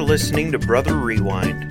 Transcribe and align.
You're 0.00 0.08
listening 0.08 0.50
to 0.52 0.58
Brother 0.58 0.96
Rewind. 0.96 1.70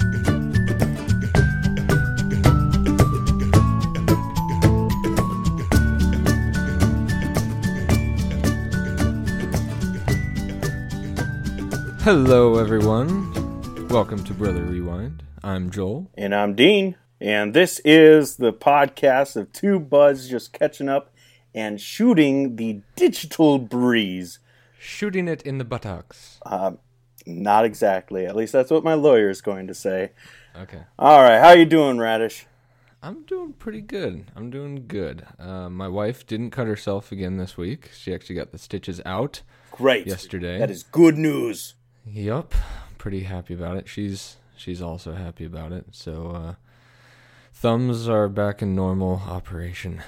Hello, 12.04 12.60
everyone. 12.60 13.34
Welcome 13.88 14.24
to 14.26 14.34
Brother 14.36 14.62
Rewind. 14.62 15.24
I'm 15.44 15.72
Joel. 15.72 16.12
And 16.14 16.36
I'm 16.36 16.54
Dean. 16.54 16.98
And 17.20 17.56
this 17.56 17.82
is 17.84 18.36
the 18.36 18.54
podcast 18.54 19.38
of 19.38 19.52
two 19.52 19.80
buds 19.80 20.30
just 20.30 20.54
catching 20.54 20.88
up 20.88 21.12
and 21.56 21.82
shooting 21.82 22.58
the 22.58 22.82
digital 22.96 23.58
breeze. 23.58 24.38
Shooting 24.78 25.28
it 25.28 25.42
in 25.42 25.58
the 25.58 25.66
buttocks. 25.66 26.40
Uh, 26.46 26.74
not 27.30 27.66
exactly. 27.66 28.26
At 28.26 28.36
least 28.36 28.54
that's 28.54 28.72
what 28.72 28.84
my 28.84 28.96
lawyer 28.96 29.30
is 29.30 29.42
going 29.42 29.68
to 29.68 29.74
say. 29.74 30.12
Okay. 30.56 30.82
All 30.98 31.22
right. 31.22 31.40
How 31.40 31.50
are 31.50 31.58
you 31.58 31.66
doing, 31.66 31.98
Radish? 31.98 32.46
I'm 33.02 33.24
doing 33.24 33.54
pretty 33.54 33.82
good. 33.82 34.26
I'm 34.36 34.50
doing 34.50 34.86
good. 34.88 35.26
Uh, 35.40 35.70
my 35.70 35.88
wife 35.88 36.28
didn't 36.28 36.52
cut 36.52 36.68
herself 36.68 37.12
again 37.12 37.38
this 37.38 37.56
week. 37.56 37.92
She 37.98 38.14
actually 38.14 38.36
got 38.36 38.52
the 38.52 38.58
stitches 38.58 39.00
out 39.06 39.42
Great. 39.72 40.06
yesterday. 40.06 40.60
That 40.60 40.72
is 40.72 40.84
good 40.84 41.18
news. 41.18 41.76
Yup. 42.06 42.54
Pretty 42.98 43.24
happy 43.24 43.54
about 43.54 43.78
it. 43.78 43.88
She's 43.88 44.36
she's 44.58 44.82
also 44.82 45.14
happy 45.14 45.46
about 45.46 45.72
it. 45.72 45.86
So 45.92 46.32
uh, 46.32 46.54
thumbs 47.54 48.10
are 48.10 48.28
back 48.28 48.62
in 48.62 48.76
normal 48.76 49.22
operation. 49.28 50.02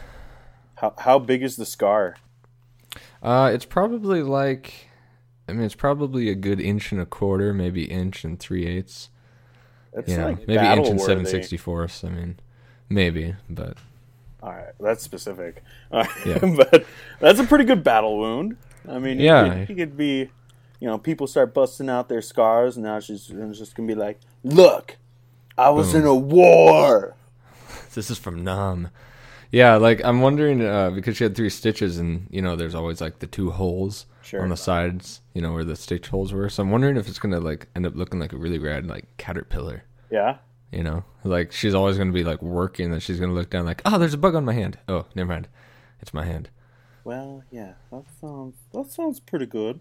How 0.76 0.94
how 0.98 1.20
big 1.20 1.44
is 1.44 1.56
the 1.56 1.66
scar? 1.66 2.18
Uh, 3.24 3.52
it's 3.54 3.64
probably 3.64 4.22
like, 4.22 4.88
I 5.52 5.54
mean, 5.54 5.66
it's 5.66 5.76
probably 5.76 6.30
a 6.30 6.36
good 6.36 6.62
inch 6.62 6.92
and 6.94 7.02
a 7.02 7.06
quarter, 7.06 7.54
maybe 7.54 7.84
inch 7.84 8.24
and 8.24 8.40
three 8.40 8.66
eighths. 8.66 9.10
That's 9.94 10.10
Yeah, 10.10 10.26
like 10.28 10.48
maybe 10.48 10.66
inch 10.66 10.88
and 10.88 11.02
seven 11.02 11.26
sixty 11.26 11.58
fourths. 11.58 12.04
I 12.06 12.10
mean, 12.10 12.40
maybe, 12.90 13.36
but 13.50 13.78
All 14.42 14.52
right, 14.52 14.74
that's 14.80 15.04
specific. 15.04 15.62
Right, 15.92 16.08
Yeah. 16.26 16.40
but 16.56 16.86
that's 17.20 17.40
a 17.40 17.44
pretty 17.44 17.66
good 17.66 17.84
battle 17.84 18.18
wound. 18.18 18.56
I 18.88 18.98
mean, 18.98 19.20
Yeah. 19.20 19.66
could, 19.66 19.70
you 19.70 19.76
could 19.76 19.98
be, 19.98 20.30
you 20.80 20.88
know, 20.88 20.98
people 20.98 21.28
start 21.28 21.54
busting 21.54 21.90
out 21.90 22.08
their 22.08 22.22
scars, 22.22 22.78
and 22.78 22.86
now 22.86 23.00
she's 23.02 23.30
and 23.30 23.54
just 23.54 23.76
gonna 23.76 23.88
be 23.88 23.94
like, 23.96 24.20
"Look, 24.44 24.98
I 25.58 25.70
was 25.70 25.92
Boom. 25.92 26.02
in 26.04 26.08
a 26.08 26.16
war." 26.16 27.16
this 27.94 28.10
is 28.10 28.18
from 28.18 28.44
Nam. 28.44 28.88
Yeah, 29.52 29.76
like 29.76 30.00
I'm 30.06 30.22
wondering 30.22 30.62
uh, 30.66 30.92
because 30.92 31.18
she 31.18 31.26
had 31.26 31.36
three 31.36 31.50
stitches, 31.50 31.98
and 32.00 32.28
you 32.32 32.42
know, 32.42 32.56
there's 32.56 32.74
always 32.74 33.02
like 33.02 33.20
the 33.20 33.28
two 33.28 33.52
holes 33.52 34.06
Sure. 34.32 34.42
on 34.44 34.50
the 34.50 34.56
sides, 34.58 35.22
you 35.34 35.42
know, 35.42 35.52
where 35.54 35.66
the 35.66 35.76
stitch 35.76 36.08
holes 36.08 36.32
were. 36.34 36.48
So 36.50 36.64
I'm 36.64 36.72
wondering 36.72 36.96
if 36.98 37.08
it's 37.10 37.20
gonna 37.20 37.40
like 37.42 37.68
end 37.76 37.86
up 37.86 37.96
looking 37.96 38.20
like 38.20 38.32
a 38.34 38.38
really 38.38 38.60
rad 38.60 38.88
like 38.88 39.06
caterpillar. 39.18 39.84
Yeah, 40.10 40.38
You 40.72 40.84
know, 40.84 41.04
like 41.26 41.52
she's 41.52 41.74
always 41.76 41.98
gonna 41.98 42.14
be 42.14 42.24
like 42.24 42.42
working, 42.42 42.92
that 42.92 43.02
she's 43.02 43.20
gonna 43.20 43.34
look 43.34 43.50
down 43.50 43.66
like, 43.66 43.82
oh, 43.86 43.98
there's 43.98 44.14
a 44.14 44.18
bug 44.18 44.36
on 44.36 44.46
my 44.46 44.54
hand. 44.54 44.78
Oh, 44.88 45.06
never 45.16 45.28
mind, 45.30 45.48
it's 46.00 46.14
my 46.14 46.26
hand. 46.26 46.50
well, 47.04 47.44
yeah, 47.52 47.74
that 47.92 48.04
sounds 48.22 48.56
that 48.74 48.90
sounds 48.90 49.20
pretty 49.20 49.46
good. 49.46 49.80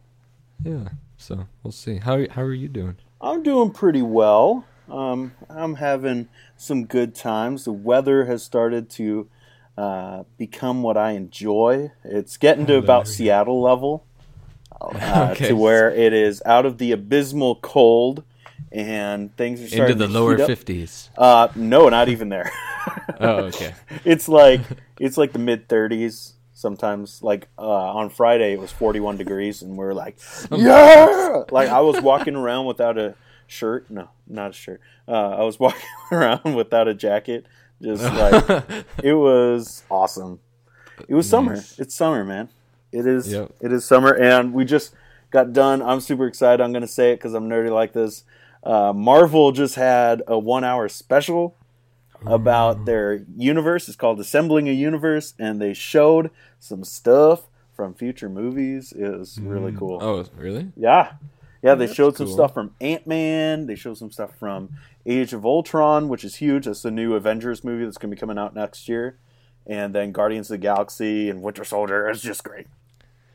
Yeah. 0.65 0.89
So 1.17 1.47
we'll 1.62 1.73
see. 1.73 1.98
How 1.98 2.27
how 2.31 2.43
are 2.43 2.53
you 2.53 2.69
doing? 2.69 2.97
I'm 3.21 3.43
doing 3.43 3.71
pretty 3.71 4.03
well. 4.03 4.65
Um, 4.91 5.33
I'm 5.48 5.77
having 5.77 6.28
some 6.56 6.87
good 6.87 7.15
times. 7.15 7.65
The 7.65 7.73
weather 7.73 8.25
has 8.25 8.43
started 8.43 8.91
to 8.91 9.28
uh, 9.78 10.25
become 10.39 10.83
what 10.83 10.97
I 10.97 11.12
enjoy. 11.12 11.93
It's 12.05 12.37
getting 12.37 12.67
to 12.67 12.77
about 12.77 13.06
Seattle 13.06 13.62
level, 13.62 14.05
uh, 14.95 15.28
Okay. 15.33 15.48
to 15.48 15.55
where 15.56 15.91
it 15.91 16.12
is 16.12 16.43
out 16.47 16.66
of 16.66 16.78
the 16.78 16.93
abysmal 16.93 17.56
cold, 17.56 18.25
and 18.72 19.34
things 19.37 19.60
are 19.60 19.87
Into 19.87 19.94
the 19.94 20.09
lower 20.09 20.38
fifties. 20.38 21.10
Uh, 21.16 21.49
no, 21.55 21.88
not 21.88 22.09
even 22.09 22.28
there. 22.28 22.50
Oh, 23.21 23.44
okay. 23.53 23.75
it's 24.06 24.27
like 24.27 24.62
it's 24.99 25.19
like 25.19 25.32
the 25.32 25.38
mid 25.38 25.69
30s. 25.69 26.32
Sometimes, 26.55 27.22
like 27.22 27.49
uh, 27.59 27.62
on 27.62 28.09
Friday, 28.10 28.53
it 28.55 28.59
was 28.59 28.71
41 28.72 29.16
degrees, 29.19 29.60
and 29.62 29.77
we 29.77 29.84
are 29.84 29.94
like, 29.94 30.19
yeah! 30.50 31.43
Like 31.50 31.69
I 31.69 31.81
was 31.81 32.00
walking 32.00 32.37
around 32.37 32.65
without 32.66 32.97
a 32.99 33.15
shirt. 33.47 33.91
No, 33.91 34.09
not 34.26 34.50
a 34.50 34.53
shirt. 34.55 34.81
Uh, 35.06 35.12
I 35.12 35.43
was 35.43 35.59
walking 35.60 35.81
around 36.12 36.55
without 36.55 36.88
a 36.88 36.94
jacket. 36.94 37.44
Just 37.82 38.03
like 38.03 38.62
it 39.03 39.15
was 39.15 39.84
awesome. 39.91 40.41
It 41.09 41.15
was 41.15 41.28
summer. 41.28 41.55
It's 41.78 41.94
summer, 41.94 42.25
man. 42.25 42.49
It 42.93 43.06
is. 43.06 43.33
Yep. 43.33 43.53
It 43.61 43.73
is 43.73 43.84
summer, 43.84 44.15
and 44.15 44.53
we 44.53 44.65
just 44.65 44.95
got 45.31 45.53
done. 45.53 45.83
I'm 45.83 46.01
super 46.01 46.27
excited. 46.27 46.62
I'm 46.62 46.73
gonna 46.73 46.87
say 46.87 47.12
it 47.12 47.17
because 47.17 47.34
I'm 47.34 47.49
nerdy 47.49 47.71
like 47.71 47.93
this. 47.93 48.25
Uh, 48.62 48.93
Marvel 48.93 49.53
just 49.53 49.77
had 49.77 50.23
a 50.27 50.39
one-hour 50.39 50.89
special 50.89 51.56
about 52.27 52.84
their 52.84 53.25
universe. 53.37 53.89
It's 53.89 53.97
called 53.97 54.21
Assembling 54.21 54.69
a 54.69 54.73
Universe, 54.73 55.33
and 55.39 55.61
they 55.61 55.73
showed 55.73 56.31
some 56.59 56.84
stuff 56.84 57.47
from 57.73 57.95
future 57.95 58.29
movies. 58.29 58.93
It 58.93 59.19
was 59.19 59.39
really 59.41 59.73
cool. 59.73 59.99
Oh, 60.03 60.25
really? 60.37 60.73
Yeah. 60.77 61.12
Yeah, 61.62 61.75
they 61.75 61.87
That's 61.87 61.97
showed 61.97 62.17
some 62.17 62.27
cool. 62.27 62.34
stuff 62.34 62.55
from 62.55 62.75
Ant 62.81 63.06
Man. 63.06 63.67
They 63.67 63.75
showed 63.75 63.99
some 63.99 64.11
stuff 64.11 64.34
from 64.39 64.71
Age 65.06 65.33
of 65.33 65.45
Ultron, 65.45 66.09
which 66.09 66.25
is 66.25 66.37
huge. 66.37 66.65
That's 66.67 66.83
the 66.83 66.91
new 66.91 67.15
Avengers 67.15 67.65
movie 67.65 67.84
that's 67.84 67.99
going 67.99 68.11
to 68.11 68.17
be 68.17 68.21
coming 68.21 68.39
out 68.39 68.55
next 68.55 68.89
year. 68.89 69.17
And 69.66 69.94
then 69.94 70.12
Guardians 70.12 70.50
of 70.50 70.54
the 70.54 70.59
Galaxy 70.59 71.28
and 71.31 71.43
Winter 71.43 71.65
Soldier. 71.65 72.09
It's 72.09 72.22
just 72.22 72.43
great. 72.44 72.66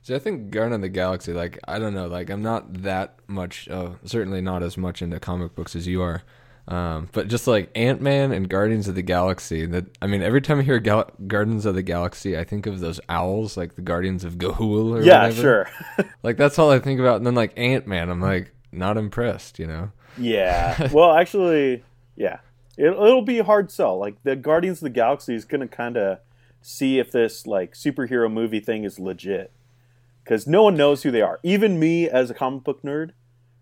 See, 0.02 0.14
I 0.16 0.20
think 0.20 0.52
Guardians 0.52 0.76
of 0.76 0.82
the 0.82 0.90
Galaxy, 0.90 1.34
like, 1.34 1.58
I 1.68 1.80
don't 1.80 1.94
know, 1.94 2.08
like, 2.08 2.30
I'm 2.30 2.44
not 2.44 2.82
that 2.84 3.16
much, 3.28 3.68
uh, 3.70 3.92
certainly 4.04 4.42
not 4.42 4.62
as 4.62 4.78
much 4.78 5.02
into 5.02 5.20
comic 5.20 5.56
books 5.56 5.76
as 5.76 5.88
you 5.88 6.02
are. 6.02 6.22
Um, 6.68 7.10
but 7.12 7.28
just 7.28 7.46
like 7.48 7.70
Ant 7.76 8.02
Man 8.02 8.32
and 8.32 8.50
Guardians 8.50 8.88
of 8.88 8.96
the 8.96 9.04
Galaxy, 9.04 9.68
that 9.68 9.86
I 10.02 10.08
mean, 10.08 10.24
every 10.24 10.42
time 10.42 10.60
I 10.60 10.64
hear 10.64 10.80
Gal- 10.80 11.12
Guardians 11.28 11.66
of 11.68 11.76
the 11.76 11.84
Galaxy, 11.84 12.36
I 12.38 12.44
think 12.44 12.66
of 12.66 12.80
those 12.80 13.00
owls, 13.08 13.56
like 13.56 13.76
the 13.76 13.84
Guardians 13.84 14.24
of 14.24 14.40
Ga'Hoole 14.40 14.96
or 14.98 15.02
Yeah, 15.04 15.28
whatever. 15.28 15.42
sure. 15.42 15.70
Like 16.24 16.38
that's 16.38 16.58
all 16.58 16.72
I 16.72 16.80
think 16.80 17.00
about. 17.00 17.18
And 17.18 17.26
then 17.28 17.36
like 17.36 17.54
Ant 17.56 17.86
Man, 17.86 18.10
I'm 18.10 18.20
like 18.20 18.52
not 18.72 18.98
impressed, 18.98 19.60
you 19.60 19.68
know. 19.68 19.92
yeah. 20.18 20.90
Well, 20.92 21.14
actually, 21.14 21.84
yeah. 22.16 22.40
It, 22.78 22.88
it'll 22.88 23.22
be 23.22 23.40
a 23.40 23.44
hard 23.44 23.72
sell. 23.72 23.98
Like, 23.98 24.22
the 24.24 24.36
Guardians 24.36 24.78
of 24.80 24.84
the 24.84 24.90
Galaxy 24.90 25.34
is 25.36 25.46
going 25.46 25.62
to 25.62 25.68
kind 25.68 25.98
of 25.98 26.20
see 26.62 27.00
if 27.00 27.12
this, 27.12 27.46
like, 27.48 27.74
superhero 27.74 28.32
movie 28.32 28.60
thing 28.60 28.84
is 28.84 29.00
legit. 29.00 29.52
Because 30.24 30.48
no 30.48 30.64
one 30.64 30.76
knows 30.76 31.04
who 31.04 31.12
they 31.12 31.22
are. 31.22 31.40
Even 31.44 31.80
me, 31.80 32.10
as 32.10 32.30
a 32.30 32.34
comic 32.34 32.64
book 32.64 32.82
nerd, 32.82 33.12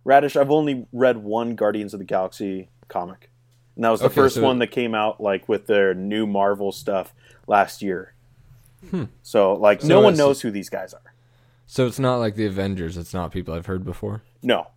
Radish, 0.05 0.35
I've 0.35 0.51
only 0.51 0.87
read 0.93 1.17
one 1.17 1.55
Guardians 1.55 1.93
of 1.93 1.99
the 1.99 2.05
Galaxy 2.05 2.69
comic. 2.87 3.29
And 3.75 3.83
that 3.83 3.89
was 3.89 3.99
the 3.99 4.05
Okay, 4.07 4.15
first 4.15 4.35
so- 4.35 4.43
one 4.43 4.59
that 4.59 4.67
came 4.67 4.95
out, 4.95 5.19
like, 5.21 5.47
with 5.49 5.67
their 5.67 5.93
new 5.93 6.25
Marvel 6.25 6.71
stuff 6.71 7.13
last 7.47 7.81
year. 7.81 8.13
Hmm. 8.89 9.05
So, 9.21 9.53
like, 9.53 9.81
So 9.81 9.87
no 9.87 10.01
one 10.01 10.15
knows 10.17 10.41
who 10.41 10.51
these 10.51 10.69
guys 10.69 10.93
are. 10.93 11.13
So 11.65 11.87
it's 11.87 11.99
not 11.99 12.17
like 12.17 12.35
the 12.35 12.45
Avengers. 12.45 12.97
It's 12.97 13.13
not 13.13 13.31
people 13.31 13.53
I've 13.53 13.65
heard 13.65 13.83
before. 13.85 14.21
No. 14.41 14.67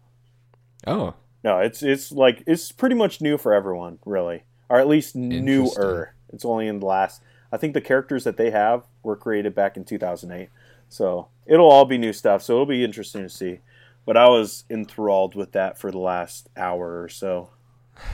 Oh, 0.86 1.14
No, 1.46 1.60
it's 1.60 1.80
it's 1.80 2.10
like 2.10 2.42
it's 2.44 2.72
pretty 2.72 2.96
much 2.96 3.20
new 3.20 3.38
for 3.38 3.54
everyone, 3.54 4.00
really, 4.04 4.42
or 4.68 4.80
at 4.80 4.88
least 4.88 5.14
newer. 5.14 6.12
It's 6.32 6.44
only 6.44 6.66
in 6.66 6.80
the 6.80 6.86
last. 6.86 7.22
I 7.52 7.56
think 7.56 7.72
the 7.72 7.80
characters 7.80 8.24
that 8.24 8.36
they 8.36 8.50
have 8.50 8.82
were 9.04 9.14
created 9.14 9.54
back 9.54 9.76
in 9.76 9.84
2008, 9.84 10.48
so 10.88 11.28
it'll 11.46 11.70
all 11.70 11.84
be 11.84 11.98
new 11.98 12.12
stuff. 12.12 12.42
So 12.42 12.54
it'll 12.54 12.66
be 12.66 12.82
interesting 12.82 13.22
to 13.22 13.28
see. 13.28 13.60
But 14.04 14.16
I 14.16 14.28
was 14.28 14.64
enthralled 14.68 15.36
with 15.36 15.52
that 15.52 15.78
for 15.78 15.92
the 15.92 16.00
last 16.00 16.48
hour 16.56 17.00
or 17.00 17.08
so. 17.08 17.50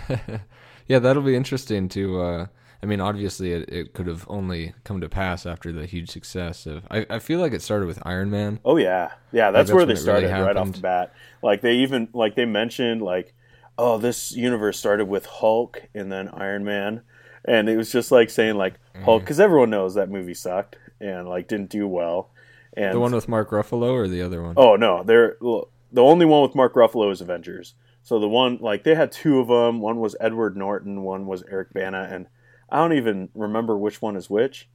yeah, 0.87 0.99
that'll 0.99 1.23
be 1.23 1.35
interesting 1.35 1.89
to. 1.89 2.21
Uh, 2.21 2.47
I 2.83 2.87
mean, 2.87 3.01
obviously, 3.01 3.53
it, 3.53 3.69
it 3.69 3.95
could 3.95 4.07
have 4.09 4.25
only 4.29 4.75
come 4.85 5.01
to 5.03 5.09
pass 5.09 5.47
after 5.47 5.71
the 5.71 5.87
huge 5.87 6.11
success 6.11 6.67
of. 6.67 6.85
I, 6.91 7.07
I 7.09 7.19
feel 7.21 7.39
like 7.39 7.53
it 7.53 7.63
started 7.63 7.87
with 7.87 8.01
Iron 8.05 8.31
Man. 8.31 8.59
Oh 8.65 8.77
yeah, 8.77 9.13
yeah. 9.31 9.51
That's, 9.53 9.69
that's 9.69 9.75
where 9.75 9.87
they 9.87 9.93
it 9.93 9.95
really 9.95 10.03
started 10.03 10.31
right 10.31 10.57
off 10.57 10.73
the 10.73 10.81
bat. 10.81 11.15
Like 11.43 11.61
they 11.61 11.75
even 11.77 12.09
like 12.13 12.35
they 12.35 12.45
mentioned 12.45 13.01
like, 13.03 13.35
oh, 13.79 13.99
this 13.99 14.33
universe 14.33 14.79
started 14.79 15.07
with 15.07 15.27
Hulk 15.27 15.83
and 15.95 16.11
then 16.11 16.29
Iron 16.31 16.65
Man, 16.65 17.03
and 17.45 17.69
it 17.69 17.77
was 17.77 17.93
just 17.93 18.11
like 18.11 18.31
saying 18.31 18.57
like 18.57 18.75
Mm. 18.95 19.05
Hulk 19.05 19.23
because 19.23 19.41
everyone 19.41 19.71
knows 19.71 19.95
that 19.95 20.11
movie 20.11 20.35
sucked 20.35 20.77
and 21.01 21.27
like 21.27 21.49
didn't 21.49 21.71
do 21.71 21.89
well. 21.89 22.29
And 22.77 22.95
The 22.95 23.01
one 23.01 23.15
with 23.15 23.27
Mark 23.27 23.49
Ruffalo 23.51 23.93
or 23.93 24.07
the 24.07 24.21
other 24.21 24.43
one? 24.43 24.53
oh 24.59 24.77
no, 24.77 25.03
they're 25.03 25.37
the 25.41 26.03
only 26.03 26.27
one 26.27 26.43
with 26.43 26.55
Mark 26.55 26.75
Ruffalo 26.75 27.11
is 27.11 27.21
Avengers. 27.23 27.73
So 28.03 28.19
the 28.19 28.29
one 28.29 28.59
like 28.61 28.85
they 28.85 28.95
had 28.95 29.11
two 29.13 29.39
of 29.39 29.49
them. 29.49 29.81
One 29.81 29.99
was 29.99 30.15
Edward 30.21 30.57
Norton. 30.59 31.03
One 31.05 31.27
was 31.27 31.43
Eric 31.51 31.73
Bana, 31.73 32.07
and 32.11 32.27
I 32.73 32.79
don't 32.79 32.95
even 32.95 33.29
remember 33.35 33.77
which 33.77 34.03
one 34.03 34.17
is 34.17 34.29
which. 34.31 34.69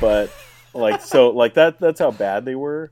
But 0.00 0.30
like 0.72 1.02
so 1.02 1.30
like 1.42 1.54
that 1.54 1.78
that's 1.80 1.98
how 2.00 2.10
bad 2.12 2.44
they 2.44 2.54
were. 2.54 2.90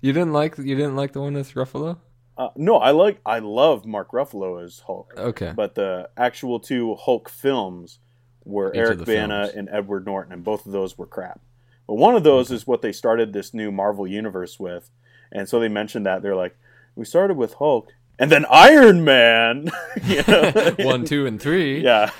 You 0.00 0.12
didn't 0.12 0.32
like 0.32 0.56
you 0.58 0.74
didn't 0.76 0.96
like 0.96 1.12
the 1.12 1.20
one 1.20 1.34
with 1.34 1.52
Ruffalo? 1.54 1.98
Uh, 2.38 2.48
no, 2.56 2.76
I 2.78 2.92
like 2.92 3.20
I 3.26 3.40
love 3.40 3.84
Mark 3.84 4.12
Ruffalo 4.12 4.64
as 4.64 4.80
Hulk, 4.80 5.12
Okay. 5.18 5.52
but 5.54 5.74
the 5.74 6.08
actual 6.16 6.58
two 6.60 6.94
Hulk 6.94 7.28
films 7.28 7.98
were 8.44 8.70
Each 8.72 8.78
Eric 8.78 9.04
Bana 9.04 9.44
films. 9.44 9.56
and 9.56 9.68
Edward 9.70 10.06
Norton, 10.06 10.32
and 10.32 10.42
both 10.42 10.64
of 10.64 10.72
those 10.72 10.96
were 10.96 11.06
crap. 11.06 11.40
But 11.86 11.94
one 11.96 12.14
of 12.16 12.22
those 12.24 12.50
is 12.50 12.66
what 12.66 12.80
they 12.80 12.90
started 12.92 13.32
this 13.32 13.52
new 13.52 13.70
Marvel 13.70 14.06
universe 14.06 14.58
with, 14.58 14.90
and 15.30 15.46
so 15.48 15.60
they 15.60 15.68
mentioned 15.68 16.06
that 16.06 16.22
they're 16.22 16.34
like, 16.34 16.56
we 16.96 17.04
started 17.04 17.36
with 17.36 17.54
Hulk, 17.54 17.92
and 18.18 18.30
then 18.32 18.46
Iron 18.50 19.04
Man. 19.04 19.70
You 20.04 20.22
know? 20.26 20.74
One, 20.78 21.04
two, 21.04 21.26
and 21.26 21.40
three. 21.40 21.82
yeah, 21.84 22.10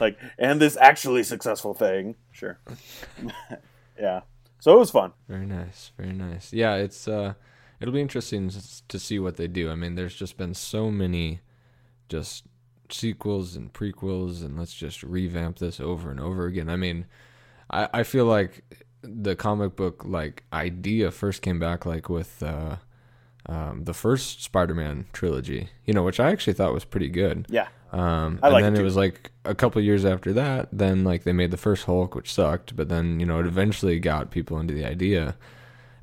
like 0.00 0.18
and 0.38 0.60
this 0.60 0.76
actually 0.76 1.22
successful 1.22 1.74
thing. 1.74 2.16
Sure. 2.32 2.58
yeah. 4.00 4.20
So 4.60 4.74
it 4.74 4.78
was 4.78 4.90
fun. 4.90 5.12
Very 5.28 5.46
nice, 5.46 5.92
very 5.96 6.12
nice. 6.12 6.52
Yeah, 6.52 6.74
it's 6.74 7.06
uh, 7.06 7.34
it'll 7.80 7.94
be 7.94 8.00
interesting 8.00 8.50
to 8.88 8.98
see 8.98 9.18
what 9.18 9.36
they 9.36 9.46
do. 9.46 9.70
I 9.70 9.74
mean, 9.74 9.94
there's 9.94 10.16
just 10.16 10.36
been 10.36 10.54
so 10.54 10.90
many, 10.90 11.40
just 12.08 12.44
sequels 12.90 13.54
and 13.54 13.72
prequels, 13.72 14.44
and 14.44 14.58
let's 14.58 14.74
just 14.74 15.02
revamp 15.02 15.58
this 15.58 15.78
over 15.78 16.10
and 16.10 16.18
over 16.18 16.46
again. 16.46 16.68
I 16.68 16.76
mean, 16.76 17.06
I 17.70 17.88
I 17.92 18.02
feel 18.02 18.24
like 18.24 18.64
the 19.02 19.36
comic 19.36 19.76
book 19.76 20.04
like 20.04 20.44
idea 20.52 21.10
first 21.10 21.40
came 21.40 21.60
back 21.60 21.86
like 21.86 22.08
with 22.08 22.42
uh, 22.42 22.76
um, 23.46 23.84
the 23.84 23.94
first 23.94 24.42
Spider-Man 24.42 25.06
trilogy, 25.12 25.70
you 25.84 25.94
know, 25.94 26.02
which 26.02 26.18
I 26.20 26.30
actually 26.30 26.54
thought 26.54 26.74
was 26.74 26.84
pretty 26.84 27.08
good. 27.08 27.46
Yeah. 27.48 27.68
Um, 27.92 28.38
and 28.42 28.52
like 28.52 28.64
then 28.64 28.74
it 28.74 28.80
it 28.80 28.82
was 28.82 28.96
like 28.96 29.30
a 29.44 29.54
couple 29.54 29.80
years 29.80 30.04
after 30.04 30.32
that, 30.34 30.68
then 30.72 31.04
like 31.04 31.24
they 31.24 31.32
made 31.32 31.50
the 31.50 31.56
first 31.56 31.84
Hulk, 31.84 32.14
which 32.14 32.32
sucked, 32.32 32.76
but 32.76 32.88
then 32.88 33.18
you 33.18 33.26
know 33.26 33.40
it 33.40 33.46
eventually 33.46 33.98
got 33.98 34.30
people 34.30 34.58
into 34.58 34.74
the 34.74 34.84
idea, 34.84 35.36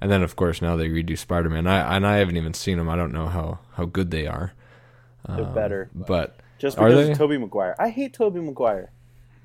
and 0.02 0.12
then 0.12 0.24
of 0.24 0.36
course 0.36 0.62
now 0.62 0.76
they 0.76 0.90
redo 0.90 1.18
Spider 1.18 1.50
Man. 1.50 1.68
I 1.68 1.96
and 1.96 2.06
I 2.08 2.18
haven't 2.18 2.38
even 2.38 2.54
seen 2.56 2.78
them. 2.80 2.90
I 2.90 2.96
don't 2.96 3.14
know 3.14 3.28
how 3.28 3.60
how 3.74 3.86
good 3.86 4.10
they 4.10 4.26
are. 4.26 4.54
They're 5.28 5.46
better. 5.46 5.90
But 5.94 6.38
Just 6.58 6.78
because 6.78 7.10
of 7.10 7.18
Tobey 7.18 7.38
Maguire. 7.38 7.76
I 7.80 7.90
hate 7.90 8.14
Tobey 8.14 8.40
Maguire. 8.40 8.92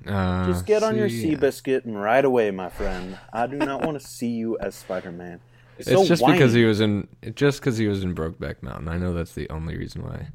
uh, 0.07 0.45
Just 0.47 0.65
get 0.65 0.83
on 0.83 0.95
your 0.95 1.09
see, 1.09 1.35
Seabiscuit 1.35 1.85
and 1.85 1.99
ride 2.01 2.25
away, 2.25 2.51
my 2.51 2.69
friend. 2.69 3.17
I 3.33 3.47
do 3.47 3.57
not 3.57 3.83
want 3.83 3.99
to 3.99 4.05
see 4.05 4.29
you 4.29 4.57
as 4.59 4.75
Spider 4.75 5.11
Man. 5.11 5.39
It's 5.77 6.07
just 6.07 6.25
because 6.25 6.53
he 6.53 6.63
was 6.65 6.81
in 6.81 7.07
just 7.35 7.59
because 7.59 7.77
he 7.77 7.87
was 7.87 8.03
in 8.03 8.13
Brokeback 8.13 8.61
Mountain. 8.61 8.87
I 8.87 8.97
know 8.97 9.13
that's 9.13 9.33
the 9.33 9.49
only 9.49 9.77
reason 9.77 10.03
why. 10.03 10.27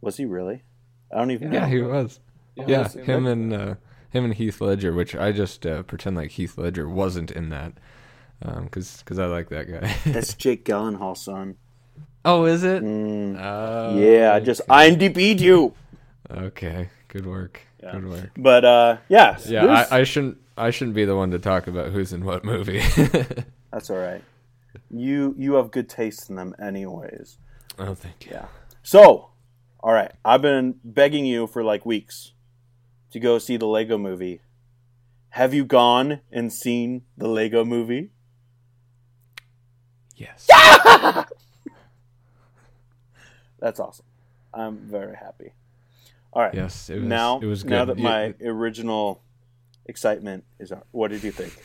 Was 0.00 0.16
he 0.16 0.24
really? 0.24 0.62
I 1.12 1.18
don't 1.18 1.30
even 1.30 1.52
Yeah, 1.52 1.60
know. 1.60 1.66
he 1.66 1.80
was. 1.82 2.20
Yeah, 2.56 2.82
was 2.82 2.94
he? 2.94 3.00
him 3.02 3.26
and 3.26 3.52
uh, 3.52 3.74
him 4.10 4.24
and 4.24 4.34
Heath 4.34 4.60
Ledger, 4.60 4.92
which 4.92 5.14
I 5.14 5.32
just 5.32 5.66
uh, 5.66 5.82
pretend 5.82 6.16
like 6.16 6.30
Heath 6.32 6.56
Ledger 6.58 6.88
wasn't 6.88 7.30
in 7.30 7.50
that, 7.50 7.72
because 8.40 8.98
because 8.98 9.18
I 9.18 9.26
like 9.26 9.48
that 9.50 9.70
guy. 9.70 9.94
That's 10.10 10.34
Jake 10.34 10.64
Gyllenhaal's 10.64 11.20
son. 11.22 11.56
oh, 12.24 12.44
is 12.46 12.64
it? 12.64 12.82
Mm, 12.82 13.38
Oh, 13.40 13.98
yeah, 13.98 14.32
I 14.34 14.40
just 14.40 14.66
IMDb'd 14.68 15.40
you. 15.40 15.74
Okay, 16.30 16.88
good 17.08 17.26
work. 17.26 17.60
Yeah. 17.82 17.92
Good 17.92 18.08
work. 18.08 18.30
But 18.36 18.64
uh, 18.64 18.96
yeah, 19.08 19.38
Yeah, 19.46 19.66
I, 19.90 19.98
I 20.00 20.02
shouldn't. 20.04 20.38
I 20.58 20.70
shouldn't 20.70 20.94
be 20.96 21.04
the 21.04 21.14
one 21.14 21.30
to 21.32 21.38
talk 21.38 21.66
about 21.66 21.92
who's 21.92 22.12
in 22.14 22.24
what 22.24 22.42
movie. 22.44 22.80
that's 23.70 23.90
all 23.90 23.98
right. 23.98 24.22
You 24.90 25.34
you 25.36 25.54
have 25.54 25.70
good 25.70 25.88
taste 25.88 26.30
in 26.30 26.36
them, 26.36 26.54
anyways. 26.58 27.36
oh, 27.78 27.94
thank 27.94 28.24
you. 28.24 28.32
Yeah. 28.32 28.46
So, 28.82 29.28
all 29.86 29.92
right, 29.92 30.10
I've 30.24 30.42
been 30.42 30.80
begging 30.82 31.24
you 31.26 31.46
for 31.46 31.62
like 31.62 31.86
weeks 31.86 32.32
to 33.12 33.20
go 33.20 33.38
see 33.38 33.56
the 33.56 33.68
Lego 33.68 33.96
Movie. 33.96 34.40
Have 35.28 35.54
you 35.54 35.64
gone 35.64 36.22
and 36.32 36.52
seen 36.52 37.02
the 37.16 37.28
Lego 37.28 37.64
Movie? 37.64 38.10
Yes. 40.16 40.48
That's 43.60 43.78
awesome. 43.78 44.06
I'm 44.52 44.78
very 44.78 45.14
happy. 45.14 45.52
All 46.32 46.42
right. 46.42 46.52
Yes. 46.52 46.90
It 46.90 46.96
was. 46.96 47.04
now, 47.04 47.38
it 47.38 47.46
was 47.46 47.62
good. 47.62 47.70
now 47.70 47.84
that 47.84 47.96
my 47.96 48.34
original 48.44 49.22
excitement 49.84 50.42
is, 50.58 50.72
out, 50.72 50.84
what 50.90 51.12
did 51.12 51.22
you 51.22 51.30
think? 51.30 51.56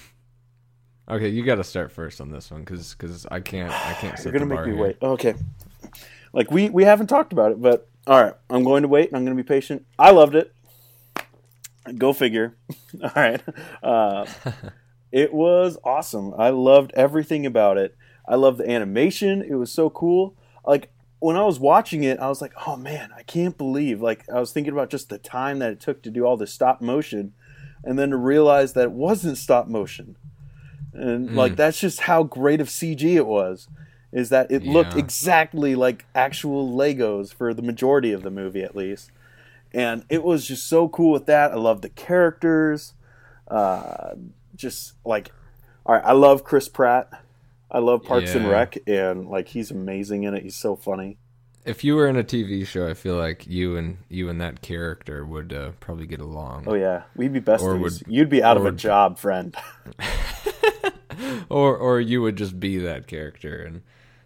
okay, 1.09 1.29
you 1.29 1.43
got 1.43 1.55
to 1.55 1.63
start 1.63 1.91
first 1.91 2.21
on 2.21 2.29
this 2.29 2.51
one 2.51 2.61
because 2.61 3.25
I 3.31 3.39
can't 3.39 3.71
I 3.71 3.93
can't 3.93 4.15
You're 4.23 4.31
gonna 4.31 4.45
make 4.45 4.63
me 4.67 4.73
here. 4.73 4.79
wait. 4.79 4.97
Okay. 5.01 5.33
Like 6.33 6.51
we 6.51 6.69
we 6.69 6.83
haven't 6.83 7.07
talked 7.07 7.33
about 7.33 7.51
it, 7.51 7.59
but 7.59 7.87
all 8.07 8.23
right, 8.23 8.33
I'm 8.49 8.63
going 8.63 8.81
to 8.81 8.87
wait 8.87 9.09
and 9.09 9.17
I'm 9.17 9.25
going 9.25 9.37
to 9.37 9.43
be 9.43 9.47
patient. 9.47 9.85
I 9.97 10.11
loved 10.11 10.35
it. 10.35 10.53
Go 11.97 12.13
figure. 12.13 12.55
all 13.03 13.11
right. 13.15 13.41
Uh, 13.83 14.25
it 15.11 15.33
was 15.33 15.77
awesome. 15.83 16.33
I 16.37 16.49
loved 16.49 16.91
everything 16.95 17.45
about 17.45 17.77
it. 17.77 17.95
I 18.27 18.35
loved 18.35 18.59
the 18.59 18.69
animation. 18.69 19.41
It 19.41 19.55
was 19.55 19.71
so 19.71 19.89
cool. 19.89 20.35
Like 20.65 20.91
when 21.19 21.35
I 21.35 21.43
was 21.43 21.59
watching 21.59 22.03
it, 22.03 22.19
I 22.19 22.29
was 22.29 22.41
like, 22.41 22.53
"Oh 22.65 22.75
man, 22.75 23.11
I 23.15 23.23
can't 23.23 23.57
believe!" 23.57 24.01
Like 24.01 24.25
I 24.29 24.39
was 24.39 24.51
thinking 24.51 24.73
about 24.73 24.89
just 24.89 25.09
the 25.09 25.17
time 25.17 25.59
that 25.59 25.71
it 25.71 25.79
took 25.79 26.01
to 26.03 26.09
do 26.09 26.25
all 26.25 26.37
this 26.37 26.53
stop 26.53 26.81
motion, 26.81 27.33
and 27.83 27.97
then 27.97 28.09
to 28.09 28.17
realize 28.17 28.73
that 28.73 28.85
it 28.85 28.91
wasn't 28.91 29.37
stop 29.37 29.67
motion, 29.67 30.17
and 30.93 31.35
like 31.35 31.55
that's 31.55 31.79
just 31.79 32.01
how 32.01 32.23
great 32.23 32.61
of 32.61 32.69
CG 32.69 33.03
it 33.03 33.27
was. 33.27 33.67
Is 34.11 34.29
that 34.29 34.51
it 34.51 34.63
looked 34.63 34.95
exactly 34.99 35.73
like 35.75 36.05
actual 36.13 36.69
Legos 36.69 37.33
for 37.33 37.53
the 37.53 37.61
majority 37.61 38.11
of 38.11 38.23
the 38.23 38.29
movie, 38.31 38.61
at 38.61 38.75
least, 38.75 39.09
and 39.73 40.03
it 40.09 40.23
was 40.23 40.45
just 40.45 40.67
so 40.67 40.89
cool 40.89 41.11
with 41.11 41.25
that. 41.27 41.51
I 41.51 41.55
love 41.55 41.81
the 41.81 41.89
characters, 41.89 42.93
uh, 43.47 44.11
just 44.55 44.93
like, 45.05 45.31
all 45.85 45.95
right, 45.95 46.03
I 46.03 46.11
love 46.11 46.43
Chris 46.43 46.67
Pratt. 46.67 47.09
I 47.71 47.79
love 47.79 48.03
Parks 48.03 48.35
and 48.35 48.49
Rec, 48.51 48.77
and 48.85 49.29
like 49.29 49.47
he's 49.47 49.71
amazing 49.71 50.23
in 50.23 50.33
it. 50.33 50.43
He's 50.43 50.57
so 50.57 50.75
funny. 50.75 51.17
If 51.63 51.83
you 51.85 51.95
were 51.95 52.07
in 52.07 52.17
a 52.17 52.23
TV 52.23 52.65
show, 52.67 52.89
I 52.89 52.93
feel 52.95 53.15
like 53.15 53.47
you 53.47 53.77
and 53.77 53.99
you 54.09 54.27
and 54.29 54.41
that 54.41 54.61
character 54.61 55.23
would 55.23 55.53
uh, 55.53 55.71
probably 55.79 56.07
get 56.07 56.19
along. 56.19 56.65
Oh 56.67 56.73
yeah, 56.73 57.03
we'd 57.15 57.31
be 57.31 57.39
best. 57.39 57.63
Or 57.63 57.77
would- 57.77 58.01
You'd 58.07 58.29
be 58.29 58.43
out 58.43 58.57
of 58.57 58.65
a 58.65 58.71
job, 58.73 59.17
friend. 59.19 59.55
Or 61.49 61.75
or 61.77 61.99
you 61.99 62.21
would 62.21 62.35
just 62.37 62.59
be 62.59 62.77
that 62.79 63.05
character 63.05 63.61
and 63.61 63.81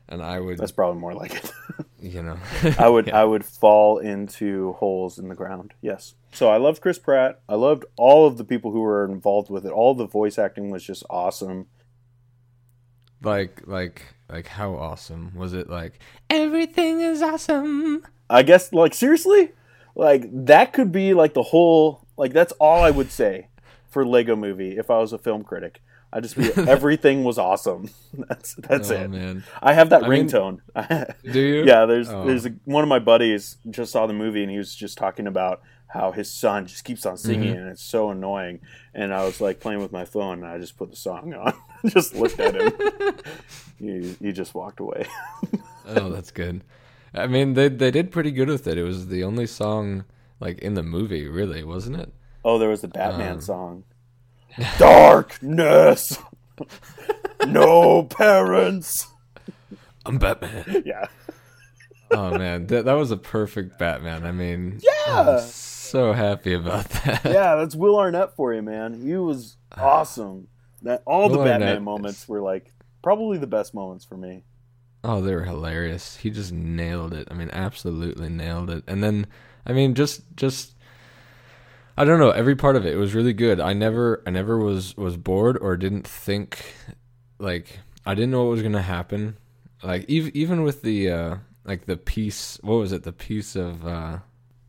and 0.07 0.22
I 0.22 0.40
would 0.40 0.57
That's 0.57 0.72
probably 0.72 1.00
more 1.00 1.13
like 1.13 1.36
it. 1.36 1.52
you 2.00 2.22
know 2.22 2.38
I 2.78 2.88
would 2.88 3.10
I 3.10 3.24
would 3.24 3.46
fall 3.46 4.00
into 4.00 4.74
holes 4.74 5.18
in 5.18 5.28
the 5.28 5.36
ground. 5.36 5.74
Yes. 5.81 6.16
So 6.31 6.50
I 6.50 6.57
loved 6.57 6.81
Chris 6.81 7.00
Pratt. 7.00 7.42
I 7.48 7.56
loved 7.56 7.86
all 7.98 8.28
of 8.28 8.38
the 8.38 8.44
people 8.44 8.72
who 8.72 8.81
were 8.81 9.06
involved 9.06 9.50
with 9.50 9.66
it. 9.66 9.72
All 9.72 9.96
the 9.96 10.07
voice 10.07 10.38
acting 10.38 10.69
was 10.69 10.84
just 10.84 11.04
awesome. 11.10 11.68
like 13.24 13.62
like 13.66 14.16
like 14.30 14.48
how 14.48 14.75
awesome 14.75 15.31
was 15.36 15.54
it 15.54 15.69
like 15.69 16.00
everything 16.30 17.00
is 17.00 17.22
awesome 17.22 18.04
I 18.30 18.44
guess 18.44 18.74
like 18.74 18.94
seriously, 18.94 19.52
like 19.96 20.28
that 20.31 20.74
could 20.74 20.92
be 20.92 21.13
like 21.13 21.34
the 21.34 21.44
whole 21.44 22.07
like 22.18 22.34
that's 22.34 22.54
all 22.54 22.84
I 22.84 22.92
would 22.92 23.12
say 23.12 23.50
for 23.88 24.06
Lego 24.06 24.36
Movie 24.36 24.78
if 24.78 24.90
I 24.90 25.00
was 25.00 25.14
a 25.14 25.18
film 25.18 25.44
critic. 25.44 25.81
I 26.16 26.22
just 26.22 26.38
everything 26.57 27.24
was 27.26 27.38
awesome. 27.38 27.90
That's 28.30 28.54
that's 28.56 28.90
oh 28.90 28.95
it. 28.95 29.10
man 29.10 29.44
I 29.62 29.74
have 29.74 29.90
that 29.90 30.04
I 30.06 30.07
mean- 30.07 30.30
ringtone. 30.30 30.60
do 31.34 31.40
you 31.42 31.66
yeah, 31.66 31.86
there's 31.86 32.10
Oh. 32.10 32.26
there's 32.26 32.45
a, 32.45 32.52
one 32.64 32.84
of 32.84 32.88
my 32.90 33.00
buddies 33.00 33.57
just 33.69 33.92
saw 33.92 34.07
the 34.07 34.14
movie 34.14 34.42
and 34.42 34.50
he 34.52 34.57
was 34.57 34.74
just 34.74 34.98
talking 34.98 35.28
about 35.28 35.62
how 35.88 36.12
his 36.12 36.30
son 36.31 36.66
just 36.68 36.84
keeps 36.86 37.06
on 37.06 37.18
singing 37.18 37.50
Mm-hmm. 37.52 37.60
and 37.60 37.69
it's 37.72 37.84
so 37.84 38.10
annoying. 38.12 38.62
And 38.94 39.14
I 39.14 39.26
was 39.26 39.42
like 39.42 39.60
playing 39.60 39.81
with 39.81 39.92
my 39.92 40.06
phone 40.06 40.42
and 40.44 40.48
I 40.48 40.57
just 40.57 40.78
put 40.78 40.90
the 40.90 40.95
song 40.95 41.34
on, 41.34 41.54
just 41.90 42.16
looked 42.16 42.40
at 42.40 42.56
him. 42.56 42.72
he 43.78 44.16
he 44.26 44.31
just 44.31 44.56
walked 44.56 44.80
away. 44.80 45.06
oh 45.88 46.10
that's 46.10 46.31
good 46.31 46.64
I 47.14 47.28
mean 47.28 47.54
they 47.56 47.68
they 47.68 47.92
did 47.92 48.12
pretty 48.12 48.31
good 48.31 48.48
with 48.48 48.68
it 48.68 48.78
it 48.78 48.84
was 48.84 49.07
the 49.07 49.24
only 49.24 49.48
song 49.48 50.06
like 50.40 50.60
in 50.60 50.74
the 50.76 50.84
movie 50.84 51.28
really 51.28 51.64
wasn't 51.64 51.98
it 51.98 52.14
Oh, 52.48 52.60
there 52.60 52.69
was 52.69 52.81
the 52.81 52.88
Batman 52.88 53.34
Um. 53.34 53.42
song. 53.42 53.84
Darkness. 54.78 56.18
no 57.47 58.04
parents. 58.04 59.07
I'm 60.06 60.18
Batman 60.19 60.83
Yeah. 60.85 61.07
oh 62.12 62.38
man 62.38 62.68
that 62.68 62.85
that 62.85 62.94
was 62.94 63.09
a 63.12 63.18
perfect 63.18 63.80
Batman 63.80 64.24
I 64.24 64.31
mean 64.31 64.80
Yeah. 65.07 65.21
I'm 65.38 65.40
so 65.42 66.14
happy 66.14 66.54
about 66.54 66.88
that 66.90 67.21
Yeah, 67.26 67.56
that's 67.56 67.76
Will 67.76 67.97
Arnett 67.97 68.35
for 68.35 68.54
you, 68.54 68.62
man. 68.62 69.02
He 69.02 69.16
was 69.16 69.57
awesome. 69.78 70.47
That 70.83 71.02
all 71.06 71.30
the 71.30 71.38
Batman 71.40 71.62
Arnett 71.69 71.81
moments 71.81 72.24
is- 72.24 72.28
were 72.30 72.42
like 72.42 72.71
probably 73.02 73.38
the 73.40 73.47
best 73.47 73.74
moments 73.74 74.06
for 74.06 74.16
me. 74.18 74.44
Oh, 75.04 75.21
they 75.21 75.35
were 75.35 75.44
hilarious. 75.44 76.16
He 76.18 76.31
just 76.31 76.52
nailed 76.52 77.14
it. 77.14 77.28
I 77.30 77.35
mean, 77.35 77.50
absolutely 77.54 78.28
nailed 78.30 78.71
it. 78.71 78.83
And 78.88 79.04
then, 79.04 79.28
I 79.66 79.71
mean, 79.74 79.94
just 79.94 80.21
just 80.35 80.75
I 81.97 82.04
don't 82.04 82.19
know, 82.19 82.31
every 82.31 82.56
part 82.56 82.75
of 82.75 82.85
it, 82.85 82.94
it 82.94 82.97
was 82.97 83.14
really 83.16 83.33
good. 83.33 83.59
I 83.59 83.73
never 83.73 84.21
I 84.28 84.30
never 84.30 84.57
was 84.57 84.95
was 84.97 85.16
bored 85.18 85.57
or 85.61 85.78
didn't 85.78 86.07
think 86.07 86.73
like 87.40 87.80
I 88.06 88.14
didn't 88.16 88.31
know 88.31 88.44
what 88.44 88.52
was 88.52 88.61
going 88.61 88.73
to 88.73 88.81
happen. 88.81 89.37
Like 89.83 90.06
even 90.09 90.31
even 90.35 90.64
with 90.64 90.81
the 90.81 91.09
uh 91.09 91.35
like 91.64 91.85
the 91.85 91.97
piece, 91.97 92.59
what 92.61 92.75
was 92.75 92.92
it? 92.92 93.04
The 93.04 93.14
piece 93.14 93.56
of 93.56 93.85
uh 93.87 94.19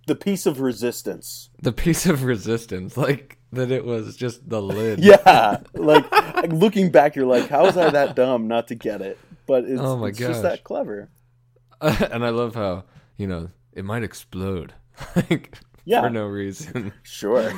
The 0.07 0.15
piece 0.15 0.47
of 0.47 0.61
resistance. 0.61 1.51
the 1.61 1.73
piece 1.73 2.07
of 2.07 2.23
resistance, 2.25 2.97
like 2.97 3.39
that 3.53 3.71
it 3.71 3.85
was 3.85 4.17
just 4.17 4.49
the 4.49 4.61
lid. 4.63 4.99
Yeah, 5.01 5.59
like, 5.75 6.11
like, 6.13 6.53
looking 6.53 6.91
back, 6.91 7.17
you're 7.17 7.27
like, 7.27 7.49
how 7.49 7.65
was 7.65 7.77
I 7.77 7.91
that 7.91 8.15
dumb 8.17 8.49
not 8.49 8.69
to 8.69 8.75
get 8.75 9.01
it? 9.01 9.19
But 9.47 9.65
it's, 9.65 9.81
Oh 9.81 9.97
my 9.97 10.09
it's 10.09 10.19
just 10.19 10.43
that 10.43 10.63
clever. 10.65 11.09
and 11.81 12.25
I 12.25 12.31
love 12.31 12.55
how, 12.55 12.85
you 13.17 13.27
know, 13.27 13.51
it 13.73 13.85
might 13.85 14.03
explode. 14.03 14.75
like 15.17 15.57
Yeah. 15.87 16.03
for 16.03 16.11
no 16.11 16.27
reason. 16.27 16.93
Sure. 17.03 17.51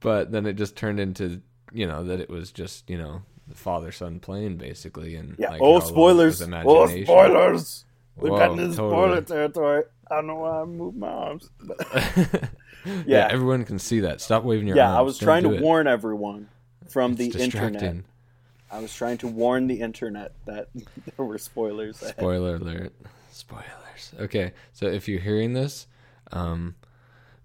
but 0.00 0.30
then 0.30 0.46
it 0.46 0.52
just 0.54 0.76
turned 0.76 1.00
into 1.00 1.42
you 1.72 1.86
know 1.86 2.04
that 2.04 2.20
it 2.20 2.30
was 2.30 2.52
just 2.52 2.88
you 2.88 2.96
know 2.96 3.22
the 3.48 3.54
father 3.56 3.90
son 3.90 4.20
plane 4.20 4.56
basically 4.56 5.16
and 5.16 5.34
Yeah. 5.38 5.50
like, 5.50 5.60
oh, 5.60 5.64
how 5.64 5.70
a 5.70 5.72
lot 5.72 5.82
of 5.82 5.84
it 5.84 5.88
spoilers. 5.88 6.42
Oh, 6.42 7.02
spoilers. 7.04 7.84
We've 8.16 8.32
Whoa, 8.32 8.38
gotten 8.38 8.58
into 8.60 8.74
spoiler 8.74 9.20
territory. 9.22 9.84
I 10.10 10.14
don't 10.16 10.26
know 10.28 10.34
why 10.36 10.60
I 10.60 10.64
moved 10.64 10.96
my 10.96 11.08
arms. 11.08 11.50
But 11.60 11.78
yeah. 12.84 13.02
Yeah. 13.06 13.28
everyone 13.30 13.64
can 13.64 13.78
see 13.78 14.00
that. 14.00 14.20
Stop 14.20 14.44
waving 14.44 14.66
your 14.66 14.76
yeah, 14.76 14.84
arms. 14.86 14.94
Yeah, 14.94 14.98
I 14.98 15.02
was 15.02 15.18
Don't 15.18 15.26
trying 15.26 15.42
to 15.44 15.54
it. 15.54 15.62
warn 15.62 15.86
everyone 15.86 16.48
from 16.88 17.12
It's 17.12 17.34
the 17.34 17.42
internet. 17.42 18.04
I 18.70 18.80
was 18.80 18.94
trying 18.94 19.18
to 19.18 19.28
warn 19.28 19.66
the 19.66 19.80
internet 19.80 20.32
that 20.46 20.68
there 21.16 21.24
were 21.24 21.38
spoilers. 21.38 22.02
ahead. 22.02 22.16
Spoiler 22.16 22.56
alert. 22.56 22.92
Spoilers. 23.30 23.64
Okay, 24.18 24.52
so 24.72 24.86
if 24.86 25.08
you're 25.08 25.20
hearing 25.20 25.52
this, 25.54 25.86
um, 26.32 26.74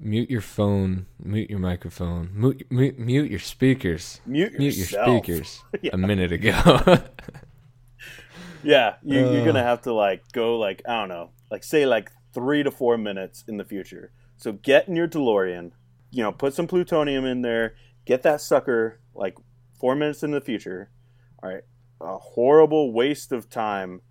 mute 0.03 0.29
your 0.29 0.41
phone, 0.41 1.05
mute 1.23 1.49
your 1.49 1.59
microphone, 1.59 2.29
mute, 2.33 2.65
mute, 2.69 2.99
mute 2.99 3.31
your 3.31 3.39
speakers, 3.39 4.21
Mute 4.25 4.57
mute 4.59 4.75
your 4.75 4.85
speakers 4.87 5.63
Yeah. 5.81 5.91
a 5.93 5.97
minute 5.97 6.31
ago. 6.31 6.97
Yeah, 8.65 8.95
you, 9.03 9.19
you're 9.19 9.41
Uh. 9.41 9.45
gonna 9.45 9.63
have 9.63 9.81
to 9.83 9.93
like 9.93 10.23
go 10.31 10.57
like 10.57 10.81
I 10.87 10.99
don't 10.99 11.09
know, 11.09 11.31
like 11.51 11.63
say 11.63 11.85
like 11.85 12.11
three 12.33 12.63
to 12.63 12.71
four 12.71 12.97
minutes 12.97 13.43
in 13.47 13.57
the 13.57 13.65
future. 13.65 14.11
So 14.37 14.53
get 14.53 14.87
in 14.87 14.95
your 14.95 15.07
DeLorean, 15.07 15.71
you 16.11 16.23
know, 16.23 16.31
put 16.31 16.53
some 16.53 16.67
plutonium 16.67 17.25
in 17.25 17.41
there, 17.41 17.75
get 18.05 18.23
that 18.23 18.39
sucker 18.41 18.99
like 19.13 19.35
four 19.79 19.95
minutes 19.95 20.23
in 20.23 20.31
the 20.31 20.39
future. 20.41 20.89
All 21.41 21.49
right, 21.49 21.63
a 21.99 22.17
horrible 22.17 22.93
waste 22.93 23.33
of 23.33 23.49
time 23.49 24.01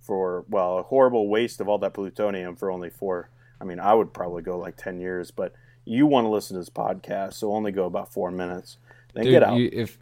for 0.00 0.44
well, 0.48 0.78
a 0.78 0.82
horrible 0.82 1.28
waste 1.28 1.60
of 1.60 1.68
all 1.68 1.78
that 1.78 1.94
plutonium 1.94 2.56
for 2.56 2.70
only 2.72 2.90
four. 2.90 3.30
I 3.60 3.64
mean, 3.64 3.78
I 3.80 3.92
would 3.94 4.12
probably 4.12 4.42
go 4.42 4.58
like 4.58 4.76
ten 4.76 5.00
years, 5.00 5.30
but 5.30 5.52
you 5.84 6.06
want 6.06 6.24
to 6.24 6.28
listen 6.28 6.54
to 6.54 6.60
this 6.60 6.70
podcast, 6.70 7.34
so 7.34 7.52
only 7.52 7.72
go 7.72 7.84
about 7.86 8.12
four 8.12 8.30
minutes. 8.30 8.78
Then 9.14 9.24
Dude, 9.24 9.32
get 9.32 9.42
out. 9.42 9.56
You, 9.58 9.68
if 9.72 9.98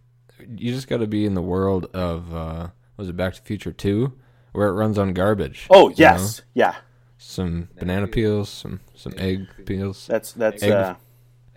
you 0.49 0.73
just 0.73 0.89
got 0.89 0.99
to 0.99 1.07
be 1.07 1.25
in 1.25 1.35
the 1.35 1.43
world 1.43 1.87
of 1.95 2.35
uh, 2.35 2.69
was 2.97 3.09
it 3.09 3.17
Back 3.17 3.35
to 3.35 3.41
the 3.41 3.47
Future 3.47 3.73
Two, 3.73 4.13
where 4.53 4.69
it 4.69 4.73
runs 4.73 4.99
on 4.99 5.13
garbage. 5.13 5.67
oh 5.71 5.89
you 5.91 5.95
yes, 5.99 6.39
know? 6.39 6.45
yeah, 6.55 6.75
some 7.17 7.69
banana 7.79 8.07
peels, 8.07 8.49
some 8.49 8.81
some 8.95 9.15
egg 9.19 9.47
peels, 9.67 10.07
that's 10.07 10.33
that's 10.33 10.63
Egg. 10.63 10.73
uh 10.73 10.95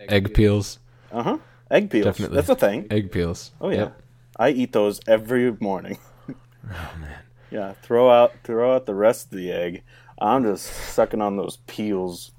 egg 0.00 0.34
peels, 0.34 0.78
Uh 1.12 1.22
huh 1.22 1.38
egg 1.70 1.90
peels. 1.90 2.04
Definitely. 2.04 2.36
That's 2.36 2.48
a 2.48 2.56
thing. 2.56 2.86
egg 2.90 3.12
peels. 3.12 3.52
Oh 3.60 3.68
yeah, 3.70 3.76
Yep. 3.76 4.02
I 4.38 4.50
eat 4.50 4.72
those 4.72 5.00
every 5.06 5.52
morning. 5.60 5.98
Oh 6.70 6.92
man. 7.00 7.18
Yeah, 7.50 7.72
throw 7.82 8.08
out 8.08 8.32
throw 8.44 8.74
out 8.74 8.86
the 8.86 8.94
rest 8.94 9.26
of 9.26 9.36
the 9.38 9.50
egg. 9.52 9.82
I'm 10.18 10.42
just 10.44 10.66
sucking 10.66 11.20
on 11.20 11.36
those 11.36 11.56
peels. 11.66 12.30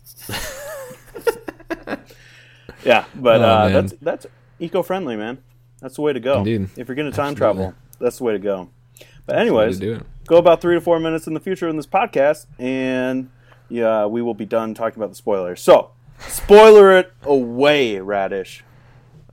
yeah, 2.84 3.06
but 3.16 3.42
Oh, 3.42 3.44
uh, 3.46 3.70
that's 3.70 3.94
that's 4.02 4.26
eco 4.60 4.84
friendly, 4.84 5.16
man. 5.16 5.38
That's 5.82 5.96
the 5.96 6.02
way 6.02 6.14
to 6.14 6.20
go. 6.20 6.40
Indeed. 6.40 6.70
If 6.78 6.88
you're 6.88 6.96
gonna 6.96 7.12
time 7.12 7.32
Absolutely. 7.32 7.38
travel, 7.64 7.74
that's 8.00 8.18
the 8.18 8.24
way 8.24 8.34
to 8.34 8.40
go. 8.40 8.70
But 9.26 9.38
anyways, 9.38 9.80
go 10.28 10.38
about 10.38 10.62
three 10.62 10.76
to 10.76 10.82
four 10.82 11.00
minutes 11.00 11.28
in 11.28 11.34
the 11.34 11.40
future 11.40 11.68
in 11.68 11.78
this 11.78 11.88
podcast, 11.88 12.46
and 12.60 13.30
yeah, 13.70 14.06
we 14.06 14.22
will 14.22 14.34
be 14.34 14.46
done 14.46 14.74
talking 14.74 15.00
about 15.02 15.10
the 15.10 15.16
spoilers. 15.16 15.62
So, 15.62 15.92
spoiler 16.20 16.98
it 16.98 17.14
away, 17.24 18.00
Radish. 18.00 18.64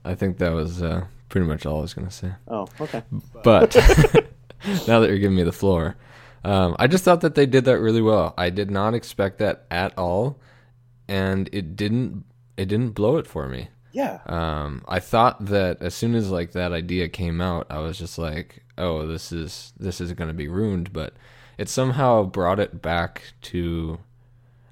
I 0.03 0.15
think 0.15 0.37
that 0.39 0.51
was 0.51 0.81
uh, 0.81 1.05
pretty 1.29 1.45
much 1.47 1.65
all 1.65 1.79
I 1.79 1.81
was 1.81 1.93
gonna 1.93 2.11
say. 2.11 2.31
Oh, 2.47 2.67
okay. 2.79 3.03
But 3.43 3.75
now 4.87 4.99
that 4.99 5.07
you're 5.09 5.19
giving 5.19 5.35
me 5.35 5.43
the 5.43 5.51
floor, 5.51 5.95
um, 6.43 6.75
I 6.79 6.87
just 6.87 7.03
thought 7.03 7.21
that 7.21 7.35
they 7.35 7.45
did 7.45 7.65
that 7.65 7.79
really 7.79 8.01
well. 8.01 8.33
I 8.37 8.49
did 8.49 8.71
not 8.71 8.93
expect 8.93 9.39
that 9.39 9.65
at 9.69 9.97
all, 9.97 10.39
and 11.07 11.49
it 11.51 11.75
didn't. 11.75 12.25
It 12.57 12.65
didn't 12.65 12.91
blow 12.91 13.17
it 13.17 13.27
for 13.27 13.47
me. 13.47 13.69
Yeah. 13.91 14.19
Um, 14.25 14.83
I 14.87 14.99
thought 14.99 15.45
that 15.45 15.81
as 15.81 15.93
soon 15.93 16.15
as 16.15 16.29
like 16.29 16.51
that 16.51 16.71
idea 16.71 17.09
came 17.09 17.41
out, 17.41 17.67
I 17.69 17.79
was 17.79 17.97
just 17.97 18.17
like, 18.17 18.63
"Oh, 18.77 19.05
this 19.05 19.31
is 19.31 19.73
this 19.79 20.01
is 20.01 20.13
going 20.13 20.29
to 20.29 20.33
be 20.33 20.47
ruined." 20.47 20.93
But 20.93 21.13
it 21.57 21.69
somehow 21.69 22.23
brought 22.23 22.59
it 22.59 22.81
back 22.81 23.33
to. 23.43 23.99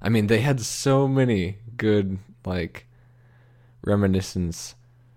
I 0.02 0.08
mean, 0.08 0.26
they 0.28 0.40
had 0.40 0.60
so 0.60 1.06
many 1.06 1.58
good 1.76 2.18
like 2.44 2.86
reminiscence 3.82 4.74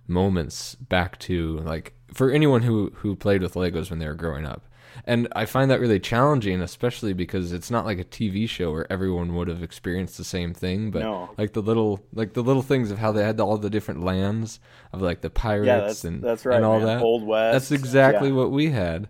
moments 0.08 0.76
back 0.76 1.18
to 1.20 1.58
like 1.60 1.94
for 2.14 2.30
anyone 2.30 2.62
who 2.62 2.92
who 2.98 3.16
played 3.16 3.42
with 3.42 3.56
Legos 3.56 3.90
when 3.90 4.00
they 4.00 4.08
were 4.08 4.14
growing 4.14 4.46
up. 4.46 4.68
And 5.06 5.28
I 5.36 5.46
find 5.46 5.70
that 5.72 5.80
really 5.80 6.00
challenging, 6.00 6.62
especially 6.62 7.14
because 7.14 7.52
it's 7.52 7.72
not 7.72 7.86
like 7.86 8.00
a 8.00 8.04
TV 8.04 8.48
show 8.48 8.72
where 8.72 8.92
everyone 8.92 9.36
would 9.36 9.48
have 9.48 9.64
experienced 9.64 10.18
the 10.18 10.24
same 10.24 10.54
thing. 10.54 10.92
But 10.92 11.02
No. 11.04 11.30
like 11.38 11.54
the 11.54 11.62
little 11.62 12.00
like 12.14 12.34
the 12.34 12.44
little 12.44 12.62
things 12.62 12.92
of 12.92 13.00
how 13.00 13.12
they 13.12 13.24
had 13.24 13.40
all 13.40 13.58
the 13.58 13.70
different 13.70 14.04
lands 14.04 14.60
of 14.92 15.02
like 15.02 15.22
the 15.22 15.30
pirates 15.30 15.68
Yeah, 15.68 15.80
that's, 15.80 16.04
and 16.04 16.22
that's 16.24 16.46
right. 16.46 16.56
and 16.58 16.66
all 16.66 16.78
man. 16.80 16.88
that. 16.88 17.02
Old 17.02 17.26
West. 17.26 17.54
That's 17.54 17.72
exactly 17.72 18.30
Yeah. 18.30 18.36
what 18.36 18.52
we 18.52 18.72
had. 18.72 19.08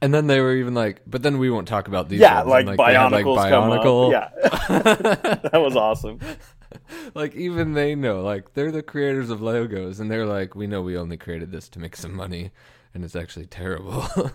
And 0.00 0.14
then 0.14 0.28
they 0.28 0.40
were 0.40 0.54
even 0.54 0.74
like, 0.74 1.02
but 1.08 1.22
then 1.24 1.38
we 1.38 1.50
won't 1.50 1.66
talk 1.66 1.88
about 1.88 2.08
these. 2.08 2.20
Yeah, 2.20 2.42
like, 2.42 2.68
had, 2.68 2.76
Bionicles 2.78 3.34
like, 3.36 3.52
Bionicle. 3.52 4.12
Yeah, 4.12 4.28
that 5.50 5.60
was 5.60 5.74
awesome. 5.74 6.20
like 7.14 7.34
even 7.34 7.72
they 7.72 7.96
know, 7.96 8.20
like 8.22 8.54
they're 8.54 8.70
the 8.70 8.82
creators 8.82 9.28
of 9.30 9.40
Legos, 9.40 9.98
and 9.98 10.08
they're 10.08 10.26
like, 10.26 10.54
we 10.54 10.68
know 10.68 10.82
we 10.82 10.96
only 10.96 11.16
created 11.16 11.50
this 11.50 11.68
to 11.70 11.80
make 11.80 11.96
some 11.96 12.14
money, 12.14 12.52
and 12.94 13.04
it's 13.04 13.16
actually 13.16 13.46
terrible. 13.46 14.06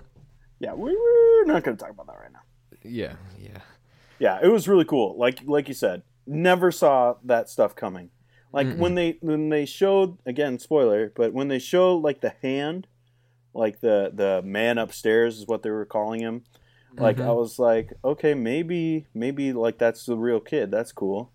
Yeah, 0.64 0.74
we, 0.74 0.96
we're 0.96 1.46
not 1.46 1.64
going 1.64 1.76
to 1.76 1.84
talk 1.84 1.92
about 1.92 2.08
that 2.08 2.18
right 2.20 2.32
now. 2.32 2.40
yeah, 2.84 3.16
yeah. 3.38 3.60
Yeah, 4.20 4.40
it 4.42 4.48
was 4.48 4.68
really 4.68 4.86
cool. 4.86 5.18
Like 5.18 5.40
like 5.46 5.68
you 5.68 5.74
said, 5.74 6.04
never 6.26 6.72
saw 6.72 7.16
that 7.26 7.50
stuff 7.50 7.76
coming. 7.76 8.10
Like 8.54 8.78
when 8.78 8.94
they 8.96 9.18
when 9.20 9.50
they 9.50 9.66
showed 9.66 10.20
again 10.26 10.60
spoiler, 10.60 11.12
but 11.16 11.34
when 11.34 11.48
they 11.48 11.60
showed 11.60 11.98
like 12.04 12.22
the 12.22 12.36
hand, 12.42 12.88
like 13.54 13.82
the 13.82 14.12
the 14.14 14.42
man 14.46 14.78
upstairs 14.78 15.40
is 15.40 15.48
what 15.48 15.64
they 15.64 15.72
were 15.72 15.86
calling 15.86 16.22
him. 16.22 16.44
Like 16.96 17.18
I 17.18 17.24
mm-hmm. 17.24 17.36
was 17.36 17.58
like, 17.58 17.92
okay, 18.06 18.36
maybe 18.36 19.08
maybe 19.14 19.52
like 19.52 19.80
that's 19.80 20.06
the 20.06 20.16
real 20.16 20.40
kid. 20.40 20.70
That's 20.70 20.92
cool. 20.92 21.32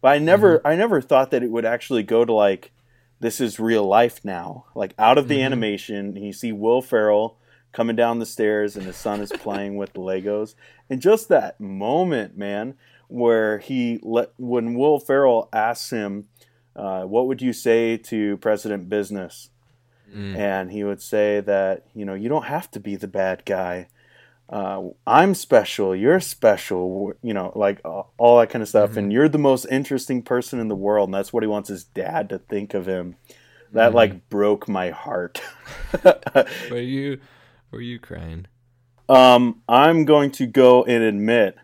But 0.00 0.12
I 0.12 0.18
never 0.18 0.58
mm-hmm. 0.58 0.66
I 0.68 0.76
never 0.76 1.00
thought 1.00 1.32
that 1.32 1.42
it 1.42 1.50
would 1.50 1.66
actually 1.66 2.04
go 2.04 2.24
to 2.24 2.32
like 2.32 2.70
this 3.18 3.40
is 3.40 3.58
real 3.58 3.84
life 3.84 4.24
now. 4.24 4.66
Like 4.76 4.94
out 4.96 5.18
of 5.18 5.26
the 5.26 5.34
mm-hmm. 5.34 5.44
animation, 5.44 6.16
you 6.16 6.32
see 6.32 6.52
Will 6.52 6.80
Ferrell 6.80 7.39
coming 7.72 7.96
down 7.96 8.18
the 8.18 8.26
stairs 8.26 8.76
and 8.76 8.86
his 8.86 8.96
son 8.96 9.20
is 9.20 9.30
playing 9.30 9.76
with 9.76 9.92
the 9.92 10.00
Legos. 10.00 10.54
And 10.88 11.00
just 11.00 11.28
that 11.28 11.60
moment, 11.60 12.36
man, 12.36 12.74
where 13.08 13.58
he 13.58 13.98
let 14.02 14.32
when 14.36 14.74
Will 14.74 14.98
Ferrell 14.98 15.48
asks 15.52 15.90
him, 15.90 16.28
uh, 16.76 17.02
"What 17.02 17.26
would 17.26 17.42
you 17.42 17.52
say 17.52 17.96
to 17.96 18.36
President 18.38 18.88
Business?" 18.88 19.50
and 20.36 20.72
he 20.72 20.82
would 20.82 21.00
say 21.00 21.40
that 21.40 21.86
you 21.94 22.04
know 22.04 22.14
you 22.14 22.28
don't 22.28 22.46
have 22.46 22.70
to 22.72 22.80
be 22.80 22.96
the 22.96 23.08
bad 23.08 23.44
guy. 23.44 23.88
Uh, 24.48 24.88
I'm 25.06 25.34
special. 25.34 25.94
You're 25.94 26.18
special. 26.18 27.12
You 27.22 27.34
know, 27.34 27.52
like 27.54 27.80
uh, 27.84 28.02
all 28.18 28.40
that 28.40 28.50
kind 28.50 28.62
of 28.62 28.68
stuff. 28.68 28.96
And 28.96 29.12
you're 29.12 29.28
the 29.28 29.38
most 29.38 29.66
interesting 29.70 30.22
person 30.22 30.58
in 30.58 30.66
the 30.66 30.74
world. 30.74 31.08
And 31.08 31.14
that's 31.14 31.32
what 31.32 31.44
he 31.44 31.46
wants 31.46 31.68
his 31.68 31.84
dad 31.84 32.28
to 32.30 32.38
think 32.38 32.74
of 32.74 32.86
him. 32.86 33.14
That 33.72 33.94
like 33.94 34.28
broke 34.28 34.68
my 34.68 34.90
heart. 34.90 35.40
Were 36.70 36.78
you 36.78 37.20
were 37.70 37.80
you 37.80 37.98
crying? 37.98 38.46
um, 39.08 39.60
I'm 39.68 40.04
going 40.04 40.30
to 40.32 40.46
go 40.46 40.84
and 40.84 41.02
admit, 41.02 41.56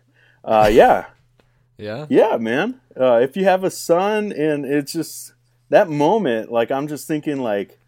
uh, 0.43 0.69
yeah, 0.71 1.05
Yeah. 1.77 2.07
yeah, 2.09 2.37
man. 2.37 2.81
Uh, 2.99 3.19
if 3.21 3.37
you 3.37 3.43
have 3.45 3.63
a 3.63 3.69
son, 3.69 4.31
and 4.31 4.65
it's 4.65 4.91
just 4.93 5.33
that 5.69 5.89
moment, 5.89 6.51
like 6.51 6.71
I'm 6.71 6.87
just 6.87 7.07
thinking, 7.07 7.37
like, 7.39 7.79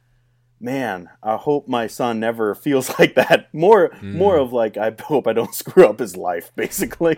man, 0.62 1.10
I 1.24 1.38
hope 1.38 1.68
my 1.68 1.88
son 1.88 2.20
never 2.20 2.54
feels 2.66 2.98
like 3.00 3.16
that. 3.16 3.52
More, 3.54 3.90
more 4.02 4.38
of 4.38 4.54
like, 4.54 4.78
I 4.78 4.94
hope 5.02 5.26
I 5.28 5.34
don't 5.34 5.56
screw 5.62 5.88
up 5.88 6.00
his 6.00 6.16
life, 6.16 6.52
basically. 6.56 7.18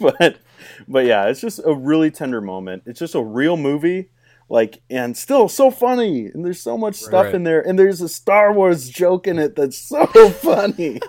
but, 0.00 0.38
but 0.86 1.04
yeah, 1.04 1.26
it's 1.26 1.40
just 1.40 1.60
a 1.64 1.74
really 1.74 2.10
tender 2.12 2.40
moment. 2.40 2.84
It's 2.86 3.00
just 3.00 3.14
a 3.16 3.22
real 3.22 3.56
movie. 3.56 4.10
Like 4.50 4.80
and 4.88 5.14
still 5.16 5.48
so 5.48 5.70
funny, 5.70 6.26
and 6.26 6.42
there's 6.44 6.60
so 6.60 6.78
much 6.78 6.94
stuff 6.94 7.26
Right. 7.26 7.34
in 7.34 7.44
there, 7.44 7.60
and 7.60 7.78
there's 7.78 8.00
a 8.00 8.08
Star 8.08 8.52
Wars 8.52 8.88
joke 8.88 9.26
in 9.26 9.38
it 9.38 9.54
that's 9.56 9.76
so 9.76 10.06
funny. 10.30 11.00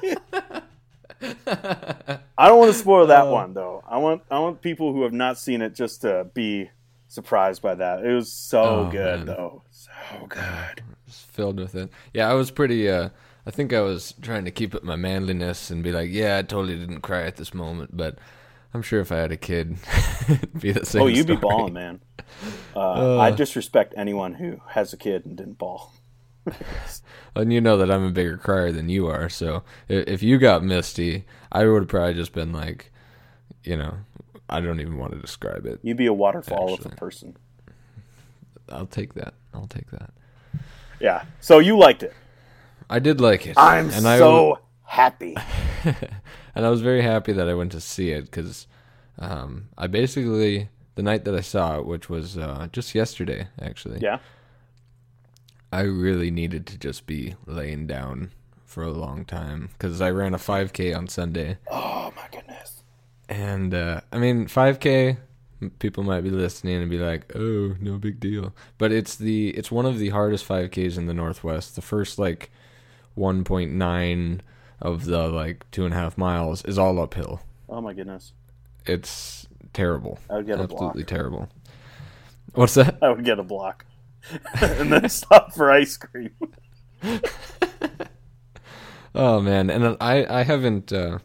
I 1.22 2.48
don't 2.48 2.60
want 2.60 2.72
to 2.72 2.78
spoil 2.78 3.08
that 3.08 3.26
Oh. 3.26 3.32
one 3.34 3.54
though. 3.54 3.84
I 3.88 3.98
want 3.98 4.24
I 4.32 4.40
want 4.40 4.62
people 4.62 4.94
who 4.94 5.04
have 5.04 5.14
not 5.14 5.38
seen 5.38 5.62
it 5.62 5.76
just 5.76 6.02
to 6.02 6.28
be 6.34 6.70
surprised 7.08 7.62
by 7.62 7.76
that. 7.76 8.06
It 8.06 8.14
was 8.14 8.32
so 8.32 8.62
Oh, 8.62 8.90
good 8.92 9.20
man. 9.20 9.26
though. 9.26 9.64
So 9.72 9.92
good. 10.28 10.84
Filled 11.08 11.60
with 11.60 11.76
it. 11.76 11.90
Yeah, 12.14 12.30
I 12.30 12.34
was 12.34 12.52
pretty. 12.52 12.90
uh 12.90 13.10
I 13.46 13.52
think 13.52 13.74
I 13.74 13.82
was 13.82 14.14
trying 14.22 14.46
to 14.46 14.52
keep 14.52 14.76
up 14.76 14.84
my 14.84 14.96
manliness 14.96 15.72
and 15.72 15.82
be 15.82 15.92
like, 15.92 16.10
yeah, 16.12 16.38
I 16.38 16.42
totally 16.44 16.78
didn't 16.78 17.02
cry 17.02 17.24
at 17.24 17.38
this 17.38 17.54
moment, 17.54 17.96
but 17.98 18.18
I'm 18.74 18.82
sure 18.82 19.00
if 19.00 19.12
I 19.12 19.18
had 19.18 19.32
a 19.32 19.38
kid, 19.38 19.78
it'd 20.30 20.60
be 20.60 20.72
the 20.72 20.86
same. 20.86 21.02
Oh, 21.02 21.08
you'd 21.08 21.28
be 21.28 21.36
balling, 21.36 21.74
man. 21.74 22.02
Uh, 22.76 23.18
I 23.18 23.32
disrespect 23.32 23.94
anyone 23.98 24.36
who 24.36 24.62
has 24.70 24.94
a 24.94 24.98
kid 24.98 25.26
and 25.26 25.38
didn't 25.38 25.58
ball. 25.58 25.94
And 27.36 27.54
you 27.54 27.62
know 27.62 27.78
that 27.78 27.92
I'm 27.92 28.04
a 28.04 28.10
bigger 28.10 28.38
crier 28.38 28.72
than 28.72 28.90
you 28.90 29.06
are, 29.08 29.30
so 29.30 29.64
if 29.88 30.24
you 30.24 30.40
got 30.40 30.64
misty, 30.64 31.26
I 31.52 31.66
would 31.66 31.84
have 31.84 31.88
probably 31.88 32.16
just 32.16 32.34
been 32.34 32.52
like, 32.52 32.92
you 33.64 33.78
know, 33.78 34.00
I 34.50 34.60
don't 34.60 34.80
even 34.82 34.98
want 34.98 35.14
to 35.14 35.20
describe 35.20 35.66
it. 35.68 35.80
You'd 35.84 35.96
be 35.96 36.08
a 36.08 36.14
waterfall 36.14 36.74
of 36.74 36.86
a 36.86 36.90
person. 36.90 37.38
I'll 38.68 38.88
take 38.88 39.14
that. 39.14 39.36
I'll 39.54 39.68
take 39.68 39.90
that. 39.92 40.12
Yeah. 41.00 41.24
So 41.40 41.60
you 41.60 41.78
liked 41.78 42.04
it. 42.04 42.14
I 42.90 43.00
did 43.00 43.22
like 43.22 43.46
it. 43.46 43.58
I'm 43.58 43.90
and 43.92 44.08
I 44.08 44.18
so 44.18 44.60
happy. 44.90 45.36
and 45.84 46.66
I 46.66 46.70
was 46.70 46.82
very 46.82 47.02
happy 47.02 47.32
that 47.34 47.48
I 47.48 47.54
went 47.54 47.72
to 47.74 47.80
see 47.80 48.12
it 48.12 48.26
because 48.26 48.68
um, 49.20 49.70
I 49.78 49.88
basically 49.88 50.70
the 50.96 51.04
night 51.04 51.24
that 51.26 51.36
I 51.36 51.42
saw 51.42 51.78
it, 51.78 51.86
which 51.86 52.10
was 52.10 52.38
uh, 52.38 52.68
just 52.74 52.96
yesterday, 52.96 53.48
actually. 53.62 54.00
Yeah. 54.02 54.20
I 55.72 55.82
really 55.82 56.32
needed 56.32 56.66
to 56.68 56.78
just 56.78 57.06
be 57.06 57.36
laying 57.46 57.86
down 57.86 58.32
for 58.66 58.84
a 58.84 58.92
long 58.92 59.26
time 59.26 59.70
because 59.74 60.02
I 60.02 60.10
ran 60.10 60.34
a 60.34 60.38
5K 60.38 60.98
on 60.98 61.08
Sunday. 61.08 61.58
Oh 61.72 62.12
my 62.16 62.26
goodness. 62.32 62.84
And 63.30 63.74
uh, 63.74 64.02
I 64.12 64.18
mean, 64.18 64.48
5K. 64.48 65.18
People 65.78 66.04
might 66.04 66.22
be 66.22 66.30
listening 66.30 66.82
and 66.82 66.90
be 66.90 66.98
like, 66.98 67.34
"Oh, 67.36 67.76
no 67.82 67.98
big 67.98 68.22
deal," 68.22 68.56
but 68.78 68.94
it's 68.94 69.18
the 69.18 69.50
it's 69.50 69.70
one 69.70 69.86
of 69.86 70.00
the 70.00 70.08
hardest 70.08 70.48
5Ks 70.48 70.98
in 70.98 71.06
the 71.06 71.14
Northwest. 71.14 71.76
The 71.76 71.82
first 71.82 72.18
like 72.18 72.50
1.9 73.18 74.40
of 74.82 75.06
the 75.06 75.28
like 75.28 75.70
two 75.72 75.86
and 75.86 75.94
a 75.94 75.98
half 75.98 76.18
miles 76.18 76.64
is 76.66 76.78
all 76.78 77.00
uphill. 77.00 77.42
Oh 77.68 77.82
my 77.82 77.94
goodness. 77.94 78.34
It's 78.86 79.48
terrible. 79.74 80.20
I 80.30 80.38
would 80.38 80.48
get 80.48 80.60
a 80.60 80.64
Absolutely 80.64 81.04
terrible. 81.04 81.50
What's 82.54 82.74
that? 82.74 82.98
I 83.02 83.10
would 83.10 83.24
get 83.24 83.40
a 83.40 83.44
block. 83.44 83.86
and 84.62 84.92
then 84.92 85.08
stop 85.10 85.54
for 85.54 85.72
ice 85.72 85.98
cream. 85.98 86.32
Oh 89.16 89.40
man, 89.40 89.70
and 89.70 89.98
I 90.00 90.26
I 90.40 90.44
haven't 90.44 90.94
uh, 90.94 91.20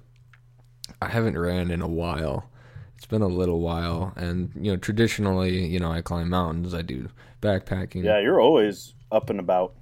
I 1.02 1.08
haven't 1.08 1.38
ran 1.38 1.70
in 1.70 1.82
a 1.82 1.88
while. 1.88 2.50
It's 2.96 3.06
been 3.06 3.22
a 3.22 3.28
little 3.28 3.60
while, 3.60 4.12
and 4.16 4.50
you 4.54 4.72
know 4.72 4.76
traditionally, 4.76 5.66
you 5.66 5.78
know, 5.78 5.92
I 5.92 6.00
climb 6.00 6.30
mountains. 6.30 6.72
I 6.74 6.82
do 6.82 7.08
backpacking. 7.42 8.04
Yeah, 8.04 8.20
you're 8.20 8.40
always 8.40 8.94
up 9.12 9.28
and 9.28 9.38
about 9.38 9.74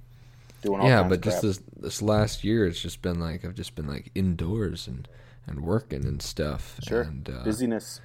doing 0.63 0.81
all 0.81 0.87
yeah, 0.87 1.03
but 1.03 1.21
just 1.21 1.41
this 1.41 1.61
this 1.77 2.01
last 2.01 2.43
year, 2.43 2.65
it's 2.65 2.81
just 2.81 3.01
been 3.01 3.19
like 3.19 3.45
I've 3.45 3.55
just 3.55 3.75
been 3.75 3.87
like 3.87 4.11
indoors 4.15 4.87
and 4.87 5.07
and 5.45 5.61
working 5.61 6.05
and 6.05 6.21
stuff. 6.21 6.79
Sure. 6.87 7.01
And, 7.01 7.29
uh, 7.29 7.43
busyness. 7.43 8.01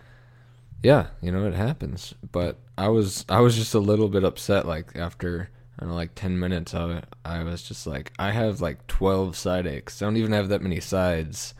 Yeah, 0.83 1.09
you 1.21 1.33
know 1.33 1.47
it 1.47 1.55
happens. 1.55 2.15
But 2.31 2.59
I 2.77 2.88
was 2.88 3.25
I 3.29 3.41
was 3.41 3.57
just 3.57 3.75
a 3.75 3.81
little 3.81 4.09
bit 4.09 4.25
upset. 4.25 4.67
Like 4.67 4.97
after 4.97 5.50
I 5.79 5.83
don't 5.83 5.91
know, 5.91 5.97
like 5.97 6.15
ten 6.15 6.38
minutes 6.38 6.75
of 6.75 6.91
it, 6.91 7.05
I 7.25 7.43
was 7.43 7.62
just 7.62 7.87
like, 7.87 8.12
I 8.19 8.33
have 8.33 8.61
like 8.61 8.87
twelve 8.87 9.37
side 9.37 9.67
aches. 9.67 10.03
I 10.03 10.07
don't 10.07 10.17
even 10.17 10.33
have 10.33 10.49
that 10.49 10.62
many 10.62 10.81
sides, 10.81 11.55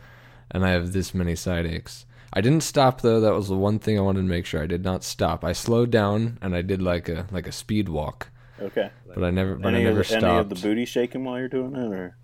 and 0.51 0.65
I 0.65 0.71
have 0.71 0.93
this 0.93 1.13
many 1.13 1.35
side 1.35 1.65
aches. 1.65 2.05
I 2.31 2.41
didn't 2.41 2.63
stop 2.63 3.01
though. 3.01 3.19
That 3.19 3.33
was 3.33 3.49
the 3.49 3.57
one 3.57 3.79
thing 3.79 3.97
I 3.97 4.01
wanted 4.01 4.21
to 4.21 4.27
make 4.27 4.45
sure. 4.45 4.61
I 4.61 4.67
did 4.67 4.83
not 4.83 5.03
stop. 5.03 5.43
I 5.43 5.53
slowed 5.53 5.89
down 5.89 6.37
and 6.41 6.55
I 6.55 6.61
did 6.61 6.81
like 6.81 7.09
a 7.09 7.27
like 7.31 7.47
a 7.47 7.51
speed 7.51 7.89
walk, 7.89 8.29
Okay. 8.61 8.89
but 9.07 9.23
I 9.23 9.29
never 9.31 9.55
but 9.55 9.73
Any, 9.73 9.81
I 9.81 9.83
never 9.89 10.01
of 10.01 10.07
the, 10.07 10.15
any 10.17 10.37
of 10.37 10.49
the 10.49 10.55
booty 10.55 10.85
shaking 10.85 11.23
while 11.23 11.37
you're 11.39 11.47
doing 11.47 11.75
it, 11.75 11.91
or 11.91 12.17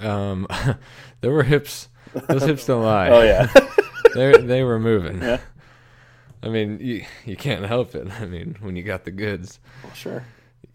Um, 0.00 0.46
there 1.20 1.32
were 1.32 1.42
hips. 1.42 1.88
Those 2.28 2.42
hips 2.42 2.66
don't 2.66 2.82
lie. 2.82 3.08
oh 3.10 3.22
yeah, 3.22 3.52
they 4.14 4.32
they 4.40 4.62
were 4.62 4.78
moving. 4.78 5.20
Yeah. 5.22 5.40
I 6.42 6.48
mean, 6.48 6.78
you 6.80 7.04
you 7.26 7.36
can't 7.36 7.64
help 7.66 7.94
it. 7.94 8.08
I 8.20 8.26
mean, 8.26 8.56
when 8.60 8.74
you 8.76 8.82
got 8.82 9.04
the 9.04 9.10
goods, 9.10 9.60
well, 9.84 9.92
sure. 9.92 10.24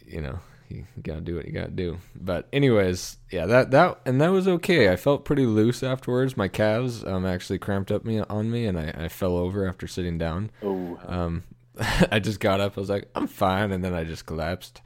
you 0.06 0.22
know, 0.22 0.40
you 0.70 0.86
gotta 1.02 1.22
do 1.22 1.36
what 1.36 1.46
you 1.46 1.52
gotta 1.52 1.72
do. 1.72 1.98
But 2.16 2.48
anyways, 2.54 3.18
yeah, 3.32 3.48
that 3.48 3.72
that 3.72 4.00
and 4.06 4.22
that 4.22 4.30
was 4.30 4.48
okay. 4.48 4.92
I 4.92 4.96
felt 4.96 5.26
pretty 5.26 5.46
loose 5.46 5.82
afterwards. 5.84 6.38
My 6.38 6.48
calves 6.48 7.04
um 7.04 7.26
actually 7.26 7.58
cramped 7.60 7.92
up 7.92 8.06
me 8.06 8.20
on 8.20 8.52
me, 8.52 8.66
and 8.68 8.78
I, 8.80 8.94
I 9.06 9.08
fell 9.08 9.36
over 9.36 9.68
after 9.68 9.88
sitting 9.88 10.18
down. 10.20 10.52
Oh, 10.62 11.00
Um, 11.08 11.44
I 12.12 12.20
just 12.20 12.40
got 12.40 12.60
up. 12.60 12.78
I 12.78 12.80
was 12.80 12.90
like, 12.90 13.10
I'm 13.16 13.28
fine, 13.28 13.72
and 13.72 13.84
then 13.84 13.94
I 13.94 14.04
just 14.04 14.26
collapsed. 14.26 14.82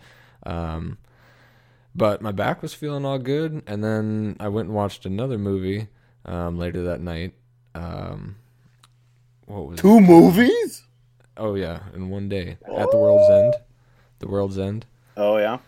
Um, 0.45 0.97
but 1.95 2.21
my 2.21 2.31
back 2.31 2.61
was 2.61 2.73
feeling 2.73 3.05
all 3.05 3.19
good, 3.19 3.63
and 3.67 3.83
then 3.83 4.37
I 4.39 4.47
went 4.47 4.67
and 4.67 4.75
watched 4.75 5.05
another 5.05 5.37
movie 5.37 5.87
um, 6.25 6.57
later 6.57 6.83
that 6.83 7.01
night. 7.01 7.33
Um, 7.75 8.37
what 9.45 9.67
was 9.67 9.79
it? 9.79 9.81
two 9.81 9.99
movies. 9.99 10.83
Oh 11.37 11.55
yeah, 11.55 11.83
in 11.93 12.09
one 12.09 12.29
day 12.29 12.57
at 12.77 12.91
the 12.91 12.97
World's 12.97 13.29
End. 13.29 13.53
The 14.19 14.27
World's 14.27 14.59
End. 14.59 14.85
Oh 15.17 15.37
yeah. 15.37 15.59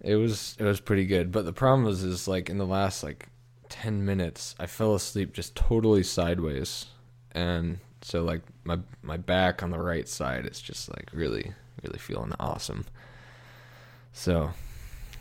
It 0.00 0.16
was 0.16 0.56
it 0.58 0.64
was 0.64 0.80
pretty 0.80 1.04
good, 1.04 1.30
but 1.30 1.44
the 1.44 1.52
problem 1.52 1.84
was 1.84 2.02
is 2.02 2.26
like 2.26 2.48
in 2.48 2.58
the 2.58 2.66
last 2.66 3.02
like 3.02 3.28
ten 3.68 4.04
minutes, 4.04 4.54
I 4.58 4.66
fell 4.66 4.94
asleep 4.94 5.34
just 5.34 5.54
totally 5.54 6.02
sideways, 6.02 6.86
and 7.32 7.78
so 8.02 8.22
like 8.22 8.42
my 8.64 8.78
my 9.02 9.16
back 9.16 9.62
on 9.62 9.70
the 9.70 9.78
right 9.78 10.08
side 10.08 10.46
is 10.46 10.60
just 10.60 10.88
like 10.90 11.08
really 11.12 11.52
really 11.82 11.98
feeling 11.98 12.32
awesome. 12.38 12.86
So 14.12 14.52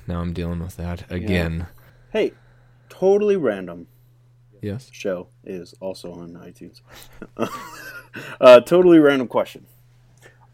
now 0.08 0.22
I'm 0.22 0.34
dealing 0.34 0.60
with 0.60 0.78
that 0.78 1.10
again. 1.12 1.68
Hey, 2.12 2.34
totally 2.90 3.36
random 3.36 3.88
Yes. 4.62 4.90
show 4.92 5.28
is 5.44 5.74
also 5.80 6.12
on 6.14 6.34
iTunes. 6.34 6.82
uh, 8.42 8.60
totally 8.62 9.00
random 9.00 9.28
question. 9.28 9.66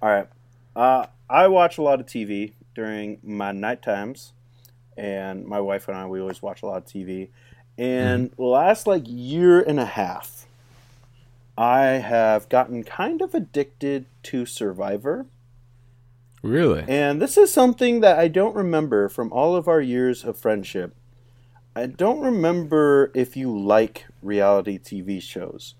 All 0.01 0.09
right. 0.09 0.27
Uh, 0.75 1.07
I 1.29 1.47
watch 1.47 1.77
a 1.77 1.81
lot 1.81 1.99
of 1.99 2.05
TV 2.05 2.53
during 2.75 3.19
my 3.23 3.51
night 3.51 3.81
times, 3.81 4.33
and 4.97 5.45
my 5.45 5.59
wife 5.59 5.87
and 5.87 5.97
I 5.97 6.05
we 6.05 6.19
always 6.19 6.41
watch 6.41 6.61
a 6.61 6.67
lot 6.67 6.77
of 6.77 6.85
TV. 6.85 7.29
And 7.77 8.31
the 8.37 8.43
last 8.43 8.87
like 8.87 9.03
year 9.05 9.59
and 9.59 9.79
a 9.79 9.85
half, 9.85 10.45
I 11.57 11.83
have 11.83 12.49
gotten 12.49 12.83
kind 12.83 13.21
of 13.21 13.33
addicted 13.33 14.07
to 14.23 14.45
Survivor. 14.45 15.25
Really? 16.41 16.83
And 16.87 17.21
this 17.21 17.37
is 17.37 17.51
something 17.51 18.01
that 18.01 18.19
I 18.19 18.27
don't 18.27 18.55
remember 18.55 19.09
from 19.09 19.31
all 19.31 19.55
of 19.55 19.67
our 19.67 19.81
years 19.81 20.23
of 20.23 20.37
friendship. 20.37 20.95
I 21.75 21.87
don't 21.87 22.21
remember 22.21 23.11
if 23.13 23.35
you 23.35 23.57
like 23.57 24.05
reality 24.21 24.77
TV 24.77 25.21
shows. 25.21 25.75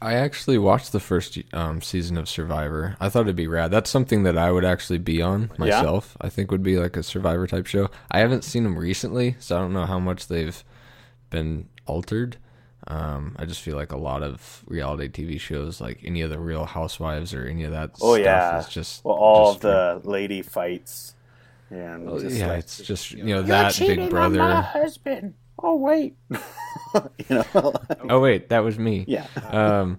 I 0.00 0.14
actually 0.14 0.58
watched 0.58 0.92
the 0.92 1.00
first 1.00 1.38
um, 1.52 1.80
season 1.80 2.16
of 2.16 2.28
Survivor. 2.28 2.96
I 3.00 3.08
thought 3.08 3.22
it'd 3.22 3.36
be 3.36 3.46
rad. 3.46 3.70
That's 3.70 3.90
something 3.90 4.22
that 4.24 4.36
I 4.36 4.50
would 4.50 4.64
actually 4.64 4.98
be 4.98 5.22
on 5.22 5.50
myself. 5.58 6.16
I 6.20 6.28
think 6.28 6.50
would 6.50 6.62
be 6.62 6.78
like 6.78 6.96
a 6.96 7.02
Survivor 7.02 7.46
type 7.46 7.66
show. 7.66 7.90
I 8.10 8.20
haven't 8.20 8.44
seen 8.44 8.64
them 8.64 8.78
recently, 8.78 9.36
so 9.38 9.56
I 9.56 9.60
don't 9.60 9.72
know 9.72 9.86
how 9.86 9.98
much 9.98 10.28
they've 10.28 10.62
been 11.30 11.68
altered. 11.86 12.36
Um, 12.88 13.34
I 13.38 13.46
just 13.46 13.60
feel 13.62 13.76
like 13.76 13.92
a 13.92 13.96
lot 13.96 14.22
of 14.22 14.64
reality 14.66 15.08
TV 15.08 15.38
shows, 15.38 15.80
like 15.80 16.00
any 16.04 16.20
of 16.22 16.30
the 16.30 16.38
Real 16.38 16.64
Housewives 16.66 17.34
or 17.34 17.46
any 17.46 17.64
of 17.64 17.72
that 17.72 17.96
Oh 18.00 18.14
stuff, 18.14 18.52
yeah, 18.52 18.52
is 18.52 18.68
just 18.68 19.04
well, 19.04 19.16
all 19.16 19.50
just 19.50 19.52
of 19.52 19.60
the 19.60 20.00
lady 20.04 20.42
fights, 20.42 21.14
and 21.70 22.04
Oh, 22.06 22.18
just 22.18 22.44
yeah, 22.44 22.46
like, 22.46 22.60
it's 22.60 22.80
just 22.80 23.10
you 23.12 23.24
know 23.34 23.42
that 23.42 23.78
Big 23.78 24.08
Brother. 24.08 24.68
husband. 24.72 25.34
Oh 25.58 25.76
wait, 25.76 26.16
you 26.30 27.44
know, 27.54 27.72
Oh 28.08 28.20
wait, 28.20 28.48
that 28.50 28.60
was 28.60 28.78
me. 28.78 29.08
yeah, 29.08 29.28
um 29.50 29.98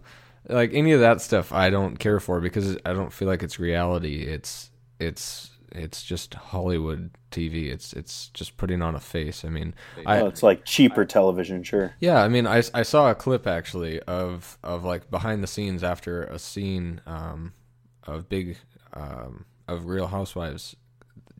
like 0.49 0.73
any 0.73 0.93
of 0.93 1.01
that 1.01 1.19
stuff 1.19 1.51
i 1.51 1.69
don't 1.69 1.97
care 1.99 2.21
for 2.21 2.39
because 2.39 2.77
i 2.85 2.93
don't 2.93 3.11
feel 3.11 3.27
like 3.27 3.43
it's 3.43 3.59
reality 3.59 4.21
it's 4.23 4.71
it's 4.97 5.51
it's 5.77 6.03
just 6.03 6.33
hollywood 6.33 7.11
tv 7.31 7.71
it's 7.71 7.93
it's 7.93 8.27
just 8.29 8.57
putting 8.57 8.81
on 8.81 8.95
a 8.95 8.99
face. 8.99 9.45
I 9.45 9.49
mean 9.49 9.73
i 10.05 10.19
oh, 10.19 10.27
it's 10.27 10.43
like 10.43 10.65
cheaper 10.65 11.05
television, 11.05 11.63
sure. 11.63 11.93
yeah 11.99 12.23
i 12.23 12.27
mean 12.27 12.47
i, 12.47 12.61
I 12.73 12.83
saw 12.83 13.09
a 13.11 13.15
clip 13.15 13.47
actually 13.47 13.99
of 14.01 14.57
of 14.63 14.83
like 14.83 15.09
behind 15.09 15.43
the 15.43 15.47
scenes 15.47 15.83
after 15.83 16.23
a 16.23 16.39
scene 16.39 17.01
um 17.05 17.53
of 18.03 18.29
big 18.29 18.57
um 18.93 19.45
of 19.67 19.85
real 19.85 20.07
housewives 20.07 20.75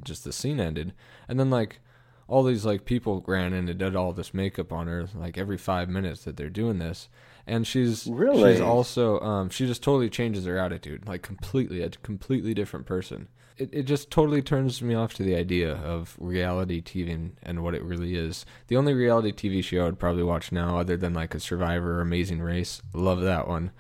just 0.04 0.24
the 0.24 0.34
scene 0.34 0.60
ended. 0.60 0.94
And 1.28 1.40
then 1.40 1.50
like 1.50 1.80
all 2.28 2.44
these 2.44 2.66
like 2.66 2.86
people 2.86 3.24
ran 3.28 3.54
in 3.54 3.70
and 3.70 3.80
did 3.80 3.96
all 3.96 4.12
this 4.14 4.34
makeup 4.34 4.72
on 4.74 4.88
her 4.88 5.08
like 5.16 5.38
every 5.38 5.58
five 5.58 5.90
minutes 5.90 6.24
that 6.26 6.38
they're 6.38 6.50
doing 6.50 6.78
this. 6.80 7.10
And 7.46 7.66
she's 7.66 8.06
Really? 8.08 8.54
she's 8.54 8.62
also 8.62 9.20
um 9.22 9.50
she 9.50 9.66
just 9.66 9.82
totally 9.84 10.10
changes 10.10 10.46
her 10.46 10.58
attitude 10.58 11.08
like 11.08 11.22
completely 11.22 11.82
a 11.82 11.90
completely 11.90 12.54
different 12.54 12.86
person. 12.86 13.30
It, 13.58 13.70
it 13.74 13.84
just 13.84 14.12
totally 14.12 14.44
turns 14.44 14.84
me 14.84 14.94
off 14.94 15.16
to 15.16 15.24
the 15.24 15.36
idea 15.36 15.74
of 15.74 16.16
reality 16.20 16.82
tv 16.82 17.12
and, 17.14 17.38
and 17.42 17.64
what 17.64 17.74
it 17.74 17.84
really 17.84 18.16
is. 18.16 18.46
The 18.68 18.76
only 18.78 18.94
reality 18.94 19.32
tv 19.32 19.64
show 19.64 19.88
i'd 19.88 19.98
probably 20.00 20.24
watch 20.24 20.52
now 20.52 20.78
other 20.78 20.98
than 20.98 21.14
like 21.14 21.34
a 21.34 21.40
survivor 21.40 21.98
or 21.98 22.02
amazing 22.02 22.42
race 22.42 22.82
love 22.94 23.22
that 23.22 23.48
one 23.48 23.72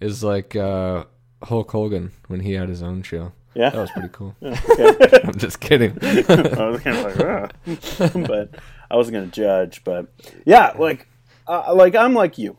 is 0.00 0.22
like 0.22 0.54
uh 0.54 1.04
hulk 1.44 1.70
hogan 1.72 2.12
when 2.28 2.40
he 2.40 2.52
had 2.52 2.68
his 2.68 2.82
own 2.82 3.02
show 3.02 3.32
Yeah, 3.54 3.70
that 3.70 3.80
was 3.80 3.90
pretty 3.90 4.08
cool 4.10 4.34
Okay. 4.42 5.20
i'm 5.24 5.38
just 5.38 5.60
kidding 5.60 5.96
I 6.02 6.68
was 6.68 6.80
kind 6.80 6.96
of 6.98 7.04
like, 7.04 7.20
"Ah." 7.20 8.08
but 8.26 8.50
I 8.90 8.96
wasn't 8.96 9.14
gonna 9.14 9.26
judge. 9.26 9.82
But 9.84 10.06
yeah, 10.44 10.72
like, 10.78 11.08
uh, 11.46 11.74
like 11.74 11.94
I'm 11.94 12.14
like 12.14 12.38
you. 12.38 12.56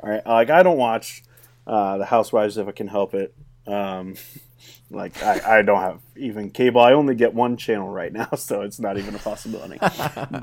All 0.00 0.10
right, 0.10 0.26
like 0.26 0.50
I 0.50 0.62
don't 0.62 0.78
watch 0.78 1.22
uh, 1.66 1.98
the 1.98 2.04
Housewives 2.04 2.56
if 2.58 2.66
I 2.66 2.72
can 2.72 2.88
help 2.88 3.14
it. 3.14 3.34
Um, 3.66 4.16
like 4.90 5.22
I, 5.22 5.58
I 5.58 5.62
don't 5.62 5.80
have 5.80 6.00
even 6.16 6.50
cable. 6.50 6.80
I 6.80 6.92
only 6.92 7.14
get 7.14 7.34
one 7.34 7.56
channel 7.56 7.88
right 7.88 8.12
now, 8.12 8.28
so 8.36 8.62
it's 8.62 8.80
not 8.80 8.98
even 8.98 9.14
a 9.14 9.18
possibility. 9.18 9.78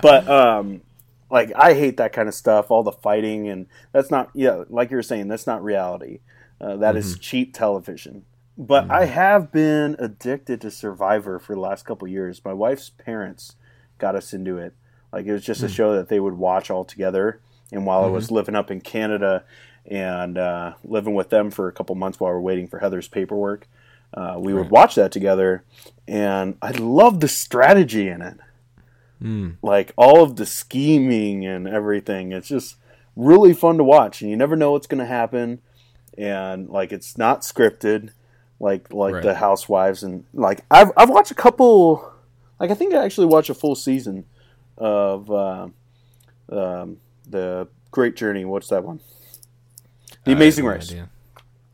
but 0.02 0.28
um, 0.28 0.82
like 1.30 1.52
I 1.56 1.74
hate 1.74 1.98
that 1.98 2.14
kind 2.14 2.28
of 2.28 2.34
stuff. 2.36 2.72
All 2.72 2.84
the 2.84 2.92
fighting 2.92 3.50
and 3.50 3.68
that's 3.92 4.10
not 4.10 4.30
yeah, 4.34 4.64
like 4.70 4.92
you 4.92 4.98
were 4.98 5.04
saying, 5.04 5.28
that's 5.28 5.48
not 5.48 5.64
reality. 5.64 6.20
Uh, 6.62 6.76
that 6.78 6.96
is 6.98 7.18
cheap 7.20 7.54
television. 7.54 8.26
But 8.62 8.92
I 8.92 9.06
have 9.06 9.54
been 9.54 9.96
addicted 10.00 10.60
to 10.62 10.70
Survivor 10.70 11.40
for 11.40 11.56
the 11.56 11.62
last 11.62 11.86
couple 11.86 12.10
years. 12.10 12.44
My 12.44 12.52
wife's 12.52 12.90
parents 12.90 13.56
got 13.98 14.18
us 14.18 14.34
into 14.34 14.58
it. 14.58 14.74
Like 15.14 15.26
it 15.26 15.32
was 15.32 15.46
just 15.46 15.64
a 15.64 15.70
show 15.70 15.96
that 15.96 16.10
they 16.10 16.20
would 16.20 16.34
watch 16.34 16.70
all 16.70 16.84
together, 16.84 17.40
And 17.72 17.86
while 17.86 18.04
I 18.04 18.08
was 18.08 18.32
living 18.32 18.56
up 18.56 18.70
in 18.70 18.82
Canada 18.82 19.46
and 19.86 20.38
uh, 20.38 20.74
living 20.84 21.14
with 21.16 21.30
them 21.30 21.52
for 21.52 21.68
a 21.70 21.72
couple 21.72 21.96
months 21.96 22.20
while 22.20 22.32
we 22.32 22.36
are 22.38 22.42
waiting 22.42 22.68
for 22.68 22.80
Heather's 22.80 23.08
paperwork, 23.08 23.68
uh, 24.14 24.36
we 24.38 24.54
would 24.54 24.70
watch 24.72 24.96
that 24.96 25.12
together. 25.14 25.64
And 26.08 26.58
I 26.62 26.72
love 26.72 27.22
the 27.22 27.28
strategy 27.30 28.10
in 28.10 28.22
it. 28.22 28.38
Like 29.62 29.94
all 29.98 30.22
of 30.22 30.36
the 30.36 30.46
scheming 30.46 31.46
and 31.46 31.66
everything. 31.68 32.32
It's 32.34 32.50
just 32.50 32.76
really 33.16 33.54
fun 33.54 33.78
to 33.78 33.84
watch. 33.84 34.22
And 34.22 34.30
you 34.30 34.36
never 34.38 34.56
know 34.58 34.72
what's 34.74 34.88
going 34.88 35.00
to 35.00 35.06
happen. 35.06 35.62
And 36.18 36.70
like 36.70 36.92
it's 36.92 37.18
not 37.18 37.42
scripted 37.42 38.12
like 38.60 38.92
like 38.94 39.14
Right. 39.16 39.24
the 39.24 39.34
housewives 39.36 40.04
and 40.04 40.26
like 40.34 40.64
I've 40.70 40.92
I've 40.98 41.10
watched 41.10 41.32
a 41.32 41.36
couple 41.36 42.12
like 42.60 42.72
I 42.72 42.74
think 42.74 42.94
I 42.94 43.04
actually 43.06 43.28
watched 43.28 43.50
a 43.50 43.54
full 43.54 43.76
season 43.76 44.26
of 44.78 45.30
uh, 45.32 45.68
um, 46.52 46.98
the 47.28 47.68
Great 47.92 48.16
Journey. 48.16 48.46
What's 48.46 48.68
that 48.70 48.84
one? 48.84 49.00
The 50.26 50.34
Amazing 50.34 50.66
no 50.66 50.72
Race. 50.72 50.92
idea. 50.92 51.10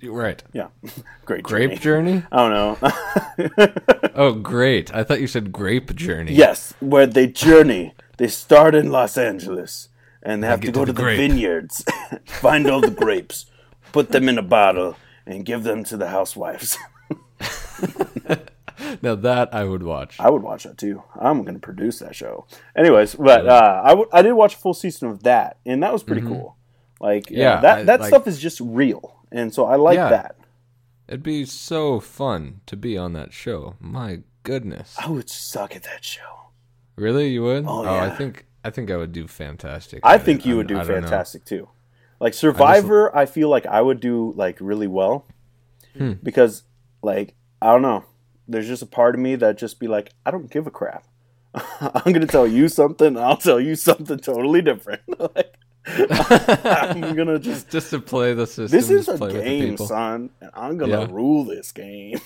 Right. 0.03 0.43
Yeah, 0.53 0.67
Great 1.25 1.43
Grape 1.43 1.79
Journey. 1.79 2.21
Journey? 2.21 2.23
I 2.31 2.37
don't 2.49 2.53
know. 2.81 3.71
Oh, 4.17 4.31
great. 4.33 4.93
I 4.95 5.03
thought 5.03 5.19
you 5.19 5.27
said 5.27 5.51
Grape 5.51 5.93
Journey. 5.93 6.33
yes, 6.33 6.73
where 6.79 7.05
they 7.05 7.27
journey. 7.27 7.93
They 8.17 8.27
start 8.29 8.73
in 8.75 8.89
Los 8.89 9.17
Angeles 9.17 9.89
and 10.23 10.41
they 10.41 10.47
have 10.47 10.61
to 10.61 10.71
go 10.71 10.85
to 10.85 10.93
to 10.93 10.93
the 10.93 11.03
the 11.03 11.15
vineyards, 11.17 11.83
find 12.25 12.65
all 12.69 12.79
the 12.79 12.91
grapes, 12.91 13.45
put 13.91 14.11
them 14.13 14.29
in 14.29 14.37
a 14.37 14.41
bottle, 14.41 14.95
and 15.27 15.45
give 15.45 15.63
them 15.63 15.83
to 15.85 15.97
the 15.97 16.09
housewives. 16.09 16.77
Now 19.01 19.15
that 19.15 19.53
I 19.53 19.63
would 19.63 19.83
watch. 19.83 20.19
I 20.19 20.29
would 20.29 20.43
watch 20.43 20.63
that 20.65 20.77
too. 20.77 21.01
I'm 21.19 21.43
going 21.43 21.53
to 21.55 21.59
produce 21.59 21.99
that 21.99 22.13
show. 22.15 22.45
Anyways, 22.75 23.15
but 23.15 23.47
uh, 23.47 23.81
I, 23.83 23.89
w- 23.89 24.09
I 24.11 24.21
did 24.21 24.33
watch 24.33 24.55
a 24.55 24.57
full 24.57 24.73
season 24.73 25.07
of 25.09 25.23
that, 25.23 25.57
and 25.65 25.81
that 25.81 25.93
was 25.93 26.03
pretty 26.03 26.21
cool. 26.21 26.57
Like, 26.99 27.29
yeah, 27.29 27.55
Yeah, 27.55 27.61
that 27.61 27.77
I- 27.79 27.83
that 27.83 27.99
like- 28.01 28.09
stuff 28.09 28.27
is 28.27 28.37
just 28.39 28.59
real, 28.59 29.15
and 29.31 29.53
so 29.53 29.65
I 29.65 29.75
like 29.77 29.95
Yeah. 29.95 30.09
that. 30.09 30.35
It'd 31.07 31.23
be 31.23 31.45
so 31.45 31.99
fun 31.99 32.61
to 32.65 32.75
be 32.75 32.97
on 32.97 33.13
that 33.13 33.31
show. 33.31 33.75
My 33.79 34.19
goodness. 34.43 34.95
I 34.99 35.09
would 35.09 35.29
suck 35.29 35.75
at 35.75 35.83
that 35.83 36.03
show. 36.03 36.49
Really? 36.95 37.29
You 37.29 37.43
would? 37.43 37.65
Oh, 37.67 37.85
I 37.85 38.09
think 38.09 38.45
I 38.63 38.71
think 38.71 38.91
I 38.91 38.97
would 38.97 39.11
do 39.13 39.27
fantastic. 39.27 40.01
I 40.03 40.17
think 40.17 40.45
you 40.45 40.57
would 40.57 40.67
do 40.67 40.75
know. 40.75 40.83
fantastic 40.85 41.45
too. 41.45 41.69
Like 42.19 42.33
Survivor, 42.33 43.15
I, 43.15 43.25
feel 43.25 43.49
like 43.49 43.65
I 43.65 43.81
would 43.81 43.99
do 43.99 44.33
like 44.35 44.57
really 44.59 44.87
well 44.87 45.25
Hmm. 45.97 46.13
because, 46.23 46.63
like, 47.01 47.35
I 47.61 47.71
don't 47.71 47.81
know. 47.81 48.03
There's 48.47 48.67
just 48.67 48.81
a 48.81 48.85
part 48.87 49.15
of 49.15 49.21
me 49.21 49.35
that 49.37 49.57
just 49.57 49.79
be 49.79 49.87
like, 49.87 50.11
I 50.25 50.31
don't 50.31 50.49
give 50.51 50.67
a 50.67 50.71
crap. 50.71 51.05
I'm 51.55 52.11
gonna 52.13 52.27
tell 52.27 52.45
you 52.47 52.67
something. 52.67 53.17
I'll 53.17 53.37
tell 53.37 53.59
you 53.61 53.75
something 53.75 54.19
totally 54.19 54.61
different. 54.61 55.01
like, 55.35 55.55
I'm 55.87 57.15
gonna 57.15 57.39
just 57.39 57.69
Just 57.69 57.91
to 57.91 57.99
play 57.99 58.33
the 58.33 58.45
system. 58.45 58.77
This 58.77 58.89
is 58.89 59.07
a 59.07 59.17
play 59.17 59.27
with 59.33 59.43
the 59.43 59.49
game, 59.59 59.77
son, 59.77 60.29
and 60.41 60.49
I'm 60.53 60.77
gonna 60.77 61.01
Yeah. 61.01 61.07
rule 61.09 61.45
this 61.45 61.71
game. 61.71 62.19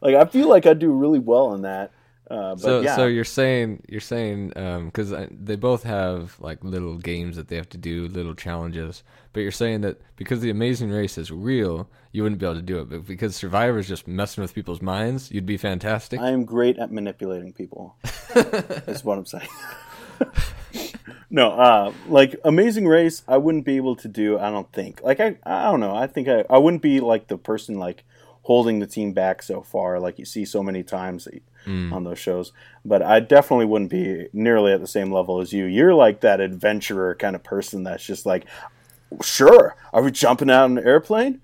like 0.00 0.14
I 0.14 0.24
feel 0.26 0.48
like 0.48 0.66
I 0.66 0.74
do 0.74 0.92
really 0.92 1.18
well 1.18 1.54
in 1.54 1.62
that. 1.62 1.92
Uh, 2.30 2.54
but 2.54 2.60
So, 2.60 2.80
yeah, 2.80 2.96
so 2.96 3.06
you're 3.06 3.24
saying 3.24 3.82
you're 3.88 4.00
saying 4.00 4.48
because 4.48 5.14
they 5.30 5.56
both 5.56 5.82
have 5.84 6.38
like 6.40 6.62
little 6.62 6.96
games 6.98 7.36
that 7.36 7.48
they 7.48 7.56
have 7.56 7.68
to 7.70 7.78
do, 7.78 8.06
little 8.08 8.34
challenges. 8.34 9.02
But 9.32 9.40
you're 9.40 9.50
saying 9.50 9.80
that 9.82 10.00
because 10.16 10.40
the 10.40 10.50
Amazing 10.50 10.90
Race 10.90 11.16
is 11.16 11.30
real, 11.30 11.88
you 12.12 12.22
wouldn't 12.22 12.40
be 12.40 12.46
able 12.46 12.56
to 12.56 12.62
do 12.62 12.80
it. 12.80 12.90
But 12.90 13.06
because 13.06 13.34
Survivor's 13.34 13.88
just 13.88 14.06
messing 14.06 14.42
with 14.42 14.54
people's 14.54 14.82
minds, 14.82 15.30
you'd 15.30 15.46
be 15.46 15.56
fantastic. 15.56 16.20
I 16.20 16.30
am 16.30 16.44
great 16.44 16.78
at 16.78 16.92
manipulating 16.92 17.52
people. 17.52 17.96
That's 18.34 19.04
what 19.04 19.18
I'm 19.18 19.26
saying. 19.26 19.48
no, 21.30 21.52
uh, 21.52 21.92
like 22.08 22.36
Amazing 22.44 22.86
Race, 22.86 23.22
I 23.26 23.38
wouldn't 23.38 23.64
be 23.64 23.76
able 23.76 23.96
to 23.96 24.08
do. 24.08 24.38
I 24.38 24.50
don't 24.50 24.70
think. 24.72 25.00
Like 25.02 25.20
I, 25.20 25.36
I 25.44 25.64
don't 25.64 25.80
know. 25.80 25.94
I 25.94 26.06
think 26.06 26.28
I, 26.28 26.44
I 26.50 26.58
wouldn't 26.58 26.82
be 26.82 27.00
like 27.00 27.28
the 27.28 27.38
person 27.38 27.78
like 27.78 28.04
holding 28.42 28.78
the 28.78 28.86
team 28.86 29.12
back 29.12 29.42
so 29.42 29.60
far, 29.60 30.00
like 30.00 30.18
you 30.18 30.24
see 30.24 30.44
so 30.44 30.62
many 30.62 30.82
times 30.82 31.28
Mm. 31.68 31.92
on 31.92 32.04
those 32.04 32.18
shows. 32.18 32.52
But 32.84 33.02
I 33.02 33.20
definitely 33.20 33.66
wouldn't 33.66 33.90
be 33.90 34.28
nearly 34.32 34.72
at 34.72 34.80
the 34.80 34.86
same 34.86 35.12
level 35.12 35.40
as 35.40 35.52
you. 35.52 35.66
You're 35.66 35.94
like 35.94 36.20
that 36.22 36.40
adventurer 36.40 37.14
kind 37.14 37.36
of 37.36 37.44
person 37.44 37.84
that's 37.84 38.04
just 38.04 38.24
like, 38.24 38.46
sure, 39.22 39.76
are 39.92 40.02
we 40.02 40.10
jumping 40.10 40.50
out 40.50 40.70
in 40.70 40.78
an 40.78 40.86
airplane? 40.86 41.42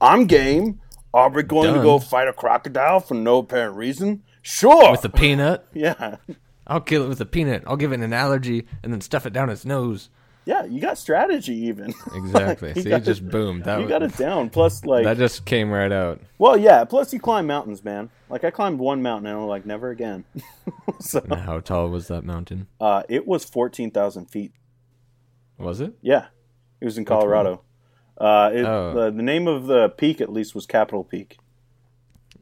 I'm 0.00 0.26
game. 0.26 0.80
Are 1.12 1.28
we 1.30 1.42
going 1.42 1.74
to 1.74 1.82
go 1.82 1.98
fight 1.98 2.28
a 2.28 2.32
crocodile 2.32 3.00
for 3.00 3.14
no 3.14 3.38
apparent 3.38 3.76
reason? 3.76 4.22
Sure. 4.42 4.90
with 4.90 5.04
a 5.04 5.08
peanut, 5.08 5.66
yeah. 5.74 6.16
I'll 6.66 6.80
kill 6.80 7.04
it 7.04 7.08
with 7.08 7.20
a 7.20 7.26
peanut. 7.26 7.64
I'll 7.66 7.76
give 7.76 7.92
it 7.92 8.00
an 8.00 8.12
allergy 8.12 8.66
and 8.82 8.92
then 8.92 9.00
stuff 9.00 9.26
it 9.26 9.32
down 9.32 9.50
its 9.50 9.64
nose. 9.64 10.08
Yeah, 10.46 10.64
you 10.64 10.80
got 10.80 10.96
strategy 10.96 11.54
even. 11.66 11.92
Exactly. 12.14 12.72
You 12.76 12.82
See, 12.82 12.88
got 12.88 13.02
just 13.02 13.20
it- 13.20 13.30
boom. 13.30 13.60
That 13.62 13.80
you 13.80 13.88
got 13.88 14.02
it 14.02 14.16
down. 14.16 14.48
Plus, 14.48 14.84
like, 14.84 15.04
that 15.04 15.16
just 15.18 15.44
came 15.44 15.70
right 15.70 15.90
out. 15.92 16.20
well, 16.38 16.56
yeah. 16.56 16.84
Plus, 16.84 17.12
you 17.12 17.18
climb 17.20 17.46
mountains, 17.48 17.82
man. 17.84 18.10
Like, 18.30 18.44
I 18.44 18.50
climbed 18.50 18.78
one 18.78 19.02
mountain 19.02 19.26
and 19.26 19.40
I'm 19.40 19.46
like, 19.46 19.66
never 19.66 19.90
again. 19.90 20.24
so, 21.00 21.20
And 21.28 21.40
How 21.40 21.58
tall 21.60 21.88
was 21.90 22.06
that 22.08 22.22
mountain? 22.24 22.68
uh, 22.80 23.02
it 23.08 23.26
was 23.26 23.44
fourteen 23.44 23.90
thousand 23.90 24.26
feet. 24.30 24.52
Was 25.58 25.80
it? 25.80 25.94
Yeah, 26.00 26.26
it 26.80 26.84
was 26.84 26.96
in 26.96 27.04
Colorado. 27.04 27.62
Uh, 28.16 28.50
it, 28.54 28.64
Oh. 28.64 28.94
the, 28.94 29.10
the 29.10 29.22
name 29.22 29.46
of 29.48 29.66
the 29.66 29.88
peak, 29.88 30.20
at 30.20 30.32
least, 30.32 30.54
was 30.54 30.64
Capitol 30.64 31.02
Peak. 31.04 31.38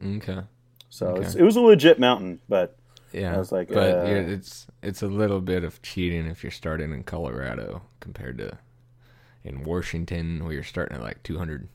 Okay. 0.05 0.41
So 0.89 1.07
Okay. 1.07 1.25
it's, 1.25 1.35
it 1.35 1.43
was 1.43 1.55
a 1.55 1.61
legit 1.61 1.99
mountain, 1.99 2.39
but 2.47 2.77
Yeah, 3.15 3.33
I 3.33 3.37
was 3.37 3.51
like, 3.51 3.69
but 3.69 3.95
uh, 3.95 4.03
it's 4.05 4.67
it's 4.83 5.01
a 5.01 5.07
little 5.07 5.39
bit 5.39 5.63
of 5.63 5.81
cheating 5.81 6.27
if 6.27 6.43
you're 6.43 6.51
starting 6.51 6.91
in 6.91 7.03
Colorado 7.03 7.81
compared 8.01 8.37
to 8.39 8.57
in 9.43 9.63
Washington, 9.63 10.43
where 10.43 10.53
you're 10.53 10.63
starting 10.63 10.97
at 10.97 11.03
like 11.03 11.23
200 11.23 11.69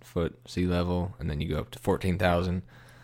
foot 0.00 0.38
sea 0.46 0.66
level, 0.66 1.14
and 1.18 1.30
then 1.30 1.40
you 1.40 1.48
go 1.48 1.58
up 1.58 1.70
to 1.70 1.78
14,000. 1.78 2.62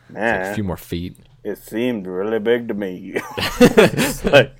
It's 0.09 0.17
like 0.17 0.41
a 0.53 0.55
few 0.55 0.65
more 0.65 0.77
feet. 0.77 1.17
it 1.45 1.59
seemed 1.59 2.07
really 2.07 2.41
big 2.41 2.67
to 2.69 2.75
me. 2.75 3.13
like, 4.25 4.53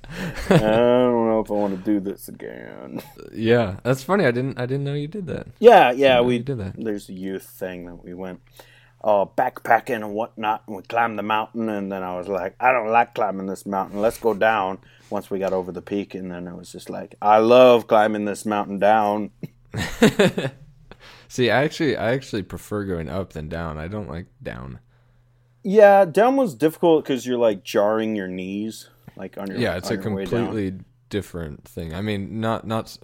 I 0.49 0.57
don't 0.57 1.27
know 1.27 1.41
if 1.43 1.51
I 1.51 1.53
want 1.53 1.77
to 1.77 1.83
do 1.83 1.99
this 1.99 2.29
again. 2.29 3.01
Yeah, 3.33 3.77
that's 3.83 4.03
funny. 4.03 4.25
I 4.25 4.31
didn't 4.31 4.57
I 4.57 4.65
didn't 4.65 4.85
know 4.85 4.93
you 4.93 5.07
did 5.09 5.27
that. 5.27 5.47
Yeah, 5.59 5.91
yeah, 5.91 6.21
we 6.21 6.39
did 6.39 6.59
that. 6.59 6.75
There's 6.77 7.09
a 7.09 7.13
youth 7.13 7.43
thing 7.43 7.85
that 7.87 8.03
we 8.03 8.13
went 8.13 8.39
uh, 9.03 9.25
backpacking 9.25 9.95
and 9.95 10.13
whatnot, 10.13 10.63
and 10.67 10.75
we 10.75 10.83
climbed 10.83 11.17
the 11.17 11.23
mountain. 11.23 11.69
And 11.69 11.91
then 11.91 12.03
I 12.03 12.17
was 12.17 12.27
like, 12.27 12.55
I 12.59 12.71
don't 12.71 12.91
like 12.91 13.15
climbing 13.15 13.47
this 13.47 13.65
mountain. 13.65 14.01
Let's 14.01 14.17
go 14.19 14.33
down. 14.33 14.79
Once 15.09 15.29
we 15.29 15.39
got 15.39 15.53
over 15.53 15.71
the 15.71 15.81
peak, 15.81 16.15
and 16.15 16.31
then 16.31 16.47
it 16.47 16.55
was 16.55 16.71
just 16.71 16.89
like, 16.89 17.15
I 17.21 17.39
love 17.39 17.87
climbing 17.87 18.25
this 18.25 18.45
mountain 18.45 18.79
down. 18.79 19.31
See, 21.27 21.49
I 21.49 21.63
actually 21.63 21.95
I 21.95 22.11
actually 22.11 22.43
prefer 22.43 22.83
going 22.83 23.09
up 23.09 23.33
than 23.33 23.47
down. 23.49 23.77
I 23.77 23.87
don't 23.87 24.09
like 24.09 24.27
down. 24.43 24.79
Yeah, 25.63 26.05
down 26.05 26.35
was 26.35 26.55
difficult 26.55 27.03
because 27.03 27.25
you're 27.25 27.37
like 27.37 27.63
jarring 27.63 28.15
your 28.15 28.27
knees, 28.27 28.89
like 29.15 29.37
on 29.37 29.47
your 29.47 29.57
Yeah, 29.57 29.77
it's 29.77 29.89
a 29.89 29.97
on 29.97 30.03
your 30.03 30.13
way 30.13 30.25
down. 30.25 30.45
completely 30.45 30.83
different 31.09 31.65
thing. 31.67 31.93
I 31.93 32.01
mean, 32.01 32.41
not 32.41 32.67
not 32.67 32.97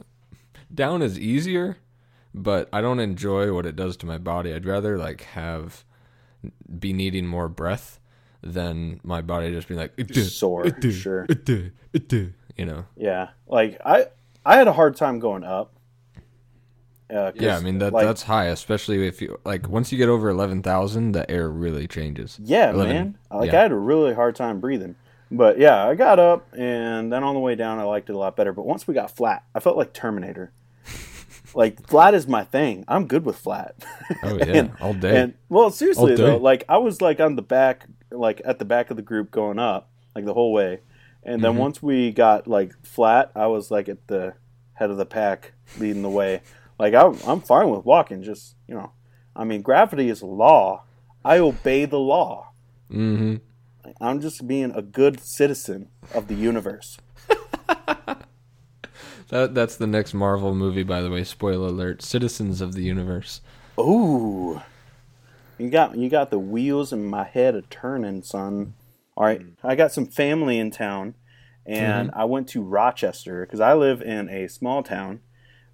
down 0.73 1.01
is 1.01 1.17
easier, 1.19 1.77
but 2.33 2.67
I 2.73 2.81
don't 2.81 2.99
enjoy 2.99 3.53
what 3.53 3.65
it 3.65 3.75
does 3.75 3.95
to 3.97 4.05
my 4.05 4.17
body. 4.17 4.53
I'd 4.53 4.65
rather 4.65 4.97
like 4.97 5.21
have 5.21 5.85
be 6.79 6.93
needing 6.93 7.27
more 7.27 7.47
breath 7.49 7.99
than 8.41 8.99
my 9.03 9.21
body 9.21 9.51
just 9.51 9.67
being 9.67 9.79
like 9.79 9.93
"It-duh, 9.97 10.23
sore, 10.23 10.65
sure. 10.91 11.25
it-duh, 11.29 11.69
it-duh," 11.93 12.27
you 12.55 12.65
know. 12.65 12.85
Yeah, 12.95 13.29
like 13.47 13.79
I 13.85 14.07
I 14.45 14.57
had 14.57 14.67
a 14.67 14.73
hard 14.73 14.95
time 14.95 15.19
going 15.19 15.43
up. 15.43 15.73
Uh, 17.13 17.31
Yeah, 17.35 17.57
I 17.57 17.61
mean 17.61 17.77
that 17.79 17.93
like, 17.93 18.05
that's 18.05 18.23
high, 18.23 18.45
especially 18.45 19.07
if 19.07 19.21
you 19.21 19.39
like 19.45 19.67
once 19.69 19.91
you 19.91 19.97
get 19.97 20.09
over 20.09 20.29
eleven 20.29 20.61
thousand, 20.61 21.13
the 21.13 21.29
air 21.29 21.49
really 21.49 21.87
changes. 21.87 22.39
Yeah, 22.43 22.71
11, 22.71 22.93
man. 22.93 23.17
Like 23.31 23.51
yeah. 23.51 23.59
I 23.59 23.61
had 23.63 23.71
a 23.71 23.77
really 23.77 24.13
hard 24.13 24.35
time 24.35 24.59
breathing. 24.59 24.95
But 25.29 25.59
yeah, 25.59 25.85
I 25.85 25.95
got 25.95 26.19
up 26.19 26.47
and 26.53 27.11
then 27.11 27.23
on 27.23 27.33
the 27.33 27.39
way 27.39 27.55
down 27.55 27.79
I 27.79 27.83
liked 27.83 28.09
it 28.09 28.15
a 28.15 28.17
lot 28.17 28.35
better. 28.35 28.53
But 28.53 28.65
once 28.65 28.87
we 28.87 28.93
got 28.93 29.11
flat, 29.11 29.43
I 29.53 29.59
felt 29.59 29.77
like 29.77 29.93
Terminator. 29.93 30.51
Like 31.57 31.87
flat 31.87 32.13
is 32.13 32.27
my 32.27 32.43
thing. 32.43 32.85
I'm 32.87 33.07
good 33.07 33.25
with 33.25 33.35
flat. 33.35 33.75
Oh 34.23 34.37
yeah, 34.37 34.45
and, 34.45 34.71
all 34.79 34.93
day. 34.93 35.21
And 35.21 35.33
well, 35.49 35.71
seriously 35.71 36.15
though, 36.15 36.37
like 36.37 36.63
I 36.69 36.77
was 36.77 37.01
like 37.01 37.19
on 37.19 37.35
the 37.35 37.41
back 37.41 37.87
like 38.11 38.41
at 38.45 38.59
the 38.59 38.65
back 38.65 38.91
of 38.91 38.95
the 38.95 39.01
group 39.01 39.31
going 39.31 39.57
up, 39.57 39.89
like 40.15 40.25
the 40.25 40.35
whole 40.35 40.53
way. 40.53 40.81
And 41.23 41.43
then 41.43 41.53
Mm-hmm. 41.53 41.59
once 41.59 41.83
we 41.83 42.11
got 42.11 42.47
like 42.47 42.73
flat, 42.85 43.31
I 43.35 43.47
was 43.47 43.71
like 43.71 43.89
at 43.89 44.07
the 44.07 44.35
head 44.73 44.91
of 44.91 44.97
the 44.97 45.05
pack 45.05 45.53
leading 45.79 46.03
the 46.03 46.09
way. 46.09 46.41
Like 46.79 46.93
I'm 46.93 47.17
I'm 47.25 47.41
fine 47.41 47.69
with 47.71 47.83
walking, 47.85 48.21
just 48.21 48.55
you 48.67 48.75
know. 48.75 48.91
I 49.35 49.43
mean 49.43 49.63
gravity 49.63 50.09
is 50.09 50.21
law. 50.21 50.83
I 51.25 51.39
obey 51.39 51.85
the 51.85 51.99
law. 51.99 52.51
mm-hmm. 52.91 53.37
I'm 53.99 54.21
just 54.21 54.45
being 54.47 54.71
a 54.71 54.81
good 54.83 55.19
citizen 55.21 55.89
of 56.13 56.27
the 56.27 56.35
universe. 56.35 56.97
That 59.29 59.53
that's 59.53 59.75
the 59.75 59.87
next 59.87 60.13
Marvel 60.13 60.55
movie, 60.55 60.83
by 60.83 61.01
the 61.01 61.09
way. 61.09 61.23
Spoiler 61.23 61.67
alert: 61.67 62.01
Citizens 62.01 62.61
of 62.61 62.73
the 62.73 62.83
Universe. 62.83 63.41
Ooh, 63.79 64.61
you 65.57 65.69
got 65.69 65.97
you 65.97 66.09
got 66.09 66.29
the 66.29 66.39
wheels 66.39 66.93
in 66.93 67.05
my 67.05 67.23
head 67.23 67.55
a 67.55 67.61
turning, 67.63 68.23
son. 68.23 68.73
All 69.15 69.25
right, 69.25 69.41
I 69.63 69.75
got 69.75 69.91
some 69.91 70.05
family 70.05 70.59
in 70.59 70.71
town, 70.71 71.15
and 71.65 72.11
I 72.13 72.25
went 72.25 72.47
to 72.49 72.61
Rochester 72.61 73.45
because 73.45 73.59
I 73.59 73.73
live 73.73 74.01
in 74.01 74.29
a 74.29 74.47
small 74.47 74.83
town 74.83 75.21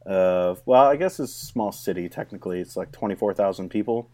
of 0.05 0.61
well, 0.65 0.85
I 0.85 0.95
guess 0.95 1.19
it's 1.19 1.41
a 1.41 1.45
small 1.45 1.71
city 1.71 2.09
technically. 2.09 2.59
It's 2.59 2.75
like 2.75 2.91
twenty 2.91 3.15
four 3.15 3.33
thousand 3.33 3.69
people. 3.69 4.09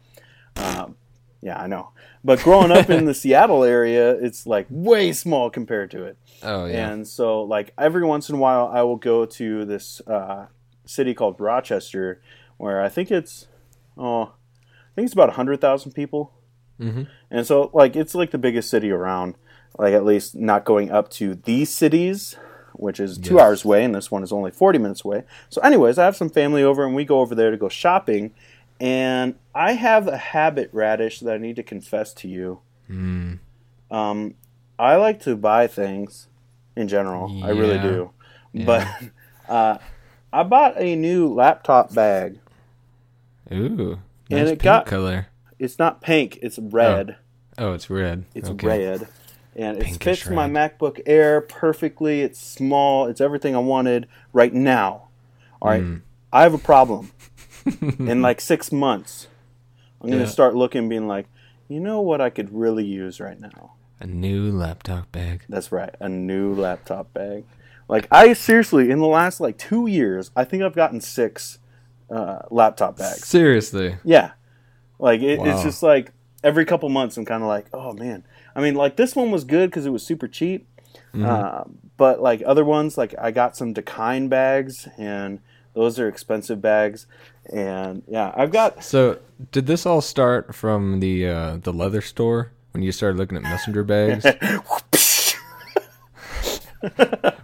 Um, 0.57 0.97
yeah, 1.41 1.61
I 1.61 1.67
know. 1.67 1.91
But 2.23 2.39
growing 2.39 2.71
up 2.71 2.89
in 2.89 3.05
the 3.05 3.13
Seattle 3.23 3.63
area, 3.63 4.11
it's 4.11 4.45
like 4.45 4.67
way 4.69 5.11
small 5.13 5.49
compared 5.49 5.91
to 5.91 6.03
it. 6.03 6.17
Oh 6.43 6.65
yeah. 6.65 6.89
And 6.89 7.07
so, 7.07 7.41
like 7.43 7.73
every 7.77 8.03
once 8.05 8.29
in 8.29 8.35
a 8.35 8.39
while, 8.39 8.69
I 8.73 8.81
will 8.83 8.97
go 8.97 9.25
to 9.25 9.65
this 9.65 10.01
uh, 10.07 10.47
city 10.85 11.13
called 11.13 11.39
Rochester, 11.39 12.21
where 12.57 12.81
I 12.81 12.89
think 12.89 13.09
it's 13.11 13.47
oh, 13.97 14.23
I 14.23 14.95
think 14.95 15.05
it's 15.05 15.13
about 15.13 15.33
hundred 15.33 15.61
thousand 15.61 15.93
people. 15.93 16.33
Mhm. 16.79 17.07
And 17.29 17.45
so, 17.45 17.69
like, 17.73 17.95
it's 17.97 18.15
like 18.15 18.31
the 18.31 18.37
biggest 18.37 18.69
city 18.69 18.89
around. 18.91 19.35
Like, 19.77 19.93
at 19.93 20.03
least 20.05 20.35
not 20.35 20.65
going 20.65 20.91
up 20.91 21.09
to 21.11 21.35
these 21.35 21.69
cities, 21.69 22.35
which 22.73 22.99
is 22.99 23.17
two 23.17 23.35
Yes. 23.35 23.43
hours 23.43 23.65
away, 23.65 23.83
and 23.83 23.93
this 23.95 24.09
one 24.11 24.23
is 24.23 24.31
only 24.31 24.51
forty 24.51 24.79
minutes 24.79 25.05
away. 25.05 25.23
So, 25.49 25.61
anyways, 25.61 25.97
I 25.97 26.05
have 26.05 26.15
some 26.17 26.29
family 26.29 26.63
over, 26.63 26.85
and 26.85 26.95
we 26.95 27.05
go 27.05 27.19
over 27.21 27.35
there 27.35 27.51
to 27.51 27.57
go 27.57 27.69
shopping. 27.69 28.31
And 28.81 29.35
I 29.59 29.73
have 29.73 30.07
a 30.07 30.15
habit, 30.15 30.69
Radish, 30.71 31.19
that 31.19 31.33
I 31.33 31.37
need 31.37 31.57
to 31.57 31.63
confess 31.63 32.13
to 32.13 32.29
you. 32.29 32.61
Mm. 32.89 33.39
Um, 33.91 34.35
I 34.79 34.95
like 34.95 35.21
to 35.23 35.35
buy 35.35 35.67
things 35.67 36.27
in 36.77 36.87
general. 36.87 37.43
I 37.43 37.49
really 37.49 37.77
do. 37.77 38.11
Yeah. 38.53 38.65
But 38.65 38.87
uh, 39.49 39.77
I 40.31 40.43
bought 40.43 40.79
a 40.79 40.95
new 40.95 41.27
laptop 41.27 41.93
bag. 41.93 42.39
Ooh. 43.51 43.99
And 44.31 44.47
it 44.47 44.51
pink 44.51 44.61
got- 44.61 44.85
color. 44.85 45.27
It's 45.59 45.77
not 45.77 45.99
pink. 45.99 46.39
It's 46.41 46.57
red. 46.57 47.17
Oh, 47.57 47.73
it's 47.73 47.89
red. 47.89 48.23
It's 48.33 48.49
okay. 48.51 48.65
red. 48.65 49.09
And 49.57 49.77
it 49.77 49.83
Pinkish 49.83 50.23
fits 50.23 50.33
my. 50.33 50.47
MacBook 50.47 51.01
Air 51.05 51.41
perfectly. 51.41 52.21
It's 52.21 52.39
small. 52.39 53.07
It's 53.07 53.19
everything 53.19 53.57
I 53.57 53.59
wanted 53.59 54.07
right 54.31 54.53
now. 54.53 55.09
All 55.61 55.69
right. 55.69 55.83
Mm. 55.83 56.01
I 56.31 56.43
have 56.43 56.53
a 56.53 56.59
problem. 56.59 57.11
in 57.81 58.21
like 58.21 58.39
six 58.39 58.71
months, 58.71 59.27
I'm 60.01 60.07
going 60.09 60.19
to 60.19 60.25
Yeah. 60.25 60.31
start 60.31 60.55
looking, 60.55 60.89
being 60.89 61.07
like, 61.07 61.27
you 61.67 61.79
know 61.79 62.01
what 62.01 62.21
I 62.21 62.29
could 62.29 62.53
really 62.53 62.85
use 62.85 63.19
right 63.19 63.39
now? 63.39 63.73
A 63.99 64.07
new 64.07 64.51
laptop 64.51 65.11
bag. 65.11 65.43
That's 65.49 65.71
right, 65.71 65.93
a 65.99 66.07
new 66.09 66.53
laptop 66.55 67.13
bag. 67.13 67.43
Like 67.87 68.07
I 68.11 68.33
seriously, 68.33 68.91
in 68.91 68.99
the 68.99 69.07
last 69.07 69.39
like 69.39 69.57
two 69.57 69.87
years, 69.87 70.31
I 70.35 70.45
think 70.45 70.63
I've 70.63 70.75
gotten 70.75 71.01
six 71.01 71.59
uh, 72.09 72.39
laptop 72.49 72.97
bags. 72.97 73.25
Seriously. 73.27 73.97
Yeah, 74.03 74.31
like 74.99 75.21
it, 75.21 75.39
it's 75.43 75.63
just 75.63 75.83
like 75.83 76.11
every 76.43 76.65
couple 76.65 76.87
months, 76.89 77.17
I'm 77.17 77.25
kind 77.25 77.43
of 77.43 77.49
like, 77.49 77.65
oh 77.73 77.93
man. 77.93 78.23
I 78.55 78.61
mean, 78.61 78.75
like 78.75 78.95
this 78.95 79.15
one 79.15 79.31
was 79.31 79.43
good 79.43 79.69
because 79.69 79.85
it 79.85 79.91
was 79.91 80.05
super 80.05 80.27
cheap, 80.27 80.67
Mm-hmm. 81.13 81.25
uh, 81.25 81.63
but 81.97 82.21
like 82.21 82.41
other 82.45 82.63
ones, 82.63 82.97
like 82.97 83.13
I 83.19 83.31
got 83.31 83.57
some 83.57 83.73
Dakine 83.73 84.29
bags, 84.29 84.87
and 84.97 85.39
those 85.73 85.99
are 85.99 86.07
expensive 86.07 86.61
bags. 86.61 87.05
And 87.51 88.03
yeah, 88.07 88.31
I've 88.35 88.51
got 88.51 88.83
So, 88.83 89.19
did 89.51 89.65
this 89.67 89.85
all 89.85 90.01
start 90.01 90.53
from 90.53 90.99
the 90.99 91.27
uh, 91.27 91.57
the 91.57 91.73
leather 91.73 92.01
store 92.01 92.51
when 92.71 92.83
you 92.83 92.91
started 92.91 93.17
looking 93.17 93.37
at 93.37 93.43
messenger 93.43 93.83
bags? 93.83 94.25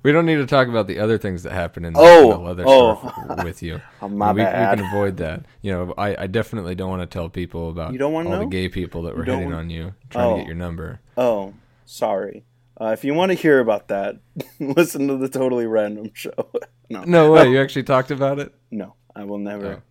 we 0.03 0.11
don't 0.13 0.25
need 0.25 0.35
to 0.37 0.45
talk 0.45 0.67
about 0.67 0.87
the 0.87 0.99
other 0.99 1.17
things 1.17 1.43
that 1.43 1.51
happened 1.51 1.85
in 1.85 1.93
the, 1.93 1.99
Oh, 1.99 2.23
in 2.23 2.29
the 2.29 2.37
leather 2.47 2.63
oh. 2.65 2.95
store 3.25 3.43
with 3.43 3.61
you. 3.61 3.81
Oh, 4.01 4.07
my 4.09 4.31
we, 4.31 4.41
bad. 4.41 4.77
we 4.77 4.83
can 4.83 4.93
avoid 4.93 5.17
that. 5.17 5.43
You 5.61 5.71
know, 5.73 5.93
I, 5.97 6.23
I 6.23 6.27
definitely 6.27 6.75
don't 6.75 6.89
want 6.89 7.01
to 7.01 7.07
tell 7.13 7.27
people 7.29 7.69
about 7.69 7.91
You 7.91 7.99
don't 7.99 8.13
all 8.13 8.23
know? 8.23 8.39
the 8.39 8.45
gay 8.45 8.69
people 8.69 9.01
that 9.03 9.15
were 9.17 9.23
hitting 9.25 9.45
want- 9.45 9.55
on 9.55 9.69
you, 9.69 9.93
trying 10.09 10.25
Oh. 10.31 10.33
to 10.35 10.37
get 10.41 10.47
your 10.47 10.55
number. 10.55 10.99
Oh, 11.17 11.53
sorry. 11.85 12.45
Uh, 12.79 12.87
if 12.87 13.03
you 13.05 13.13
want 13.13 13.29
to 13.31 13.35
hear 13.37 13.59
about 13.59 13.87
that, 13.87 14.17
listen 14.59 15.07
to 15.07 15.17
the 15.17 15.29
Totally 15.29 15.65
Random 15.65 16.11
Show. 16.13 16.31
no, 16.89 17.03
No 17.03 17.31
way, 17.31 17.49
you 17.49 17.59
actually 17.61 17.83
talked 17.83 18.11
about 18.11 18.39
it. 18.39 18.53
no, 18.71 18.95
I 19.15 19.23
will 19.23 19.37
never 19.37 19.75
Oh. 19.75 19.81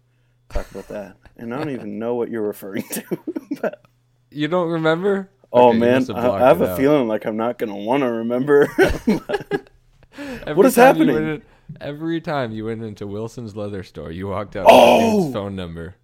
talk 0.53 0.71
about 0.71 0.89
that. 0.89 1.17
And 1.37 1.55
I 1.55 1.59
don't 1.59 1.71
even 1.71 1.99
know 1.99 2.15
what 2.15 2.29
you're 2.31 2.43
referring 2.47 2.83
to. 2.91 3.03
but, 3.63 3.83
You 4.31 4.49
don't 4.49 4.69
remember? 4.69 5.31
oh 5.53 5.69
Okay, 5.71 5.79
man, 5.79 6.05
have 6.07 6.17
I, 6.17 6.29
I 6.29 6.49
have 6.49 6.61
a 6.61 6.71
out. 6.73 6.77
feeling 6.77 7.09
like 7.09 7.25
I'm 7.27 7.37
not 7.37 7.59
gonna 7.59 7.77
want 7.77 8.03
to 8.03 8.11
remember. 8.11 8.67
What 10.55 10.67
is 10.67 10.77
happening? 10.77 11.17
in- 11.17 11.43
every 11.81 12.21
time 12.21 12.53
you 12.53 12.67
went 12.67 12.83
into 12.83 13.07
Wilson's 13.07 13.57
leather 13.57 13.83
store, 13.83 14.11
you 14.13 14.29
walked 14.29 14.55
out 14.57 14.67
Oh! 14.69 15.17
with 15.17 15.25
his 15.27 15.33
phone 15.35 15.57
number. 15.57 15.97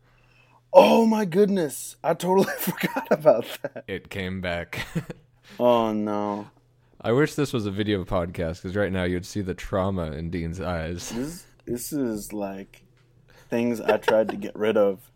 oh 0.73 1.05
my 1.07 1.25
goodness, 1.25 1.97
I 2.03 2.15
totally 2.15 2.53
forgot 2.59 3.07
about 3.11 3.45
that. 3.63 3.85
It 3.87 4.09
came 4.09 4.41
back. 4.41 4.87
Oh 5.59 5.93
no, 5.93 6.49
I 7.01 7.13
wish 7.13 7.35
this 7.35 7.53
was 7.53 7.67
a 7.67 7.71
video 7.71 8.05
podcast 8.05 8.63
because 8.63 8.77
right 8.77 8.93
now 8.93 9.05
you'd 9.05 9.25
see 9.27 9.41
the 9.41 9.55
trauma 9.55 10.13
in 10.13 10.31
Dean's 10.31 10.61
eyes. 10.61 11.11
this 11.11 11.45
this 11.65 11.93
is 11.93 12.33
like 12.33 12.83
things 13.49 13.81
I 13.81 13.97
tried 13.97 14.29
to 14.31 14.37
get 14.37 14.55
rid 14.57 14.77
of. 14.77 15.01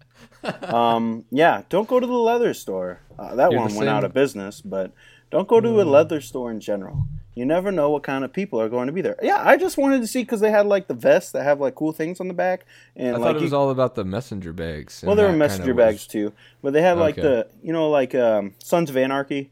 Um, 0.63 1.25
yeah, 1.31 1.63
don't 1.71 1.89
go 1.89 1.99
to 2.01 2.07
the 2.07 2.13
leather 2.13 2.53
store. 2.55 3.01
Uh, 3.19 3.35
that 3.35 3.51
You're 3.51 3.61
one 3.61 3.75
went 3.75 3.89
out 3.89 4.05
of 4.05 4.13
business, 4.13 4.61
but 4.61 4.93
don't 5.31 5.49
go 5.49 5.59
to 5.61 5.81
a 5.81 5.85
leather 5.85 6.21
store 6.21 6.51
in 6.51 6.61
general. 6.61 7.05
You 7.35 7.45
never 7.47 7.73
know 7.73 7.89
what 7.91 8.03
kind 8.03 8.25
of 8.25 8.33
people 8.33 8.61
are 8.61 8.69
going 8.69 8.87
to 8.87 8.93
be 8.93 9.01
there. 9.01 9.17
Yeah, 9.23 9.43
I 9.43 9.57
just 9.57 9.77
wanted 9.79 10.01
to 10.03 10.07
see 10.07 10.23
because 10.23 10.41
they 10.41 10.51
had 10.51 10.67
like 10.67 10.87
the 10.87 10.95
vests 10.95 11.33
that 11.33 11.45
have 11.45 11.61
like 11.61 11.75
cool 11.75 11.93
things 11.93 12.21
on 12.21 12.29
the 12.29 12.35
back, 12.35 12.65
and 12.95 13.17
I 13.17 13.19
like 13.19 13.23
thought 13.23 13.37
it 13.37 13.43
was 13.43 13.53
you- 13.53 13.57
all 13.57 13.71
about 13.71 13.95
the 13.95 14.05
messenger 14.05 14.53
bags. 14.53 15.03
well, 15.05 15.17
there 15.17 15.27
were 15.27 15.33
messenger 15.37 15.75
was- 15.75 15.83
bags 15.85 16.07
too, 16.07 16.33
but 16.63 16.73
they 16.75 16.83
had 16.83 16.99
like 16.99 17.15
Okay. 17.19 17.23
the 17.23 17.47
you 17.63 17.73
know 17.73 17.89
like 17.91 18.15
um, 18.15 18.55
Sons 18.63 18.91
of 18.91 18.97
Anarchy. 18.97 19.51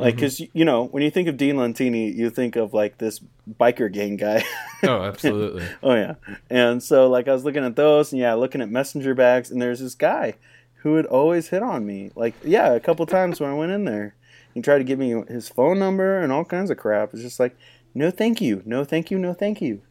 Like, 0.00 0.14
Mm-hmm. 0.14 0.16
because 0.20 0.40
you 0.52 0.64
know, 0.64 0.84
when 0.86 1.02
you 1.02 1.10
think 1.10 1.26
of 1.28 1.36
Dean 1.36 1.56
Lantini, 1.56 2.14
you 2.14 2.30
think 2.30 2.54
of 2.56 2.72
like 2.72 2.98
this 2.98 3.20
biker 3.58 3.92
gang 3.92 4.16
guy. 4.16 4.44
Oh, 4.84 5.02
absolutely. 5.02 5.64
Oh 5.82 5.94
yeah. 5.94 6.14
And 6.48 6.80
so 6.80 7.08
like 7.10 7.26
I 7.26 7.32
was 7.32 7.44
looking 7.44 7.64
at 7.64 7.74
those 7.74 8.12
and 8.12 8.20
yeah, 8.20 8.34
looking 8.34 8.60
at 8.62 8.70
messenger 8.70 9.12
bags 9.12 9.50
and 9.50 9.60
there's 9.60 9.80
this 9.80 9.96
guy 9.96 10.34
who 10.82 10.92
would 10.92 11.06
always 11.06 11.48
hit 11.48 11.64
on 11.64 11.84
me. 11.84 12.12
Like 12.14 12.34
yeah, 12.44 12.72
a 12.74 12.78
couple 12.80 13.04
times 13.06 13.40
when 13.40 13.50
I 13.50 13.54
went 13.54 13.72
in 13.72 13.84
there. 13.86 14.14
He 14.54 14.62
tried 14.62 14.78
to 14.78 14.84
give 14.84 14.98
me 15.00 15.10
his 15.28 15.48
phone 15.48 15.80
number 15.80 16.20
and 16.20 16.30
all 16.32 16.44
kinds 16.44 16.70
of 16.70 16.78
crap. 16.78 17.12
It's 17.12 17.22
just 17.22 17.40
like, 17.40 17.56
no 17.92 18.12
thank 18.12 18.40
you. 18.40 18.62
No 18.64 18.84
thank 18.84 19.10
you. 19.10 19.18
No 19.18 19.34
thank 19.34 19.60
you. 19.60 19.82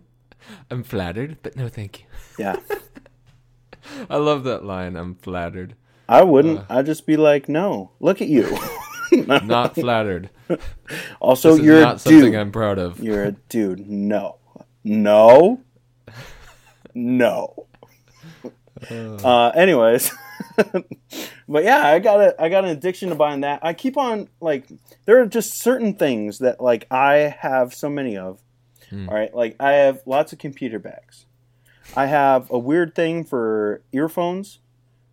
I'm 0.70 0.84
flattered, 0.84 1.38
but 1.42 1.56
no 1.56 1.68
thank 1.68 2.00
you. 2.00 2.06
Yeah. 2.38 2.56
I 4.08 4.16
love 4.16 4.44
that 4.44 4.64
line. 4.64 4.94
I'm 4.94 5.16
flattered, 5.16 5.74
I 6.08 6.22
wouldn't. 6.22 6.64
I'd 6.70 6.86
just 6.86 7.04
be 7.06 7.16
like, 7.16 7.48
no. 7.48 7.90
Look 7.98 8.22
at 8.22 8.28
you. 8.28 8.56
not 9.44 9.74
flattered. 9.74 10.30
also, 11.20 11.50
This 11.50 11.60
is 11.60 11.64
you're 11.66 11.80
not 11.80 12.00
something 12.00 12.20
dude. 12.32 12.34
I'm 12.34 12.52
proud 12.52 12.78
of. 12.78 13.00
You're 13.00 13.24
a 13.24 13.32
dude. 13.32 13.88
No. 13.88 14.36
No. 14.84 15.60
No. 16.94 17.66
Uh, 18.90 19.48
anyways, 19.54 20.10
but 21.48 21.64
yeah, 21.64 21.86
I 21.86 21.98
got 21.98 22.20
a 22.20 22.42
I 22.42 22.48
got 22.48 22.64
an 22.64 22.70
addiction 22.70 23.10
to 23.10 23.14
buying 23.14 23.42
that. 23.42 23.60
I 23.62 23.74
keep 23.74 23.96
on 23.98 24.28
like 24.40 24.66
there 25.04 25.20
are 25.20 25.26
just 25.26 25.58
certain 25.60 25.94
things 25.94 26.38
that 26.38 26.60
like 26.62 26.86
I 26.90 27.34
have 27.40 27.74
so 27.74 27.90
many 27.90 28.16
of. 28.16 28.40
Hmm. 28.88 29.08
All 29.08 29.14
right, 29.14 29.32
like 29.34 29.56
I 29.60 29.72
have 29.72 30.02
lots 30.06 30.32
of 30.32 30.38
computer 30.38 30.78
bags. 30.78 31.26
I 31.94 32.06
have 32.06 32.50
a 32.50 32.58
weird 32.58 32.94
thing 32.94 33.24
for 33.24 33.82
earphones, 33.92 34.60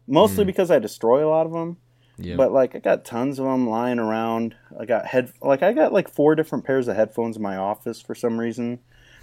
mostly 0.07 0.43
Hmm. 0.43 0.47
because 0.47 0.71
I 0.71 0.79
destroy 0.79 1.27
a 1.27 1.29
lot 1.29 1.45
of 1.45 1.51
them. 1.51 1.77
Yeah. 2.17 2.36
But 2.36 2.51
like 2.51 2.75
I 2.75 2.80
got 2.80 3.06
tons 3.06 3.39
of 3.39 3.45
them 3.45 3.69
lying 3.69 3.99
around. 3.99 4.56
I 4.80 4.86
got 4.86 5.06
head 5.06 5.34
like 5.41 5.62
I 5.62 5.73
got 5.73 5.93
like 5.93 6.10
four 6.10 6.36
different 6.36 6.65
pairs 6.65 6.88
of 6.88 6.95
headphones 6.95 7.38
in 7.38 7.41
my 7.43 7.58
office 7.58 8.01
for 8.01 8.15
some 8.15 8.39
reason. 8.39 8.80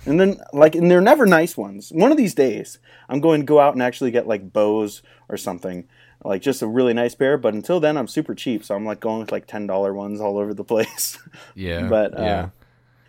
And 0.06 0.20
then 0.20 0.40
like 0.52 0.74
and 0.74 0.90
they're 0.90 1.00
never 1.00 1.26
nice 1.26 1.56
ones. 1.56 1.90
One 1.90 2.12
of 2.12 2.16
these 2.16 2.34
days 2.34 2.78
I'm 3.08 3.20
going 3.20 3.40
to 3.40 3.46
go 3.46 3.58
out 3.58 3.74
and 3.74 3.82
actually 3.82 4.10
get 4.10 4.28
like 4.28 4.52
Bose 4.52 5.02
or 5.28 5.36
something. 5.36 5.88
Like 6.24 6.40
just 6.40 6.62
a 6.62 6.66
really 6.66 6.94
nice 6.94 7.14
pair, 7.14 7.36
but 7.36 7.52
until 7.52 7.80
then 7.80 7.96
I'm 7.98 8.08
super 8.08 8.34
cheap, 8.34 8.64
so 8.64 8.74
I'm 8.74 8.86
like 8.86 9.00
going 9.00 9.20
with 9.20 9.32
like 9.32 9.46
ten 9.46 9.66
dollar 9.66 9.92
ones 9.92 10.20
all 10.20 10.38
over 10.38 10.54
the 10.54 10.64
place. 10.64 11.18
yeah. 11.54 11.86
but, 11.88 12.18
uh, 12.18 12.22
yeah. 12.22 12.48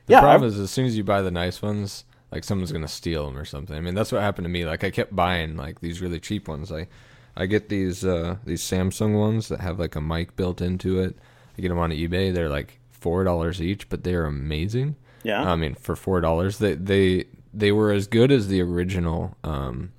The 0.08 0.13
yeah, 0.13 0.19
problem 0.19 0.48
is, 0.48 0.60
as 0.60 0.69
soon 0.69 0.86
as 0.86 0.95
you 0.98 1.04
buy 1.04 1.21
the 1.21 1.32
nice 1.32 1.62
ones, 1.62 2.06
like 2.32 2.43
someone's 2.43 2.71
gonna 2.71 2.88
steal 2.88 3.26
them 3.26 3.38
or 3.38 3.45
something. 3.45 3.76
I 3.76 3.80
mean, 3.80 3.95
that's 3.95 4.12
what 4.12 4.21
happened 4.21 4.45
to 4.45 4.50
me. 4.50 4.65
Like, 4.65 4.84
I 4.84 4.91
kept 4.91 5.15
buying 5.15 5.56
like 5.56 5.80
these 5.80 6.02
really 6.02 6.19
cheap 6.19 6.48
ones. 6.48 6.69
Like, 6.69 6.89
I 7.38 7.45
get 7.48 7.69
these 7.69 8.06
uh 8.06 8.38
these 8.45 8.62
Samsung 8.62 9.17
ones 9.19 9.48
that 9.50 9.60
have 9.62 9.80
like 9.80 9.95
a 9.95 10.02
mic 10.02 10.36
built 10.36 10.62
into 10.62 11.00
it. 11.00 11.15
I 11.58 11.62
get 11.62 11.69
them 11.69 11.80
on 11.80 11.91
eBay. 11.91 12.34
They're 12.34 12.50
like 12.50 12.80
four 12.91 13.24
dollars 13.24 13.62
each, 13.62 13.89
but 13.89 14.04
they 14.04 14.13
are 14.15 14.26
amazing. 14.26 14.95
yeah. 15.24 15.41
I 15.52 15.56
mean, 15.56 15.76
for 15.76 15.95
four 15.95 16.21
dollars, 16.21 16.58
they 16.60 16.76
they 16.76 17.26
they 17.54 17.71
were 17.71 17.91
as 17.91 18.08
good 18.08 18.32
as 18.32 18.48
the 18.48 18.62
original 18.62 19.36
um, 19.43 19.91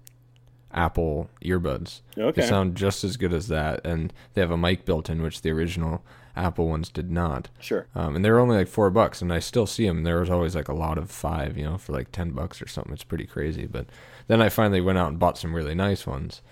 Apple 0.72 1.30
earbuds. 1.42 2.02
Okay. 2.18 2.42
They 2.42 2.46
sound 2.46 2.76
just 2.76 3.02
as 3.04 3.16
good 3.16 3.32
as 3.32 3.48
that, 3.48 3.84
and 3.86 4.12
they 4.34 4.40
have 4.40 4.50
a 4.50 4.56
mic 4.58 4.84
built 4.84 5.08
in, 5.08 5.22
which 5.22 5.40
the 5.42 5.50
original 5.50 6.02
Apple 6.36 6.68
ones 6.68 6.90
did 6.90 7.10
not. 7.10 7.48
sure. 7.60 7.86
Um, 7.94 8.16
and 8.16 8.24
they 8.24 8.30
were 8.30 8.40
only 8.40 8.56
like 8.58 8.68
four 8.68 8.90
bucks, 8.90 9.22
and 9.22 9.32
I 9.32 9.38
still 9.38 9.66
see 9.66 9.86
them. 9.86 10.02
There 10.02 10.20
was 10.20 10.28
always 10.28 10.54
like 10.54 10.68
a 10.68 10.74
lot 10.74 10.98
of 10.98 11.10
five, 11.10 11.56
you 11.56 11.64
know, 11.64 11.78
for 11.78 11.92
like 11.92 12.12
ten 12.12 12.32
bucks 12.32 12.60
or 12.60 12.68
something. 12.68 12.92
It's 12.92 13.04
pretty 13.04 13.24
crazy. 13.26 13.66
But 13.66 13.86
then 14.26 14.42
I 14.42 14.50
finally 14.50 14.82
went 14.82 14.98
out 14.98 15.08
and 15.08 15.18
bought 15.18 15.38
some 15.38 15.54
really 15.54 15.74
nice 15.74 16.06
ones. 16.06 16.42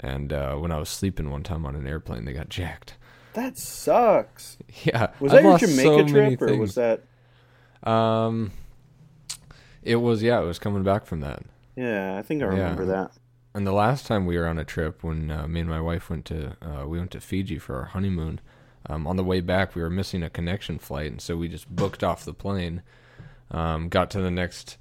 And 0.00 0.32
uh, 0.32 0.56
when 0.56 0.72
I 0.72 0.78
was 0.78 0.88
sleeping 0.88 1.30
one 1.30 1.42
time 1.42 1.64
on 1.64 1.76
an 1.76 1.86
airplane, 1.86 2.24
they 2.24 2.32
got 2.32 2.48
jacked. 2.48 2.96
That 3.34 3.58
sucks. 3.58 4.58
Yeah, 4.84 5.08
Was 5.20 5.32
I've 5.32 5.42
that 5.42 5.48
your 5.48 5.58
Jamaica 5.58 5.82
so 5.82 6.04
trip 6.04 6.42
or 6.42 6.56
was 6.56 6.74
that 6.74 7.04
Um, 7.82 8.52
it 9.82 9.96
was 9.96 10.22
yeah, 10.22 10.40
it 10.40 10.44
was 10.46 10.58
coming 10.58 10.82
back 10.82 11.06
from 11.06 11.20
that. 11.20 11.42
Yeah, 11.76 12.16
I 12.16 12.22
think 12.22 12.42
I 12.42 12.46
remember 12.46 12.86
that. 12.86 13.12
And 13.54 13.66
the 13.66 13.72
last 13.72 14.06
time 14.06 14.26
we 14.26 14.36
were 14.36 14.46
on 14.46 14.58
a 14.58 14.64
trip, 14.64 15.04
when 15.04 15.30
uh, 15.30 15.46
me 15.46 15.60
and 15.60 15.68
my 15.68 15.80
wife 15.80 16.10
went 16.10 16.24
to, 16.26 16.56
uh, 16.60 16.86
we 16.88 16.98
went 16.98 17.12
to 17.12 17.20
Fiji 17.20 17.58
for 17.58 17.76
our 17.76 17.84
honeymoon. 17.84 18.40
Um, 18.86 19.06
on 19.06 19.16
the 19.16 19.24
way 19.24 19.40
back, 19.40 19.74
we 19.74 19.82
were 19.82 19.90
missing 19.90 20.22
a 20.22 20.30
connection 20.30 20.78
flight, 20.78 21.10
and 21.10 21.20
so 21.20 21.36
we 21.36 21.48
just 21.48 21.68
booked 21.74 22.02
off 22.04 22.24
the 22.24 22.34
plane. 22.34 22.82
Um, 23.50 23.88
got 23.88 24.10
to 24.10 24.20
the 24.20 24.30
next 24.30 24.76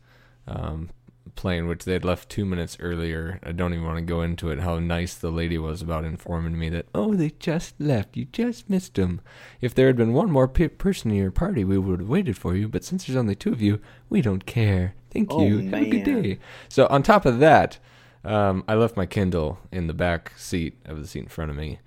um, 0.48 0.90
plane, 1.36 1.68
which 1.68 1.86
they 1.86 1.94
had 1.94 2.06
left 2.06 2.30
two 2.30 2.46
minutes 2.46 2.78
earlier. 2.80 3.40
I 3.44 3.52
don't 3.52 3.74
even 3.74 3.86
want 3.86 3.98
to 3.98 4.02
go 4.04 4.22
into 4.22 4.50
it. 4.50 4.60
How 4.60 4.80
nice 4.80 5.16
the 5.16 5.32
lady 5.32 5.58
was 5.58 5.82
about 5.82 6.06
informing 6.06 6.58
me 6.58 6.70
that, 6.70 6.88
oh, 6.94 7.14
they 7.16 7.32
just 7.40 7.80
left. 7.80 8.16
You 8.16 8.26
just 8.26 8.70
missed 8.70 8.96
them. 8.96 9.22
If 9.62 9.74
there 9.76 9.88
had 9.88 9.96
been 9.98 10.14
one 10.14 10.32
more 10.32 10.48
pe- 10.48 10.68
person 10.68 11.12
in 11.12 11.18
your 11.18 11.32
party, 11.32 11.64
we 11.64 11.78
would 11.78 12.00
have 12.00 12.10
waited 12.10 12.38
for 12.38 12.56
you. 12.56 12.68
But 12.68 12.84
since 12.84 13.06
there's 13.06 13.18
only 13.18 13.36
two 13.36 13.52
of 13.52 13.62
you, 13.62 13.80
we 14.10 14.22
don't 14.22 14.46
care. 14.46 14.96
Thank 15.12 15.30
Oh, 15.32 15.46
you. 15.46 15.70
Have 15.70 15.74
a 15.82 15.90
good 15.90 16.04
day. 16.04 16.40
So 16.70 16.88
on 16.88 17.04
top 17.04 17.26
of 17.26 17.40
that, 17.40 17.78
um, 18.24 18.64
I 18.68 18.76
left 18.76 18.96
my 18.98 19.06
Kindle 19.06 19.60
in 19.72 19.88
the 19.88 19.94
back 19.94 20.32
seat 20.38 20.78
of 20.86 21.00
the 21.02 21.08
seat 21.08 21.20
in 21.24 21.28
front 21.28 21.52
of 21.52 21.58
me. 21.58 21.80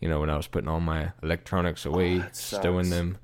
You 0.00 0.08
know, 0.08 0.20
when 0.20 0.30
I 0.30 0.36
was 0.36 0.46
putting 0.46 0.68
all 0.68 0.80
my 0.80 1.12
electronics 1.22 1.84
away, 1.86 2.18
that 2.18 2.36
stowing 2.36 2.90
them. 2.90 3.18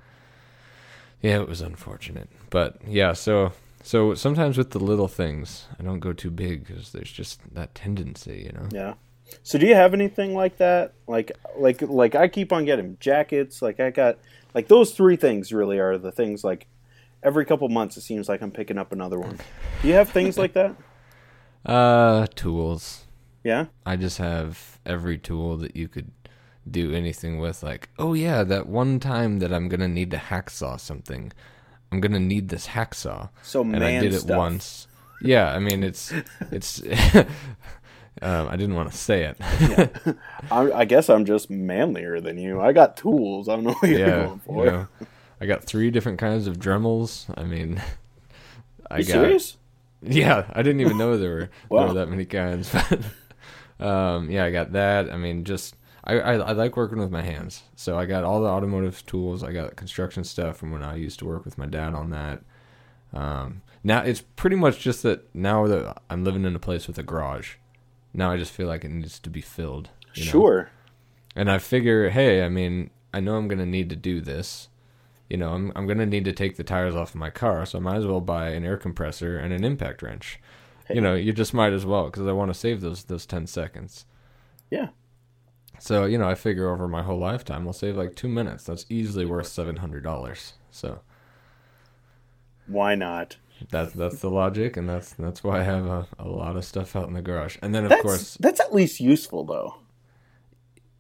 Yeah, 1.20 1.40
it 1.40 1.48
was 1.48 1.60
unfortunate, 1.60 2.28
but 2.50 2.76
yeah. 2.86 3.12
So, 3.12 3.52
so 3.88 4.12
sometimes 4.14 4.58
with 4.58 4.72
the 4.72 4.78
little 4.78 5.08
things, 5.08 5.66
I 5.80 5.82
don't 5.82 6.00
go 6.00 6.12
too 6.12 6.30
big 6.30 6.66
because 6.66 6.92
there's 6.92 7.10
just 7.10 7.40
that 7.54 7.74
tendency, 7.74 8.42
you 8.44 8.52
know. 8.52 8.68
Yeah. 8.70 8.94
So 9.42 9.58
do 9.58 9.66
you 9.66 9.74
have 9.74 9.94
anything 9.94 10.34
like 10.34 10.58
that? 10.58 10.92
Like 11.06 11.32
like 11.56 11.80
like 11.80 12.14
I 12.14 12.28
keep 12.28 12.52
on 12.52 12.66
getting 12.66 12.98
jackets. 13.00 13.62
Like 13.62 13.80
I 13.80 13.88
got 13.88 14.18
like 14.52 14.68
those 14.68 14.92
three 14.92 15.16
things 15.16 15.54
really 15.54 15.78
are 15.78 15.96
the 15.96 16.12
things 16.12 16.44
like 16.44 16.66
every 17.22 17.46
couple 17.46 17.66
months 17.70 17.96
it 17.96 18.02
seems 18.02 18.28
like 18.28 18.42
I'm 18.42 18.50
picking 18.50 18.76
up 18.76 18.92
another 18.92 19.18
one. 19.18 19.38
Do 19.80 19.88
you 19.88 19.94
have 19.94 20.10
things 20.10 20.36
like 20.36 20.52
that? 20.52 20.76
Uh, 21.66 22.26
tools. 22.34 23.06
Yeah. 23.42 23.66
I 23.84 23.96
just 23.96 24.18
have 24.18 24.78
every 24.86 25.18
tool 25.18 25.56
that 25.56 25.76
you 25.76 25.88
could 25.88 26.12
do 26.70 26.94
anything 26.94 27.38
with. 27.40 27.62
Like, 27.62 27.88
oh 27.98 28.14
yeah, 28.14 28.44
that 28.44 28.66
one 28.66 29.00
time 29.00 29.38
that 29.40 29.52
I'm 29.52 29.68
gonna 29.68 29.88
need 29.88 30.10
to 30.12 30.18
hacksaw 30.18 30.78
something, 30.78 31.32
I'm 31.90 32.00
gonna 32.00 32.20
need 32.20 32.48
this 32.48 32.68
hacksaw, 32.68 33.30
So 33.42 33.62
and 33.62 33.72
man 33.72 33.82
I 33.82 34.00
did 34.00 34.14
it 34.14 34.20
stuff. 34.20 34.36
once. 34.36 34.86
Yeah, 35.22 35.52
I 35.52 35.58
mean 35.58 35.82
it's 35.82 36.12
it's. 36.52 36.82
um, 38.22 38.48
I 38.48 38.56
didn't 38.56 38.74
want 38.74 38.90
to 38.90 38.96
say 38.96 39.24
it. 39.24 40.16
I, 40.50 40.72
I 40.72 40.84
guess 40.84 41.08
I'm 41.08 41.24
just 41.24 41.50
manlier 41.50 42.20
than 42.20 42.38
you. 42.38 42.60
I 42.60 42.72
got 42.72 42.96
tools. 42.96 43.48
I 43.48 43.54
don't 43.56 43.64
know 43.64 43.72
what 43.74 43.90
you're 43.90 44.00
yeah, 44.00 44.06
going 44.24 44.30
you 44.30 44.40
for. 44.44 44.66
know, 44.66 44.88
I 45.40 45.46
got 45.46 45.64
three 45.64 45.90
different 45.90 46.18
kinds 46.18 46.46
of 46.46 46.58
Dremels. 46.58 47.26
I 47.36 47.44
mean, 47.44 47.80
I 48.90 48.98
you 48.98 49.04
got 49.04 49.12
serious? 49.12 49.56
Yeah, 50.02 50.46
I 50.52 50.62
didn't 50.62 50.80
even 50.80 50.98
know 50.98 51.16
there 51.16 51.30
were 51.30 51.50
there 51.70 51.86
were 51.88 51.94
that 51.94 52.08
many 52.08 52.24
kinds. 52.24 52.72
But 53.78 53.86
um, 53.86 54.30
yeah, 54.30 54.44
I 54.44 54.50
got 54.50 54.72
that. 54.72 55.08
I 55.10 55.16
mean, 55.16 55.44
just 55.44 55.76
I, 56.08 56.14
I 56.14 56.34
I 56.36 56.52
like 56.52 56.76
working 56.76 56.98
with 56.98 57.10
my 57.10 57.22
hands, 57.22 57.62
so 57.76 57.98
I 57.98 58.06
got 58.06 58.24
all 58.24 58.40
the 58.40 58.48
automotive 58.48 59.04
tools. 59.06 59.42
I 59.42 59.52
got 59.52 59.76
construction 59.76 60.24
stuff 60.24 60.56
from 60.56 60.70
when 60.72 60.82
I 60.82 60.96
used 60.96 61.18
to 61.18 61.26
work 61.26 61.44
with 61.44 61.58
my 61.58 61.66
dad 61.66 61.94
on 61.94 62.10
that. 62.10 62.42
Um, 63.12 63.62
now 63.84 64.02
it's 64.02 64.20
pretty 64.20 64.56
much 64.56 64.80
just 64.80 65.02
that 65.02 65.32
now 65.34 65.66
that 65.66 66.02
I'm 66.10 66.24
living 66.24 66.44
in 66.44 66.56
a 66.56 66.60
place 66.60 66.86
with 66.86 66.98
a 66.98 67.02
garage, 67.02 67.54
now 68.14 68.30
I 68.30 68.36
just 68.36 68.52
feel 68.52 68.66
like 68.66 68.84
it 68.84 68.90
needs 68.90 69.18
to 69.20 69.30
be 69.30 69.40
filled. 69.40 69.90
you 70.14 70.24
know? 70.24 70.30
Sure. 70.30 70.70
And 71.36 71.50
I 71.50 71.58
figure, 71.58 72.10
hey, 72.10 72.42
I 72.44 72.48
mean, 72.48 72.90
I 73.14 73.20
know 73.20 73.36
I'm 73.36 73.48
gonna 73.48 73.66
need 73.66 73.90
to 73.90 73.96
do 73.96 74.20
this. 74.20 74.68
You 75.30 75.36
know, 75.36 75.52
I'm 75.52 75.72
I'm 75.76 75.86
gonna 75.86 76.06
need 76.06 76.24
to 76.24 76.32
take 76.32 76.56
the 76.56 76.64
tires 76.64 76.96
off 76.96 77.10
of 77.10 77.16
my 77.16 77.30
car, 77.30 77.66
so 77.66 77.78
I 77.78 77.82
might 77.82 77.96
as 77.96 78.06
well 78.06 78.20
buy 78.20 78.48
an 78.50 78.64
air 78.64 78.76
compressor 78.78 79.38
and 79.38 79.52
an 79.52 79.62
impact 79.64 80.02
wrench. 80.02 80.40
You 80.90 81.02
know, 81.02 81.14
you 81.14 81.34
just 81.34 81.52
might 81.52 81.74
as 81.74 81.84
well 81.84 82.06
because 82.06 82.26
I 82.26 82.32
want 82.32 82.50
to 82.50 82.58
save 82.58 82.80
those 82.80 83.04
those 83.04 83.26
ten 83.26 83.46
seconds. 83.46 84.06
Yeah. 84.70 84.88
So 85.78 86.04
you 86.04 86.18
know, 86.18 86.28
I 86.28 86.34
figure 86.34 86.70
over 86.70 86.88
my 86.88 87.02
whole 87.02 87.18
lifetime, 87.18 87.64
we'll 87.64 87.72
save 87.72 87.96
like 87.96 88.14
two 88.16 88.28
minutes. 88.28 88.64
That's 88.64 88.86
easily 88.88 89.24
worth 89.26 89.46
seven 89.48 89.76
hundred 89.76 90.02
dollars. 90.04 90.54
So 90.70 91.00
Why 92.66 92.94
not? 92.94 93.38
that's 93.70 93.92
that's 93.92 94.20
the 94.20 94.30
logic, 94.30 94.76
and 94.76 94.88
that's 94.88 95.12
that's 95.14 95.42
why 95.42 95.60
I 95.60 95.62
have 95.64 95.86
a, 95.86 96.06
a 96.18 96.28
lot 96.28 96.56
of 96.56 96.64
stuff 96.64 96.94
out 96.96 97.08
in 97.08 97.14
the 97.14 97.22
garage. 97.22 97.56
And 97.62 97.74
then 97.74 97.84
of 97.84 97.90
That's 97.90 98.02
course, 98.02 98.36
that's 98.40 98.60
at 98.60 98.74
least 98.74 99.00
useful 99.00 99.44
though. 99.44 99.76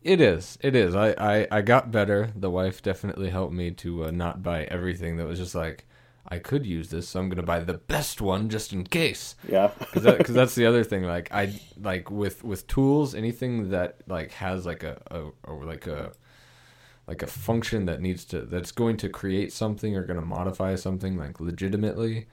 It 0.02 0.20
is. 0.20 0.58
It 0.60 0.74
is. 0.76 0.94
I, 0.94 1.10
I, 1.18 1.48
I 1.50 1.62
got 1.62 1.90
better. 1.90 2.32
The 2.34 2.50
wife 2.50 2.82
definitely 2.82 3.30
helped 3.30 3.52
me 3.52 3.70
to 3.72 4.06
uh, 4.06 4.10
not 4.10 4.42
buy 4.42 4.64
everything 4.64 5.16
that 5.16 5.26
was 5.26 5.38
just 5.38 5.54
like, 5.54 5.86
I 6.30 6.38
could 6.38 6.66
use 6.66 6.90
this, 6.90 7.08
so 7.08 7.20
I'm 7.20 7.28
going 7.28 7.36
to 7.36 7.42
buy 7.42 7.60
the 7.60 7.78
best 7.78 8.20
one 8.20 8.48
just 8.50 8.72
in 8.72 8.84
case. 8.84 9.34
Yeah. 9.48 9.70
Because 9.78 10.02
that, 10.02 10.26
that's 10.26 10.54
the 10.54 10.66
other 10.66 10.84
thing. 10.84 11.04
Like, 11.04 11.32
I, 11.32 11.58
like, 11.80 12.10
with, 12.10 12.44
with 12.44 12.66
tools, 12.66 13.14
anything 13.14 13.70
that, 13.70 13.96
like, 14.06 14.32
has, 14.32 14.66
like, 14.66 14.82
a, 14.82 15.00
a, 15.10 15.30
or 15.44 15.64
like 15.64 15.86
a, 15.86 16.12
like 17.06 17.22
a 17.22 17.26
function 17.26 17.86
that 17.86 18.02
needs 18.02 18.24
to, 18.26 18.42
that's 18.42 18.72
going 18.72 18.98
to 18.98 19.08
create 19.08 19.52
something 19.52 19.96
or 19.96 20.04
going 20.04 20.20
to 20.20 20.26
modify 20.26 20.74
something, 20.74 21.16
like, 21.16 21.40
legitimately, 21.40 22.26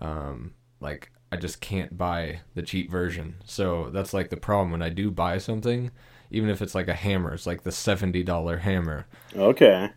um, 0.00 0.54
like, 0.80 1.10
I 1.32 1.36
just 1.36 1.60
can't 1.60 1.98
buy 1.98 2.40
the 2.54 2.62
cheap 2.62 2.90
version. 2.90 3.34
So 3.44 3.90
that's, 3.90 4.14
like, 4.14 4.30
the 4.30 4.36
problem. 4.36 4.70
When 4.70 4.82
I 4.82 4.90
do 4.90 5.10
buy 5.10 5.38
something, 5.38 5.90
even 6.30 6.48
if 6.48 6.62
it's 6.62 6.74
like 6.74 6.88
a 6.88 6.94
hammer, 6.94 7.34
it's 7.34 7.46
like 7.46 7.62
the 7.62 7.72
seventy 7.72 8.22
dollar 8.22 8.58
hammer. 8.58 9.06
okay. 9.34 9.90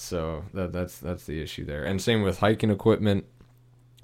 So 0.00 0.44
that 0.54 0.72
that's 0.72 0.98
that's 0.98 1.24
the 1.24 1.40
issue 1.42 1.64
there. 1.64 1.84
And 1.84 2.00
same 2.00 2.22
with 2.22 2.38
hiking 2.38 2.70
equipment. 2.70 3.24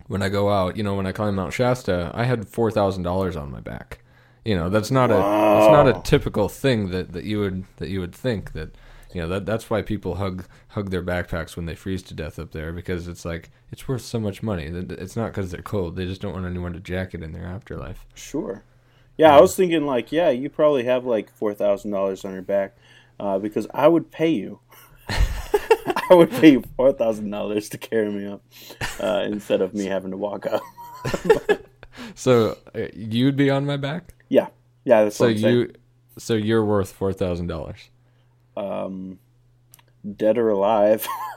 When 0.09 0.21
I 0.23 0.29
go 0.29 0.51
out, 0.51 0.77
you 0.77 0.83
know, 0.83 0.95
when 0.95 1.07
I 1.07 1.13
climb 1.13 1.37
Mount 1.37 1.53
Shasta, 1.53 2.11
I 2.15 2.25
had 2.25 2.49
four 2.49 2.71
thousand 2.71 3.03
dollars 3.05 3.37
on 3.37 3.51
my 3.51 3.61
back. 3.61 4.01
You 4.45 4.57
know, 4.57 4.69
that's 4.69 4.91
not 4.91 5.11
a 5.11 5.15
that's 5.15 5.71
not 5.73 5.89
a 5.89 6.03
typical 6.03 6.49
thing 6.49 6.91
that, 6.91 7.13
that 7.13 7.25
you 7.25 7.39
would 7.41 7.65
that 7.77 7.89
you 7.89 8.01
would 8.01 8.15
think 8.15 8.53
that 8.53 8.75
you 9.15 9.21
know 9.23 9.29
that 9.29 9.47
that's 9.47 9.71
why 9.71 9.81
people 9.83 10.17
hug 10.17 10.45
hug 10.69 10.91
their 10.91 11.03
backpacks 11.03 11.57
when 11.57 11.67
they 11.67 11.75
freeze 11.77 12.03
to 12.05 12.15
death 12.15 12.39
up 12.39 12.51
there 12.51 12.73
because 12.73 13.07
it's 13.07 13.25
like 13.25 13.51
it's 13.71 13.87
worth 13.87 14.03
so 14.03 14.19
much 14.19 14.43
money. 14.43 14.69
That- 14.69 14.91
It's 14.93 15.17
not 15.17 15.27
because 15.29 15.51
they're 15.53 15.63
cold; 15.63 15.95
they 15.97 16.07
just 16.07 16.21
don't 16.21 16.35
want 16.35 16.47
anyone 16.47 16.73
to 16.73 16.81
jack 16.81 17.15
it 17.15 17.23
in 17.23 17.33
their 17.33 17.47
afterlife. 17.47 18.05
Sure. 18.15 18.65
Yeah, 19.17 19.37
I 19.37 19.41
was 19.41 19.55
thinking 19.55 19.87
like, 19.87 20.11
yeah, 20.11 20.31
you 20.31 20.49
probably 20.51 20.85
have 20.85 21.05
like 21.05 21.31
four 21.31 21.55
thousand 21.55 21.93
dollars 21.93 22.25
on 22.25 22.33
your 22.33 22.43
back, 22.43 22.77
uh, 23.21 23.39
because 23.39 23.67
I 23.73 23.87
would 23.87 24.11
pay 24.11 24.31
you. 24.31 24.59
I 26.11 26.15
would 26.15 26.31
pay 26.31 26.53
you 26.53 26.63
four 26.77 26.93
thousand 26.93 27.31
dollars 27.31 27.69
to 27.71 27.79
carry 27.79 28.11
me 28.11 28.27
up, 28.27 28.43
uh, 29.01 29.23
instead 29.27 29.61
of 29.61 29.75
me 29.75 29.87
having 29.87 30.11
to 30.13 30.17
walk 30.17 30.47
up. 30.47 30.63
So 32.15 32.57
uh, 32.75 32.87
you'd 32.95 33.37
be 33.37 33.51
on 33.51 33.67
my 33.67 33.77
back. 33.77 34.15
Yeah, 34.31 34.49
yeah, 34.85 35.05
that's 35.05 35.17
So 35.17 35.27
you, 35.27 35.73
so 36.19 36.35
you're 36.35 36.65
worth 36.65 36.91
four 36.91 37.13
thousand 37.13 37.49
dollars. 37.49 37.91
um, 38.57 39.19
dead 40.17 40.39
or 40.39 40.49
alive. 40.49 41.07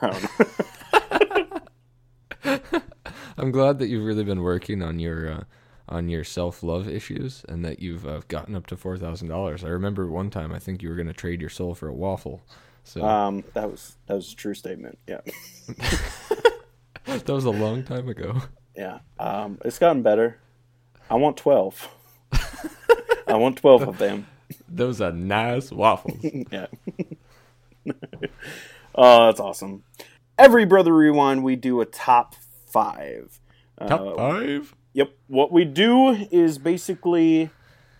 I'm 3.38 3.50
glad 3.50 3.78
that 3.78 3.88
you've 3.88 4.04
really 4.04 4.24
been 4.24 4.42
working 4.42 4.82
on 4.82 4.98
your 4.98 5.30
uh, 5.30 5.44
on 5.88 6.08
your 6.08 6.24
self 6.24 6.62
love 6.62 6.88
issues 6.88 7.44
and 7.48 7.64
that 7.64 7.80
you've 7.80 8.06
uh, 8.06 8.20
gotten 8.28 8.54
up 8.54 8.66
to 8.68 8.76
four 8.76 8.96
thousand 8.96 9.28
dollars. 9.28 9.62
I 9.64 9.68
remember 9.68 10.06
one 10.06 10.30
time 10.30 10.52
I 10.52 10.58
think 10.58 10.82
you 10.82 10.88
were 10.88 10.96
going 10.96 11.06
to 11.06 11.12
trade 11.12 11.40
your 11.40 11.50
soul 11.50 11.74
for 11.74 11.88
a 11.88 11.94
waffle. 11.94 12.42
So 12.86 13.02
Um, 13.04 13.42
that 13.54 13.68
was 13.70 13.96
that 14.06 14.14
was 14.14 14.32
a 14.32 14.36
true 14.36 14.54
statement. 14.54 14.96
Yeah, 15.08 15.20
that 17.04 17.28
was 17.28 17.44
a 17.44 17.50
long 17.50 17.82
time 17.82 18.08
ago. 18.08 18.42
yeah. 18.76 19.00
Um, 19.18 19.58
it's 19.64 19.78
gotten 19.78 20.02
better. 20.02 20.38
I 21.10 21.16
want 21.16 21.36
twelve. 21.36 21.88
I 23.26 23.34
want 23.34 23.58
twelve 23.58 23.82
of 23.82 23.98
them. 23.98 24.26
Those 24.68 25.00
are 25.00 25.10
nice 25.12 25.72
waffles. 25.72 26.20
yeah. 26.52 26.66
oh, 28.94 29.26
that's 29.26 29.40
awesome. 29.40 29.82
Every 30.38 30.64
Brother 30.64 30.94
Rewind, 30.94 31.42
we 31.42 31.56
do 31.56 31.80
a 31.80 31.86
top 31.86 32.34
five. 32.66 33.40
Top 33.86 34.00
Uh, 34.00 34.14
five. 34.14 34.74
Yep. 34.92 35.10
What 35.26 35.52
we 35.52 35.64
do 35.64 36.10
is 36.30 36.58
basically 36.58 37.50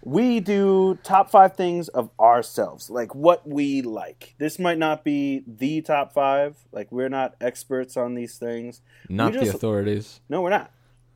we 0.08 0.38
do 0.38 0.96
top 1.02 1.30
five 1.30 1.56
things 1.56 1.88
of 1.88 2.10
ourselves, 2.20 2.88
like 2.88 3.12
what 3.12 3.44
we 3.48 3.82
like. 3.82 4.36
This 4.38 4.56
might 4.60 4.78
not 4.78 5.02
be 5.02 5.42
the 5.48 5.80
top 5.82 6.12
five. 6.12 6.56
Like 6.70 6.92
we're 6.92 7.08
not 7.08 7.34
experts 7.40 7.96
on 7.96 8.14
these 8.14 8.38
things. 8.38 8.82
Not 9.08 9.32
we 9.32 9.40
the 9.40 9.48
authorities. 9.50 10.20
No, 10.28 10.42
we're 10.42 10.50
not. 10.50 10.70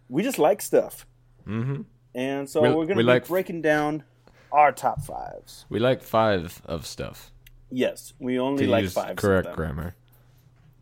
We 0.09 0.25
just 0.25 0.39
like 0.41 0.61
stuff, 0.61 1.07
hmm 1.45 1.83
and 2.17 2.51
so 2.51 2.63
We- 2.63 2.69
are 2.69 2.73
going 2.73 2.89
we 2.89 2.95
to 2.95 2.97
be 2.97 3.03
like- 3.05 3.29
breaking 3.29 3.63
down 3.63 4.03
our 4.51 4.73
top 4.73 5.03
fives. 5.03 5.67
We 5.69 5.79
like 5.79 6.03
five 6.03 6.61
of 6.67 6.85
stuff. 6.85 7.31
Yes, 7.71 8.13
we 8.19 8.41
only 8.41 8.65
To 8.67 8.71
like 8.73 8.83
use 8.83 8.93
five. 8.95 9.15
correct 9.15 9.53
grammar. 9.55 9.95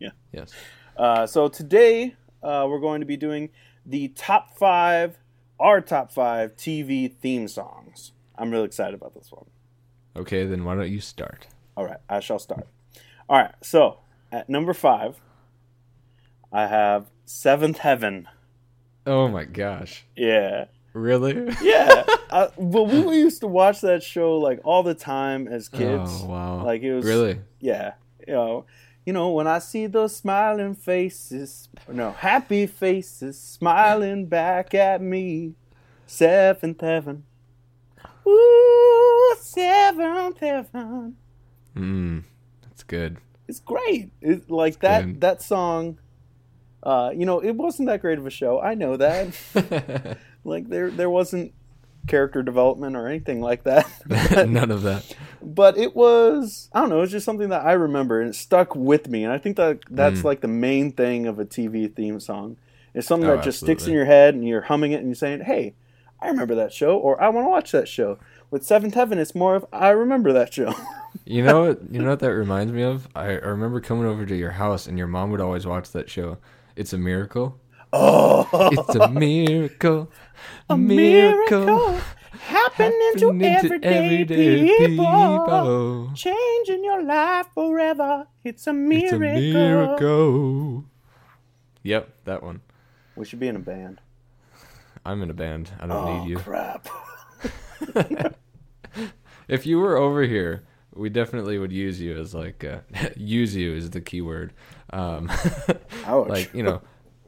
Yeah. 0.00 0.12
Yes. 0.32 0.52
Uh, 0.96 1.26
so 1.26 1.48
today 1.48 2.16
uh, 2.42 2.66
we're 2.70 2.80
going 2.80 3.00
to 3.00 3.06
be 3.06 3.18
doing 3.18 3.50
the 3.84 4.09
top 4.09 4.56
five, 4.56 5.18
our 5.61 5.80
top 5.80 6.12
five 6.12 6.56
TV 6.56 7.12
theme 7.12 7.48
songs. 7.48 8.12
I'm 8.36 8.50
really 8.50 8.66
excited 8.66 8.94
about 8.94 9.14
this 9.14 9.30
one. 9.30 9.46
Okay, 10.16 10.44
then 10.46 10.64
why 10.64 10.74
don't 10.74 10.90
you 10.90 11.00
start? 11.00 11.46
All 11.76 11.84
right, 11.84 11.98
I 12.09 12.20
shall 12.20 12.38
start. 12.38 12.66
All 13.28 13.38
right, 13.38 13.54
so 13.62 13.98
at 14.32 14.48
number 14.48 14.74
five, 14.74 15.20
I 16.52 16.66
have 16.66 17.11
Seventh 17.24 17.78
Heaven. 17.78 18.28
Oh 19.06 19.28
my 19.28 19.44
gosh. 19.44 20.04
Yeah. 20.16 20.66
Really? 20.92 21.54
Yeah. 21.62 22.04
I, 22.30 22.48
but 22.59 22.84
we 22.84 23.18
used 23.18 23.40
to 23.40 23.46
watch 23.46 23.80
that 23.82 24.02
show 24.02 24.38
like 24.38 24.61
all 24.64 24.82
the 24.82 24.94
time 24.94 25.48
as 25.48 25.68
kids. 25.68 26.11
Oh 26.22 26.26
wow. 26.26 26.64
Like 26.64 26.82
it 26.82 26.94
was 26.94 27.04
Really? 27.04 27.40
Yeah. 27.61 27.94
You 28.26 28.34
know, 28.34 28.66
you 29.09 29.14
know, 29.14 29.30
when 29.30 29.46
I 29.46 29.59
see 29.59 29.86
those 29.86 30.14
smiling 30.14 30.74
faces, 30.74 31.70
no, 31.90 32.11
happy 32.11 32.66
faces 32.66 33.40
smiling 33.40 34.26
back 34.26 34.74
at 34.74 35.00
me. 35.00 35.54
Seventh 36.06 36.82
heaven. 36.82 37.24
Ooh, 38.26 39.34
seventh 39.40 40.40
heaven. 40.40 41.16
Mm. 41.74 42.24
That's 42.64 42.82
good. 42.82 43.16
It's 43.48 43.61
great. 43.61 44.12
It, 44.20 44.50
like 44.50 44.80
that 44.80 45.06
good. 45.06 45.20
that 45.22 45.40
song 45.40 45.98
uh, 46.82 47.11
you 47.14 47.24
know, 47.24 47.40
it 47.40 47.52
wasn't 47.52 47.88
that 47.88 48.02
great 48.02 48.18
of 48.18 48.26
a 48.26 48.30
show. 48.30 48.61
I 48.61 48.74
know 48.74 48.98
that. 48.98 50.18
like 50.44 50.68
there 50.68 50.90
there 50.90 51.09
wasn't 51.09 51.54
character 52.09 52.42
development 52.42 52.96
or 52.96 53.06
anything 53.06 53.40
like 53.40 53.64
that. 53.64 53.86
None 54.48 54.70
of 54.70 54.82
that. 54.82 55.14
but 55.42 55.76
it 55.78 55.94
was 55.94 56.68
I 56.72 56.80
don't 56.80 56.88
know, 56.90 57.02
it's 57.02 57.12
just 57.12 57.24
something 57.26 57.50
that 57.50 57.64
I 57.64 57.72
remember 57.72 58.20
and 58.20 58.30
it 58.30 58.34
stuck 58.34 58.74
with 58.74 59.09
me. 59.09 59.24
And 59.24 59.32
I 59.32 59.38
think 59.38 59.56
that 59.56 59.80
that's 59.90 60.20
Mm. 60.20 60.24
like 60.24 60.40
the 60.40 60.48
main 60.48 60.92
thing 60.92 61.26
of 61.26 61.38
a 61.38 61.44
TV 61.44 61.94
theme 61.94 62.18
song. 62.20 62.56
It's 62.94 63.06
something 63.06 63.28
Oh, 63.30 63.36
that 63.36 63.44
just 63.44 63.61
sticks 63.61 63.86
in 63.86 63.92
your 63.92 64.06
head 64.06 64.34
and 64.34 64.46
you're 64.46 64.62
humming 64.62 64.92
it 64.92 64.96
and 64.96 65.06
you're 65.06 65.14
saying, 65.14 65.42
"Hey, 65.42 65.74
I 66.20 66.28
remember 66.28 66.54
that 66.56 66.72
show," 66.72 66.96
or 66.98 67.22
"I 67.22 67.28
want 67.28 67.44
to 67.44 67.50
watch 67.50 67.70
that 67.72 67.86
show." 67.86 68.18
With 68.50 68.64
Seventh 68.64 68.94
Heaven, 68.94 69.18
it's 69.18 69.34
more 69.34 69.54
of 69.54 69.66
"I 69.72 69.90
remember 69.90 70.32
that 70.32 70.52
show." 70.52 70.74
You 71.24 71.42
know 71.42 71.62
what? 71.64 71.80
You 71.90 72.00
know 72.02 72.11
what 72.11 72.20
that 72.20 72.32
reminds 72.34 72.72
me 72.72 72.82
of? 72.82 73.09
I, 73.14 73.24
I 73.26 73.48
remember 73.48 73.80
coming 73.80 74.04
over 74.06 74.24
to 74.26 74.36
your 74.36 74.52
house, 74.52 74.86
and 74.86 74.96
your 74.98 75.06
mom 75.06 75.30
would 75.30 75.40
always 75.40 75.66
watch 75.66 75.90
that 75.92 76.09
show. 76.11 76.36
It's 76.76 76.92
a 76.92 76.98
miracle. 76.98 77.59
Oh, 77.93 78.49
It's 78.72 78.95
a 78.95 79.09
miracle. 79.09 80.11
a 80.70 80.76
miracle 80.76 81.99
happening 82.41 83.12
to 83.16 83.26
Happening 83.32 83.39
to 83.41 83.47
everyday, 83.47 84.22
everyday 84.24 84.78
people. 84.89 85.05
people. 85.07 86.12
changing 86.14 86.84
your 86.84 87.03
life 87.03 87.47
forever. 87.55 88.26
It's 88.45 88.66
a 88.66 88.70
It's 88.70 89.12
miracle. 89.12 89.26
a 89.26 89.41
miracle. 89.41 90.84
Yep, 91.82 92.24
that 92.24 92.43
one. 92.43 92.61
We 93.16 93.24
should 93.24 93.41
be 93.41 93.49
in 93.49 93.57
a 93.57 93.61
band. 93.61 94.01
I'm 95.05 95.22
in 95.22 95.30
a 95.30 95.34
band. 95.34 95.70
I 95.80 95.86
don't 95.86 95.97
Oh 95.97 96.18
need 96.24 96.30
you. 96.30 96.36
crap! 96.39 96.89
If 99.49 99.64
you 99.64 99.78
were 99.78 99.97
over 99.97 100.22
here, 100.22 100.64
we 100.95 101.09
definitely 101.09 101.59
would 101.59 101.72
use 101.72 101.99
you 102.01 102.18
as 102.18 102.34
like 102.34 102.64
uh, 102.64 102.80
use 103.16 103.57
you 103.57 103.72
is 103.72 103.91
the 103.91 104.01
key 104.03 104.20
word. 104.20 104.53
Um, 104.91 105.30
Ouch! 106.05 106.28
like 106.28 106.53
you 106.53 106.62
know, 106.62 106.82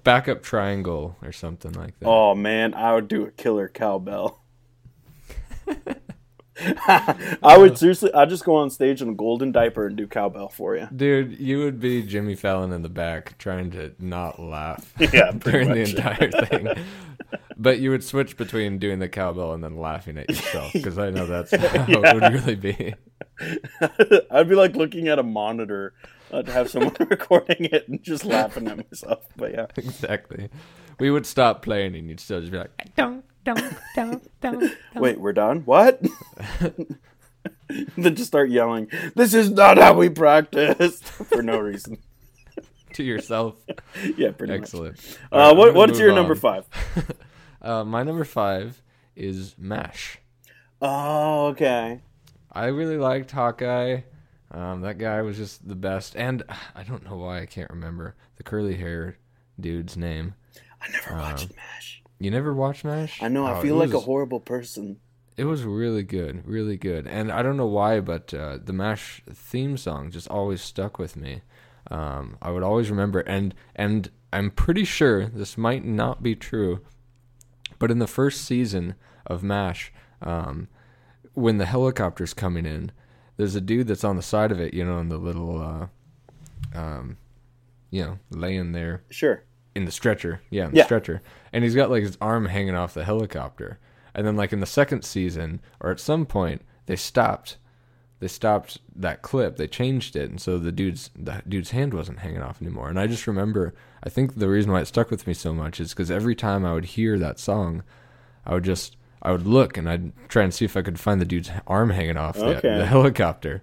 backup 0.05 0.43
triangle 0.43 1.17
or 1.23 1.33
something 1.33 1.73
like 1.73 1.99
that. 2.01 2.09
Oh 2.09 2.35
man, 2.35 2.75
I 2.75 2.95
would 2.95 3.09
do 3.09 3.25
a 3.27 3.31
killer 3.31 3.69
cowbell. 3.69 4.43
I 7.43 7.57
would 7.57 7.73
uh, 7.73 7.77
seriously. 7.77 8.13
I'd 8.13 8.29
just 8.29 8.45
go 8.45 8.57
on 8.57 8.71
stage 8.71 9.01
in 9.01 9.09
a 9.09 9.15
golden 9.15 9.53
diaper 9.53 9.87
and 9.87 9.97
do 9.97 10.07
cowbell 10.07 10.49
for 10.49 10.77
you. 10.77 10.89
Dude, 10.95 11.39
you 11.41 11.61
would 11.61 11.81
be 11.81 12.03
Jimmy 12.03 12.35
Fallon 12.35 12.73
in 12.73 12.83
the 12.83 12.89
back 12.89 13.39
trying 13.39 13.71
to 13.73 13.95
not 13.99 14.41
laugh 14.41 14.93
Yeah, 15.13 15.31
during 15.39 15.69
the 15.71 15.89
entire 15.89 16.31
thing. 16.31 16.69
But 17.57 17.79
you 17.79 17.91
would 17.91 18.05
switch 18.05 18.37
between 18.37 18.79
doing 18.79 18.99
the 18.99 19.09
cowbell 19.09 19.53
and 19.53 19.63
then 19.63 19.77
laughing 19.77 20.19
at 20.19 20.29
yourself 20.29 20.73
because 20.73 20.99
I 20.99 21.11
know 21.11 21.27
that's 21.27 21.55
how 21.55 21.85
it 21.87 22.15
would 22.15 22.33
really 22.33 22.57
be. 22.57 22.95
I'd 24.31 24.49
be 24.49 24.55
like 24.55 24.77
looking 24.77 25.09
at 25.09 25.19
a 25.19 25.23
monitor 25.23 25.95
uh, 26.33 26.43
to 26.43 26.53
have 26.53 26.71
someone 26.71 26.95
recording 27.11 27.65
it 27.67 27.89
and 27.89 28.03
just 28.03 28.25
laughing 28.25 28.69
at 28.69 28.77
myself. 28.77 29.27
But 29.37 29.53
yeah, 29.53 29.67
Exactly. 29.77 30.49
We 30.99 31.11
would 31.11 31.27
stop 31.27 31.63
playing 31.63 31.95
and 31.97 32.09
you'd 32.09 32.21
still 32.21 32.41
just 32.41 32.53
be 32.53 32.59
like, 32.59 32.71
Dun, 32.97 33.23
dun, 33.45 33.77
dun, 33.95 34.21
dun, 34.41 34.59
dun. 34.61 34.71
wait, 34.95 35.19
we're 35.21 35.33
done. 35.33 35.61
What? 35.65 36.03
then 37.97 38.15
just 38.17 38.27
start 38.27 38.51
yelling. 38.51 38.89
This 39.15 39.33
is 39.35 39.51
not 39.51 39.79
how 39.79 39.95
we 39.95 40.09
practiced 40.11 41.05
for 41.05 41.43
no 41.43 41.59
reason. 41.59 41.99
to 42.95 43.03
yourself. 43.03 43.55
Yeah, 44.17 44.33
pretty 44.33 44.53
much. 44.55 44.63
Excellent. 44.63 45.19
Uh, 45.33 45.37
Alright, 45.37 45.51
I'm 45.53 45.57
what 45.59 45.75
what's 45.75 45.99
your 45.99 46.11
on. 46.11 46.17
number 46.17 46.35
five? 46.35 46.67
Uh, 47.63 47.85
my 47.85 48.03
number 48.03 48.25
five 48.25 48.83
is 49.17 49.55
MASH. 49.59 50.19
Oh, 50.83 51.47
okay. 51.49 52.01
I 52.53 52.67
really 52.67 52.97
liked 52.97 53.31
Hawkeye. 53.31 54.01
Um, 54.53 54.81
that 54.83 54.99
guy 54.99 55.23
was 55.23 55.37
just 55.37 55.67
the 55.69 55.77
best. 55.77 56.17
And 56.17 56.43
I 56.75 56.83
don't 56.83 57.05
know 57.05 57.17
why 57.17 57.41
I 57.41 57.47
can't 57.47 57.71
remember 57.71 58.17
the 58.37 58.43
curly 58.43 58.77
hair 58.77 59.19
dude's 59.59 59.97
name. 59.97 60.35
I 60.83 60.91
never 60.91 61.15
watched 61.15 61.55
Mash. 61.57 62.03
You 62.19 62.31
never 62.31 62.53
watched 62.55 62.85
MASH? 62.85 63.23
I 63.23 63.29
know. 63.29 63.47
I 63.47 63.59
Oh, 63.59 63.63
feel 63.63 63.77
like 63.77 63.93
a 63.93 64.01
horrible 64.01 64.41
person. 64.41 64.99
It 65.37 65.45
was 65.45 65.63
really 65.65 66.03
good, 66.03 66.47
really 66.47 66.77
good. 66.77 67.07
And 67.07 67.31
I 67.33 67.43
don't 67.43 67.57
know 67.57 67.67
why, 67.67 68.01
but 68.01 68.33
uh, 68.35 68.59
the 68.63 68.73
MASH 68.75 69.23
theme 69.33 69.77
song 69.77 70.11
just 70.11 70.29
always 70.29 70.61
stuck 70.61 70.99
with 70.99 71.17
me. 71.17 71.41
Um, 71.91 72.37
I 72.43 72.51
would 72.51 72.63
always 72.63 72.91
remember, 72.91 73.21
and 73.21 73.55
and 73.75 74.11
I'm 74.33 74.51
pretty 74.51 74.85
sure 74.85 75.27
this 75.27 75.57
might 75.57 75.85
not 75.85 76.23
be 76.23 76.37
true, 76.37 76.81
but 77.79 77.91
in 77.91 77.99
the 78.01 78.07
first 78.07 78.43
season 78.45 78.95
of 79.27 79.43
MASH, 79.43 79.93
um, 80.21 80.69
when 81.33 81.57
the 81.59 81.67
helicopter's 81.67 82.35
coming 82.35 82.67
in, 82.67 82.93
there's 83.41 83.55
a 83.55 83.61
dude 83.61 83.87
that's 83.89 84.05
on 84.05 84.17
the 84.17 84.23
side 84.23 84.53
of 84.53 84.61
it, 84.61 84.75
you 84.75 84.85
know, 84.85 84.99
in 84.99 85.09
the 85.09 85.17
little, 85.17 85.61
uh, 85.63 86.79
um, 86.79 87.17
you 87.91 88.03
know, 88.03 88.19
laying 88.31 88.73
there 88.73 89.03
Sure. 89.09 89.43
in 89.75 89.87
the 89.87 89.91
stretcher. 89.91 90.43
Yeah, 90.51 90.67
in 90.67 90.73
the 90.73 90.77
Yeah. 90.79 90.85
stretcher. 90.85 91.23
And 91.53 91.65
he's 91.65 91.75
got 91.75 91.91
like 91.91 92.03
his 92.03 92.19
arm 92.21 92.47
hanging 92.47 92.75
off 92.75 92.93
the 92.95 93.05
helicopter. 93.05 93.79
And 94.15 94.27
then 94.27 94.37
like 94.37 94.53
in 94.53 94.61
the 94.61 94.67
second 94.67 95.05
season 95.05 95.61
or 95.81 95.91
at 95.91 96.01
some 96.01 96.27
point 96.27 96.63
they 96.87 96.97
stopped 96.97 97.57
they 98.19 98.29
stopped 98.29 98.77
that 98.95 99.23
clip. 99.23 99.57
They 99.57 99.67
changed 99.67 100.15
it 100.15 100.29
and 100.29 100.39
so 100.39 100.59
the 100.59 100.71
dude's 100.73 101.09
the 101.19 101.43
dude's 101.49 101.71
hand 101.71 101.95
wasn't 101.95 102.19
hanging 102.19 102.43
off 102.43 102.61
anymore. 102.61 102.91
And 102.91 103.01
I 103.01 103.07
just 103.07 103.27
remember 103.27 103.73
I 104.03 104.11
think 104.11 104.35
the 104.35 104.49
reason 104.51 104.71
why 104.71 104.81
it 104.83 104.87
stuck 104.89 105.11
with 105.11 105.27
me 105.27 105.33
so 105.33 105.55
much 105.55 105.81
is 105.81 105.95
cuz 105.95 106.11
every 106.11 106.35
time 106.35 106.67
I 106.67 106.75
would 106.75 106.85
hear 106.85 107.19
that 107.19 107.39
song 107.41 107.83
I 108.45 108.53
would 108.53 108.65
just 108.65 108.97
I 109.23 109.33
would 109.33 109.47
look 109.47 109.77
and 109.77 109.89
I'd 109.89 110.13
try 110.29 110.43
and 110.45 110.53
see 110.55 110.65
if 110.65 110.77
I 110.77 110.83
could 110.83 110.99
find 110.99 111.21
the 111.21 111.25
dude's 111.27 111.51
arm 111.67 111.91
hanging 111.91 112.17
off 112.17 112.37
the, 112.37 112.57
Okay. 112.59 112.79
the 112.79 112.87
helicopter. 112.97 113.63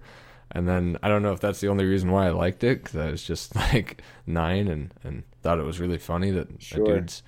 And 0.52 0.66
then 0.68 0.96
I 1.02 1.08
don't 1.08 1.22
know 1.22 1.32
if 1.32 1.40
that's 1.40 1.60
the 1.60 1.68
only 1.68 1.84
reason 1.84 2.10
why 2.10 2.26
I 2.26 2.30
liked 2.30 2.64
it 2.64 2.82
because 2.82 2.96
I 2.98 3.10
was 3.10 3.22
just 3.22 3.54
like 3.72 4.02
nine 4.26 4.68
and, 4.68 4.94
and 5.04 5.24
thought 5.42 5.58
it 5.58 5.64
was 5.64 5.80
really 5.80 5.98
funny 5.98 6.30
that 6.30 6.48
Sure. 6.62 6.82
a 6.82 6.86
dude's 7.00 7.22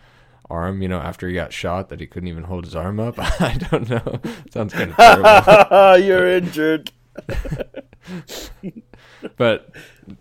arm, 0.49 0.81
you 0.83 0.89
know, 0.89 0.99
after 0.99 1.29
he 1.29 1.35
got 1.35 1.53
shot, 1.53 1.91
that 1.91 2.01
he 2.01 2.07
couldn't 2.07 2.29
even 2.29 2.45
hold 2.45 2.65
his 2.65 2.75
arm 2.75 2.99
up. 2.99 3.15
I 3.41 3.57
don't 3.71 3.89
know. 3.91 4.21
Sounds 4.51 4.73
kind 4.73 4.91
of 4.91 4.97
terrible. 4.97 5.99
You're 5.99 6.27
injured. 6.29 6.91
but 9.37 9.71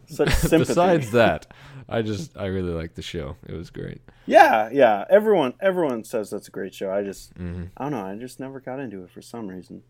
besides 0.07 1.11
that, 1.11 1.47
I 1.89 2.01
just 2.03 2.37
I 2.37 2.45
really 2.45 2.71
liked 2.71 2.95
the 2.95 3.01
show. 3.01 3.35
It 3.47 3.53
was 3.53 3.69
great. 3.69 4.01
yeah, 4.25 4.69
yeah. 4.71 5.05
Everyone, 5.09 5.53
everyone 5.59 6.03
says 6.03 6.29
that's 6.29 6.47
a 6.47 6.51
great 6.51 6.73
show. 6.73 6.91
I 6.91 7.03
just, 7.03 7.33
hmm 7.33 7.65
I 7.77 7.83
don't 7.85 7.91
know. 7.91 8.05
I 8.05 8.15
just 8.15 8.39
never 8.39 8.59
got 8.59 8.79
into 8.79 9.03
it 9.03 9.09
for 9.09 9.21
some 9.21 9.47
reason. 9.47 9.81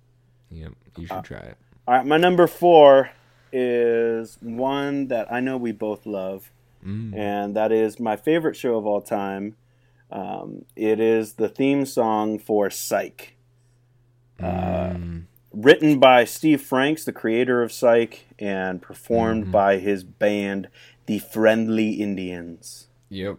Yep, 0.51 0.71
you 0.97 1.07
should 1.07 1.23
try 1.23 1.39
it. 1.39 1.57
All 1.87 1.95
right, 1.95 2.05
my 2.05 2.17
number 2.17 2.47
four 2.47 3.09
is 3.51 4.37
one 4.41 5.07
that 5.07 5.31
I 5.31 5.39
know 5.39 5.57
we 5.57 5.71
both 5.71 6.05
love, 6.05 6.51
Mm. 6.85 7.13
and 7.15 7.55
that 7.55 7.71
is 7.73 7.99
my 7.99 8.15
favorite 8.15 8.55
show 8.55 8.77
of 8.77 8.85
all 8.85 9.01
time. 9.01 9.55
Um, 10.11 10.65
it 10.77 10.99
is 10.99 11.33
the 11.33 11.49
theme 11.49 11.85
song 11.85 12.39
for 12.39 12.69
Psych, 12.69 13.35
uh, 14.41 14.91
Mm. 14.93 15.23
written 15.51 15.99
by 15.99 16.23
Steve 16.25 16.61
Franks, 16.61 17.03
the 17.05 17.11
creator 17.11 17.61
of 17.61 17.71
Psych, 17.71 18.25
and 18.39 18.81
performed 18.81 19.43
Mm-hmm. 19.43 19.51
by 19.51 19.77
his 19.79 20.03
band, 20.03 20.69
the 21.09 21.17
Friendly 21.17 21.93
Indians. 21.93 22.87
Yep. 23.09 23.37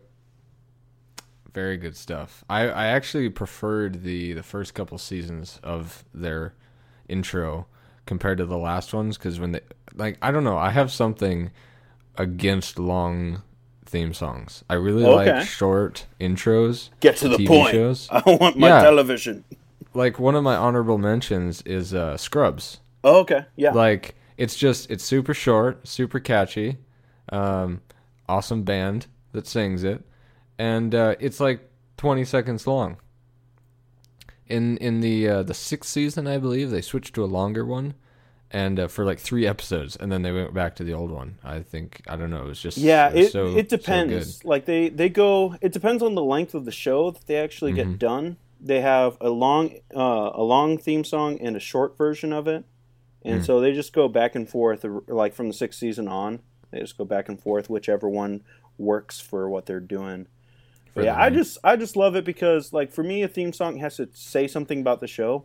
Very 1.55 1.77
good 1.77 1.97
stuff. 1.97 2.45
I, 2.51 2.63
I 2.63 2.87
actually 2.87 3.29
preferred 3.29 4.03
the, 4.03 4.33
the 4.33 4.43
first 4.43 4.75
couple 4.75 4.99
seasons 4.99 5.61
of 5.63 6.05
their 6.13 6.55
intro 7.09 7.67
compared 8.07 8.39
to 8.39 8.45
the 8.47 8.59
last 8.59 8.93
ones 8.93 9.17
because 9.17 9.39
when 9.39 9.53
they 9.53 9.61
like 9.95 10.19
I 10.21 10.33
don't 10.33 10.43
know 10.43 10.59
I 10.59 10.71
have 10.71 10.91
something 10.91 11.53
against 12.17 12.77
long 12.81 13.43
theme 13.85 14.13
songs. 14.15 14.65
I 14.69 14.75
really 14.75 15.05
Okay. 15.05 15.33
like 15.39 15.47
short 15.47 16.07
intros. 16.21 16.91
Get 16.99 17.17
to 17.19 17.29
the 17.29 17.37
TV 17.37 17.47
point. 17.47 17.71
shows. 17.71 18.09
I 18.13 18.23
want 18.27 18.57
my 18.59 18.67
Yeah. 18.69 18.83
television. 18.83 19.45
Like 19.95 20.19
one 20.19 20.35
of 20.35 20.43
my 20.43 20.57
honorable 20.57 20.99
mentions 20.99 21.63
is 21.63 21.95
uh, 21.95 22.17
Scrubs. 22.17 22.81
Oh, 23.05 23.21
okay, 23.21 23.45
yeah. 23.55 23.73
Like 23.73 24.17
it's 24.37 24.57
just 24.57 24.91
it's 24.91 25.05
super 25.05 25.35
short, 25.35 25.87
super 25.87 26.19
catchy, 26.19 26.79
um, 27.29 27.81
awesome 28.29 28.63
band 28.63 29.07
that 29.33 29.47
sings 29.47 29.85
it, 29.85 30.03
and 30.59 30.95
uh, 30.95 31.15
it's 31.21 31.39
like 31.41 31.69
twenty 31.97 32.25
seconds 32.25 32.67
long. 32.67 32.97
In 34.47 34.77
in 34.79 35.01
the 35.01 35.29
uh, 35.29 35.43
the 35.45 35.55
sixth 35.55 35.91
season, 35.91 36.27
I 36.27 36.39
believe 36.39 36.71
they 36.71 36.81
switched 36.81 37.15
to 37.15 37.23
a 37.23 37.27
longer 37.27 37.65
one, 37.65 37.95
and 38.51 38.81
uh, 38.81 38.89
for 38.89 39.05
like 39.05 39.21
three 39.21 39.47
episodes, 39.47 39.95
and 39.95 40.11
then 40.11 40.23
they 40.23 40.33
went 40.33 40.53
back 40.53 40.75
to 40.77 40.85
the 40.85 40.93
old 40.93 41.13
one. 41.13 41.39
I 41.45 41.61
think 41.61 42.03
I 42.09 42.17
don't 42.17 42.31
know. 42.31 42.43
It 42.43 42.49
was 42.49 42.61
just 42.61 42.77
Yeah, 42.79 43.11
it, 43.11 43.27
it 43.27 43.33
so, 43.33 43.57
it 43.57 43.69
depends. 43.69 44.39
good. 44.41 44.49
like 44.49 44.65
they 44.65 44.89
they 44.89 45.09
go. 45.09 45.55
It 45.61 45.73
depends 45.73 46.03
on 46.03 46.17
the 46.17 46.25
length 46.25 46.55
of 46.55 46.65
the 46.65 46.73
show 46.73 47.13
that 47.13 47.27
they 47.29 47.37
actually 47.37 47.73
Mm-hmm. 47.75 47.91
get 47.93 47.99
done. 48.01 48.37
They 48.61 48.81
have 48.81 49.17
a 49.21 49.31
long 49.31 49.71
uh, 49.95 50.31
a 50.35 50.43
long 50.43 50.79
theme 50.79 51.05
song 51.05 51.39
and 51.41 51.57
a 51.57 51.61
short 51.61 51.97
version 51.97 52.33
of 52.33 52.49
it, 52.49 52.65
Mm. 53.25 53.33
and 53.35 53.45
so 53.45 53.61
they 53.61 53.73
just 53.73 53.93
go 53.93 54.09
back 54.09 54.35
and 54.35 54.49
forth. 54.49 54.85
Like 55.07 55.33
from 55.33 55.47
the 55.47 55.55
sixth 55.55 55.79
season 55.79 56.09
on, 56.09 56.41
they 56.71 56.79
just 56.81 56.99
go 56.99 57.05
back 57.05 57.29
and 57.29 57.41
forth, 57.41 57.69
whichever 57.71 58.09
one 58.09 58.43
works 58.79 59.21
for 59.21 59.49
what 59.49 59.67
they're 59.67 59.81
doing. 59.81 60.27
But 60.95 61.05
yeah, 61.05 61.21
I 61.21 61.31
just 61.31 61.59
I 61.63 61.77
just 61.77 61.97
love 61.97 62.17
it 62.17 62.25
because 62.25 62.73
like 62.73 62.91
for 62.93 63.05
me, 63.05 63.23
a 63.23 63.29
theme 63.29 63.53
song 63.53 63.79
has 63.79 63.97
to 63.97 64.09
say 64.13 64.49
something 64.49 64.81
about 64.81 65.01
the 65.01 65.07
show. 65.07 65.45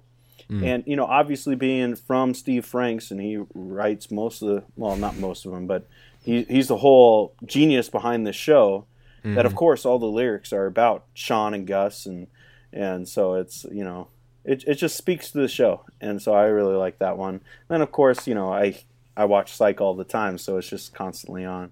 Mm. 0.49 0.63
And 0.65 0.83
you 0.87 0.95
know, 0.95 1.05
obviously 1.05 1.55
being 1.55 1.95
from 1.95 2.33
Steve 2.33 2.65
Franks, 2.65 3.11
and 3.11 3.19
he 3.21 3.39
writes 3.53 4.11
most 4.11 4.41
of 4.41 4.47
the 4.47 4.63
well, 4.75 4.95
not 4.95 5.17
most 5.17 5.45
of 5.45 5.51
them, 5.51 5.67
but 5.67 5.87
he 6.23 6.43
he's 6.43 6.67
the 6.67 6.77
whole 6.77 7.33
genius 7.45 7.89
behind 7.89 8.25
the 8.25 8.33
show. 8.33 8.85
That 9.23 9.29
Mm-hmm. 9.29 9.45
of 9.47 9.55
course 9.55 9.85
all 9.85 9.97
the 9.97 10.05
lyrics 10.05 10.53
are 10.53 10.67
about 10.67 11.05
Sean 11.15 11.53
and 11.55 11.65
Gus, 11.65 12.05
and 12.05 12.27
and 12.71 13.07
so 13.07 13.33
it's 13.35 13.65
you 13.71 13.83
know 13.83 14.07
it 14.43 14.63
it 14.67 14.75
just 14.75 14.95
speaks 14.95 15.31
to 15.31 15.39
the 15.39 15.47
show, 15.47 15.83
and 15.99 16.21
so 16.21 16.33
I 16.33 16.45
really 16.45 16.75
like 16.75 16.99
that 16.99 17.17
one. 17.17 17.41
then 17.67 17.81
of 17.81 17.91
course 17.91 18.27
you 18.27 18.35
know 18.35 18.51
I 18.53 18.83
I 19.17 19.25
watch 19.25 19.53
Psych 19.53 19.79
all 19.81 19.93
the 19.95 20.03
time, 20.03 20.37
so 20.37 20.57
it's 20.57 20.69
just 20.69 20.93
constantly 20.93 21.45
on. 21.45 21.71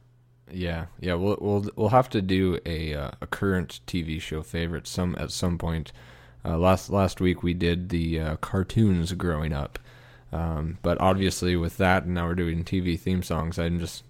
Yeah, 0.51 0.85
yeah. 0.99 1.15
We'll 1.15 1.37
we'll 1.41 1.65
we'll 1.75 1.89
have 1.89 2.09
to 2.09 2.21
do 2.21 2.59
a 2.65 2.93
uh, 2.93 3.11
a 3.21 3.27
current 3.27 3.79
TV 3.87 4.21
show 4.21 4.41
favorite 4.43 4.87
some 4.87 5.15
at 5.19 5.31
some 5.31 5.57
point. 5.57 5.91
Uh, 6.45 6.57
last 6.57 6.89
last 6.89 7.21
week 7.21 7.41
we 7.43 7.53
did 7.53 7.89
the 7.89 8.19
uh, 8.19 8.35
cartoons 8.37 9.13
growing 9.13 9.53
up, 9.53 9.79
um, 10.31 10.77
but 10.81 10.99
obviously 10.99 11.55
with 11.55 11.77
that 11.77 12.03
and 12.03 12.13
now 12.13 12.27
we're 12.27 12.35
doing 12.35 12.63
TV 12.63 12.99
theme 12.99 13.23
songs. 13.23 13.57
I'm 13.57 13.79
just 13.79 14.03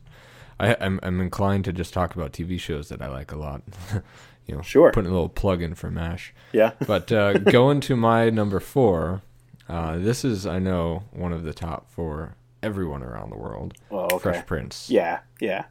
I 0.59 0.75
I'm, 0.79 0.99
I'm 1.03 1.21
inclined 1.21 1.65
to 1.65 1.73
just 1.73 1.93
talk 1.93 2.15
about 2.15 2.33
TV 2.33 2.59
shows 2.59 2.89
that 2.89 3.01
I 3.01 3.07
like 3.07 3.31
a 3.31 3.37
lot. 3.37 3.61
you 4.47 4.55
know, 4.55 4.61
Sure. 4.61 4.91
Putting 4.91 5.11
a 5.11 5.13
little 5.13 5.29
plug 5.29 5.61
in 5.61 5.75
for 5.75 5.89
Mash. 5.91 6.33
Yeah, 6.51 6.71
But 6.87 7.11
uh, 7.11 7.37
going 7.37 7.79
to 7.81 7.95
my 7.95 8.29
number 8.29 8.59
four, 8.59 9.21
uh, 9.69 9.97
this 9.97 10.25
is 10.25 10.45
I 10.45 10.59
know 10.59 11.03
one 11.11 11.31
of 11.31 11.43
the 11.43 11.53
top 11.53 11.89
for 11.91 12.35
everyone 12.63 13.03
around 13.03 13.29
the 13.31 13.37
world. 13.37 13.73
well, 13.89 14.05
okay, 14.05 14.17
Fresh 14.19 14.45
Prince. 14.47 14.89
yeah, 14.89 15.19
yeah. 15.39 15.65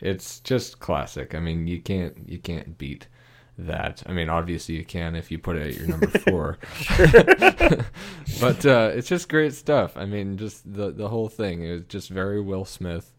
It's 0.00 0.40
just 0.40 0.78
classic. 0.80 1.34
I 1.34 1.40
mean, 1.40 1.66
you 1.66 1.80
can't 1.80 2.28
you 2.28 2.38
can't 2.38 2.76
beat 2.78 3.08
that. 3.58 4.02
I 4.06 4.12
mean, 4.12 4.28
obviously 4.28 4.76
you 4.76 4.84
can 4.84 5.14
if 5.16 5.30
you 5.30 5.38
put 5.38 5.56
it 5.56 5.66
at 5.66 5.74
your 5.76 5.88
number 5.88 6.06
four. 6.28 6.58
but 8.40 8.64
uh, 8.66 8.90
it's 8.94 9.08
just 9.08 9.28
great 9.28 9.54
stuff. 9.54 9.96
I 9.96 10.04
mean, 10.06 10.36
just 10.36 10.72
the 10.72 10.90
the 10.90 11.08
whole 11.08 11.28
thing 11.28 11.62
is 11.64 11.82
just 11.88 12.08
very 12.08 12.40
Will 12.40 12.64
Smith, 12.64 13.12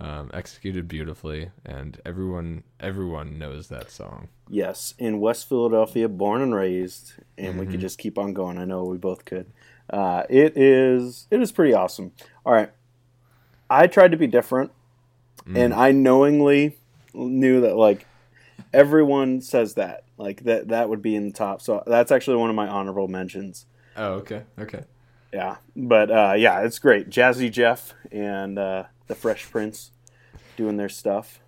um, 0.00 0.30
executed 0.34 0.88
beautifully, 0.88 1.50
and 1.64 2.00
everyone 2.04 2.64
everyone 2.80 3.38
knows 3.38 3.68
that 3.68 3.90
song. 3.90 4.28
Yes, 4.48 4.94
in 4.98 5.20
West 5.20 5.48
Philadelphia, 5.48 6.08
born 6.08 6.40
and 6.42 6.54
raised, 6.54 7.12
and 7.38 7.56
we 7.58 7.62
Mm-hmm. 7.62 7.72
could 7.72 7.80
just 7.80 7.98
keep 7.98 8.18
on 8.18 8.32
going. 8.34 8.58
I 8.58 8.64
know 8.64 8.84
we 8.84 8.96
both 8.98 9.24
could. 9.24 9.46
Uh, 9.90 10.24
it 10.28 10.56
is 10.56 11.26
it 11.30 11.40
is 11.40 11.52
pretty 11.52 11.72
awesome. 11.74 12.12
All 12.44 12.52
right, 12.52 12.70
I 13.70 13.86
tried 13.86 14.10
to 14.12 14.16
be 14.16 14.26
different, 14.26 14.72
Mm. 15.46 15.56
and 15.58 15.74
I 15.74 15.92
knowingly 15.92 16.76
knew 17.14 17.60
that 17.60 17.76
like 17.76 18.04
everyone 18.72 19.40
says 19.40 19.74
that 19.74 20.02
like 20.18 20.42
that 20.44 20.68
that 20.68 20.88
would 20.88 21.02
be 21.02 21.14
in 21.14 21.26
the 21.28 21.32
top. 21.32 21.62
So 21.62 21.82
that's 21.86 22.10
actually 22.10 22.36
one 22.38 22.50
of 22.50 22.56
my 22.56 22.66
honorable 22.68 23.06
mentions. 23.08 23.66
Oh, 23.96 24.14
okay, 24.14 24.42
okay. 24.58 24.84
Yeah, 25.32 25.56
but 25.76 26.10
uh, 26.10 26.34
yeah, 26.36 26.60
it's 26.62 26.78
great. 26.78 27.10
Jazzy 27.10 27.50
Jeff 27.50 27.94
and 28.10 28.58
uh, 28.58 28.84
the 29.06 29.14
Fresh 29.14 29.50
Prince 29.50 29.90
doing 30.56 30.76
their 30.78 30.88
stuff. 30.88 31.40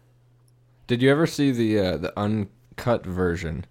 Did 0.87 1.03
you 1.03 1.11
ever 1.11 1.27
see 1.27 1.51
the 1.51 1.79
uh, 1.79 1.97
the 1.97 2.19
uncut 2.19 3.05
version? 3.05 3.65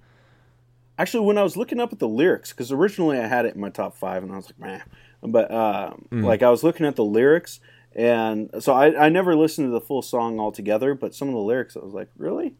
Actually, 0.98 1.26
when 1.26 1.38
I 1.38 1.44
was 1.44 1.56
looking 1.56 1.80
up 1.80 1.94
at 1.94 2.00
the 2.00 2.08
lyrics, 2.08 2.52
because 2.52 2.72
originally 2.72 3.20
I 3.20 3.28
had 3.28 3.46
it 3.46 3.56
in 3.56 3.62
my 3.62 3.70
top 3.70 3.96
five, 3.96 4.24
and 4.24 4.32
I 4.32 4.36
was 4.38 4.48
like, 4.48 4.60
man. 4.60 4.84
But 5.22 5.52
uh, 5.52 5.94
like 6.12 6.44
I 6.44 6.50
was 6.50 6.64
looking 6.64 6.86
at 6.86 6.96
the 6.96 7.06
lyrics, 7.06 7.60
and 7.94 8.50
so 8.60 8.74
I, 8.74 9.06
I 9.06 9.10
never 9.10 9.36
listened 9.36 9.68
to 9.68 9.72
the 9.72 9.82
full 9.82 10.02
song 10.02 10.40
altogether. 10.40 10.94
But 10.94 11.16
some 11.16 11.28
of 11.28 11.34
the 11.34 11.40
lyrics, 11.40 11.76
I 11.76 11.80
was 11.80 11.94
like, 11.94 12.10
really? 12.18 12.56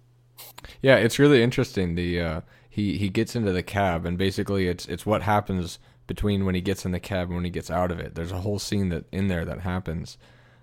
Yeah, 0.82 0.96
it's 0.96 1.20
really 1.20 1.44
interesting. 1.44 1.96
The 1.96 2.22
uh, 2.22 2.42
he 2.70 2.98
he 2.98 3.10
gets 3.10 3.36
into 3.36 3.52
the 3.52 3.64
cab, 3.64 4.06
and 4.06 4.18
basically 4.18 4.68
it's 4.68 4.86
it's 4.88 5.06
what 5.06 5.24
happens 5.24 5.80
between 6.08 6.46
when 6.46 6.56
he 6.56 6.62
gets 6.62 6.86
in 6.86 6.92
the 6.92 7.00
cab 7.00 7.28
and 7.28 7.36
when 7.36 7.46
he 7.46 7.52
gets 7.52 7.70
out 7.70 7.92
of 7.92 8.00
it. 8.00 8.16
There's 8.16 8.32
a 8.32 8.42
whole 8.42 8.60
scene 8.60 8.90
that 8.90 9.06
in 9.12 9.28
there 9.28 9.46
that 9.46 9.62
happens 9.62 10.18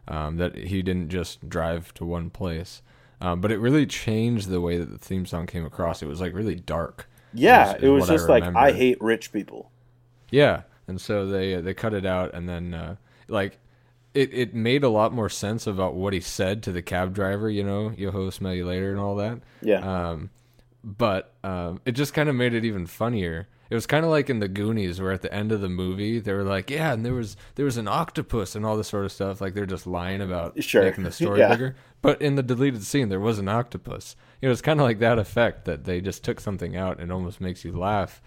um, 0.08 0.36
that 0.38 0.56
he 0.56 0.82
didn't 0.82 1.10
just 1.10 1.48
drive 1.48 1.92
to 1.94 2.04
one 2.04 2.30
place, 2.30 2.82
um, 3.20 3.40
but 3.40 3.52
it 3.52 3.58
really 3.58 3.86
changed 3.86 4.48
the 4.48 4.60
way 4.60 4.78
that 4.78 4.90
the 4.90 4.98
theme 4.98 5.26
song 5.26 5.46
came 5.46 5.64
across. 5.64 6.02
It 6.02 6.08
was 6.08 6.20
like 6.20 6.34
really 6.34 6.56
dark. 6.56 7.08
Yeah, 7.34 7.70
is- 7.70 7.74
it 7.76 7.84
is 7.84 7.90
was 7.90 8.00
what 8.02 8.10
I 8.10 8.14
just 8.14 8.28
like. 8.28 8.44
I 8.56 8.72
hate 8.72 9.00
rich 9.00 9.32
people. 9.32 9.70
Yeah, 10.30 10.62
and 10.88 11.00
so 11.00 11.26
they 11.26 11.60
they 11.60 11.74
cut 11.74 11.94
it 11.94 12.06
out, 12.06 12.32
and 12.34 12.48
then 12.48 12.74
uh, 12.74 12.96
like 13.28 13.58
it 14.14 14.30
it 14.32 14.54
made 14.54 14.82
a 14.84 14.88
lot 14.88 15.12
more 15.12 15.28
sense 15.28 15.66
about 15.66 15.94
what 15.94 16.12
he 16.12 16.20
said 16.20 16.62
to 16.64 16.72
the 16.72 16.82
cab 16.82 17.14
driver. 17.14 17.50
You 17.50 17.64
know, 17.64 17.92
yo-ho, 17.96 18.30
smell 18.30 18.54
you 18.54 18.66
later, 18.66 18.90
and 18.90 19.00
all 19.00 19.16
that. 19.16 19.40
Yeah, 19.62 19.78
Um, 20.10 20.30
but 20.82 21.32
um, 21.42 21.80
it 21.84 21.92
just 21.92 22.14
kind 22.14 22.28
of 22.28 22.34
made 22.34 22.54
it 22.54 22.64
even 22.64 22.86
funnier. 22.86 23.48
It 23.70 23.74
was 23.74 23.86
kind 23.86 24.04
of 24.04 24.10
like 24.10 24.28
in 24.28 24.40
the 24.40 24.46
Goonies, 24.48 25.00
where 25.00 25.10
at 25.10 25.22
the 25.22 25.32
end 25.32 25.50
of 25.50 25.60
the 25.62 25.70
movie 25.70 26.20
they 26.20 26.32
were 26.34 26.44
like, 26.44 26.70
"Yeah, 26.70 26.92
and 26.92 27.04
there 27.04 27.14
was 27.14 27.36
there 27.54 27.64
was 27.64 27.76
an 27.78 27.88
octopus 27.88 28.54
and 28.54 28.64
all 28.64 28.76
this 28.76 28.88
sort 28.88 29.04
of 29.06 29.12
stuff." 29.12 29.40
Like 29.40 29.54
they're 29.54 29.66
just 29.66 29.86
lying 29.86 30.20
about 30.20 30.62
Sure. 30.62 30.82
making 30.84 31.04
the 31.04 31.10
story 31.12 31.38
Yeah. 31.40 31.48
bigger. 31.48 31.76
But 32.02 32.20
in 32.20 32.34
the 32.34 32.42
deleted 32.42 32.82
scene, 32.84 33.08
there 33.08 33.18
was 33.20 33.38
an 33.38 33.48
octopus. 33.48 34.14
You 34.44 34.50
was 34.50 34.60
kind 34.60 34.78
of 34.78 34.84
like 34.84 34.98
that 34.98 35.18
effect 35.18 35.64
that 35.64 35.84
they 35.84 36.02
just 36.02 36.22
took 36.22 36.38
something 36.38 36.76
out 36.76 36.98
and 37.00 37.10
it 37.10 37.14
almost 37.14 37.40
makes 37.40 37.64
you 37.64 37.72
laugh. 37.72 38.20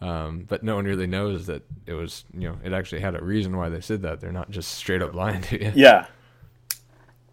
Um, 0.00 0.46
but 0.48 0.64
no 0.64 0.74
one 0.74 0.84
really 0.84 1.06
knows 1.06 1.46
that 1.46 1.62
it 1.86 1.92
was, 1.92 2.24
you 2.34 2.48
know, 2.48 2.58
it 2.64 2.72
actually 2.72 3.02
had 3.02 3.14
a 3.14 3.22
reason 3.22 3.56
why 3.56 3.68
they 3.68 3.80
said 3.80 4.02
that. 4.02 4.20
They're 4.20 4.32
not 4.32 4.50
just 4.50 4.72
straight 4.72 5.00
up 5.00 5.14
lying 5.14 5.42
to 5.42 5.62
you. 5.62 5.70
yeah, 5.76 6.06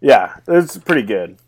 yeah. 0.00 0.36
It's 0.46 0.78
pretty 0.78 1.02
good. 1.02 1.38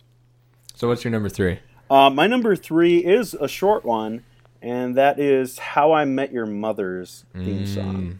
So 0.74 0.88
what's 0.88 1.04
your 1.04 1.12
number 1.12 1.28
three? 1.28 1.60
Uh, 1.88 2.10
my 2.10 2.26
number 2.26 2.56
three 2.56 2.98
is 2.98 3.34
a 3.34 3.46
short 3.46 3.84
one, 3.84 4.24
and 4.60 4.96
that 4.96 5.20
is 5.20 5.58
"How 5.58 5.92
I 5.92 6.04
Met 6.04 6.32
Your 6.32 6.46
Mother's" 6.46 7.24
theme 7.34 7.66
song. 7.66 8.18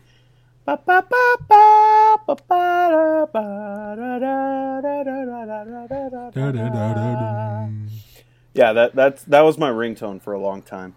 Yeah, 8.54 8.72
that 8.72 8.94
that's 8.94 9.22
that 9.24 9.42
was 9.42 9.58
my 9.58 9.70
ringtone 9.70 10.20
for 10.20 10.32
a 10.32 10.40
long 10.40 10.62
time. 10.62 10.94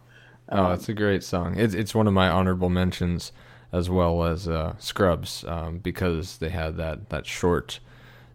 Oh, 0.50 0.58
um, 0.58 0.66
oh, 0.66 0.74
it's 0.74 0.90
a 0.90 0.94
great 0.94 1.24
song. 1.24 1.58
It's 1.58 1.74
it's 1.74 1.94
one 1.94 2.08
of 2.08 2.14
my 2.14 2.30
honorable 2.30 2.70
mentions 2.70 3.32
as 3.72 3.90
well 3.90 4.24
as 4.24 4.48
uh, 4.48 4.76
Scrubs 4.78 5.44
um, 5.46 5.80
because 5.80 6.38
they 6.38 6.50
had 6.50 6.78
that 6.78 7.10
that 7.10 7.26
short. 7.26 7.80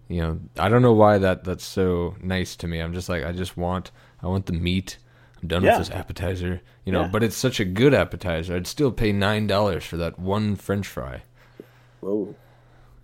You 0.08 0.22
know, 0.22 0.40
I 0.58 0.68
don't 0.68 0.82
know 0.82 0.94
why 0.94 1.18
that 1.18 1.44
that's 1.44 1.64
so 1.64 2.16
nice 2.22 2.56
to 2.56 2.66
me. 2.66 2.80
I'm 2.80 2.94
just 2.94 3.08
like 3.08 3.24
I 3.24 3.32
just 3.32 3.56
want 3.56 3.90
I 4.22 4.26
want 4.26 4.46
the 4.46 4.52
meat. 4.52 4.98
I'm 5.40 5.48
done 5.48 5.62
yeah. 5.62 5.78
with 5.78 5.88
this 5.88 5.96
appetizer. 5.96 6.60
You 6.84 6.92
know, 6.92 7.02
yeah. 7.02 7.08
but 7.08 7.22
it's 7.22 7.36
such 7.36 7.60
a 7.60 7.64
good 7.64 7.94
appetizer. 7.94 8.56
I'd 8.56 8.66
still 8.66 8.90
pay 8.90 9.12
nine 9.12 9.46
dollars 9.46 9.84
for 9.84 9.96
that 9.96 10.18
one 10.18 10.56
French 10.56 10.86
fry. 10.86 11.22
Whoa! 12.00 12.34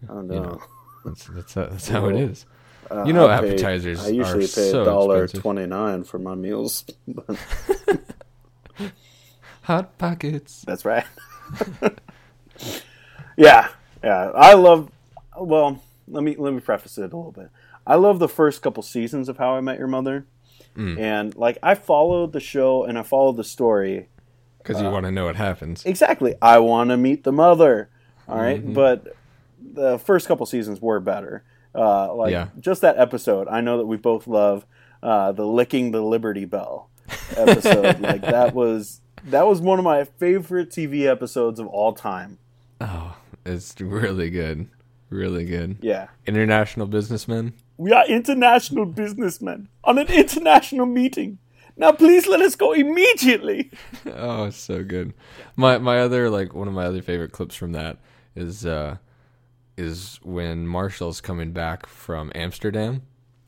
I 0.04 0.06
don't 0.14 0.28
know. 0.28 0.34
You 0.34 0.40
know 0.40 0.62
that's 1.04 1.26
that's, 1.26 1.54
that's 1.54 1.88
how 1.90 2.08
it 2.08 2.16
is 2.16 2.46
is. 2.91 3.07
You 3.07 3.12
know, 3.12 3.28
I 3.28 3.41
pay- 3.41 3.49
appetizers 3.51 4.05
I 4.05 4.09
usually 4.11 4.45
are 4.45 4.49
pay 4.49 4.70
so 4.70 4.82
a 4.82 4.85
dollar 4.85 5.24
expensive. 5.24 5.43
twenty 5.43 5.66
nine 5.66 6.05
for 6.05 6.18
my 6.18 6.35
meals. 6.35 6.85
Hot 9.62 9.97
pockets. 9.99 10.62
that's 10.66 10.85
right. 10.85 11.05
yeah, 13.37 13.68
yeah. 14.03 14.30
I 14.35 14.55
love. 14.55 14.91
Well, 15.39 15.82
let 16.09 16.22
me 16.22 16.37
let 16.39 16.53
me 16.53 16.61
preface 16.61 16.99
it 16.99 17.03
a 17.12 17.16
little 17.16 17.32
bit. 17.32 17.49
I 17.87 17.97
love 17.97 18.18
the 18.18 18.28
first 18.28 18.62
couple 18.62 18.82
seasons 18.82 19.28
of 19.28 19.39
How 19.39 19.55
I 19.57 19.61
Met 19.61 19.78
Your 19.78 19.89
Mother, 19.89 20.26
Mm. 20.76 20.99
and 20.99 21.35
like 21.37 21.57
I 21.62 21.74
followed 21.76 22.32
the 22.32 22.41
show 22.41 22.85
and 22.85 22.99
I 22.99 23.03
followed 23.03 23.37
the 23.37 23.45
story 23.45 24.09
Because 24.59 24.80
you 24.82 24.89
want 24.91 25.07
to 25.07 25.12
know 25.12 25.26
what 25.26 25.37
happens. 25.37 25.85
exactly. 25.87 26.35
I 26.43 26.59
want 26.59 26.91
to 26.91 26.97
meet 26.97 27.22
the 27.24 27.32
mother. 27.32 27.91
All 28.28 28.39
right? 28.39 28.61
Mm-hmm. 28.61 28.72
but 28.72 29.14
the 29.61 29.99
first 29.99 30.26
couple 30.26 30.47
seasons 30.47 30.80
were 30.80 30.99
better. 30.99 31.45
Uh, 31.74 32.14
like 32.14 32.32
Yeah. 32.32 32.48
just 32.60 32.80
that 32.82 32.98
episode, 32.98 33.48
I 33.48 33.60
know 33.60 33.78
that 33.78 33.86
we 33.86 33.96
both 33.96 34.26
love 34.26 34.64
uh, 35.02 35.32
the 35.32 35.46
licking 35.46 35.90
the 35.90 36.00
Liberty 36.02 36.44
Bell 36.44 36.88
episode. 37.36 38.00
like 38.00 38.22
that 38.22 38.54
was 38.54 39.00
that 39.24 39.46
was 39.46 39.60
one 39.60 39.78
of 39.78 39.84
my 39.84 40.04
favorite 40.04 40.70
TV 40.70 41.06
episodes 41.10 41.58
of 41.58 41.66
all 41.66 41.92
time. 41.92 42.38
Oh, 42.80 43.16
it's 43.44 43.80
really 43.80 44.30
good. 44.30 44.68
Really 45.10 45.44
good. 45.44 45.78
Yeah. 45.80 46.08
International 46.26 46.86
businessmen. 46.86 47.54
We 47.76 47.92
are 47.92 48.06
international 48.06 48.86
businessmen 48.86 49.68
on 49.82 49.98
an 49.98 50.06
international 50.08 50.86
meeting. 50.86 51.38
Now, 51.76 51.90
please 51.90 52.26
let 52.28 52.40
us 52.40 52.54
go 52.54 52.72
immediately. 52.72 53.70
Oh, 54.06 54.44
it's 54.44 54.56
so 54.56 54.84
good. 54.84 55.12
My 55.56 55.78
my 55.78 55.98
other 56.00 56.30
like 56.30 56.54
one 56.54 56.68
of 56.68 56.74
my 56.74 56.84
other 56.86 57.02
favorite 57.02 57.32
clips 57.32 57.54
from 57.56 57.72
that 57.72 57.98
is 58.36 58.64
uh 58.64 58.96
is 59.76 60.18
when 60.22 60.66
Marshall's 60.66 61.20
coming 61.20 61.52
back 61.52 61.86
from 61.86 62.30
Amsterdam. 62.34 63.02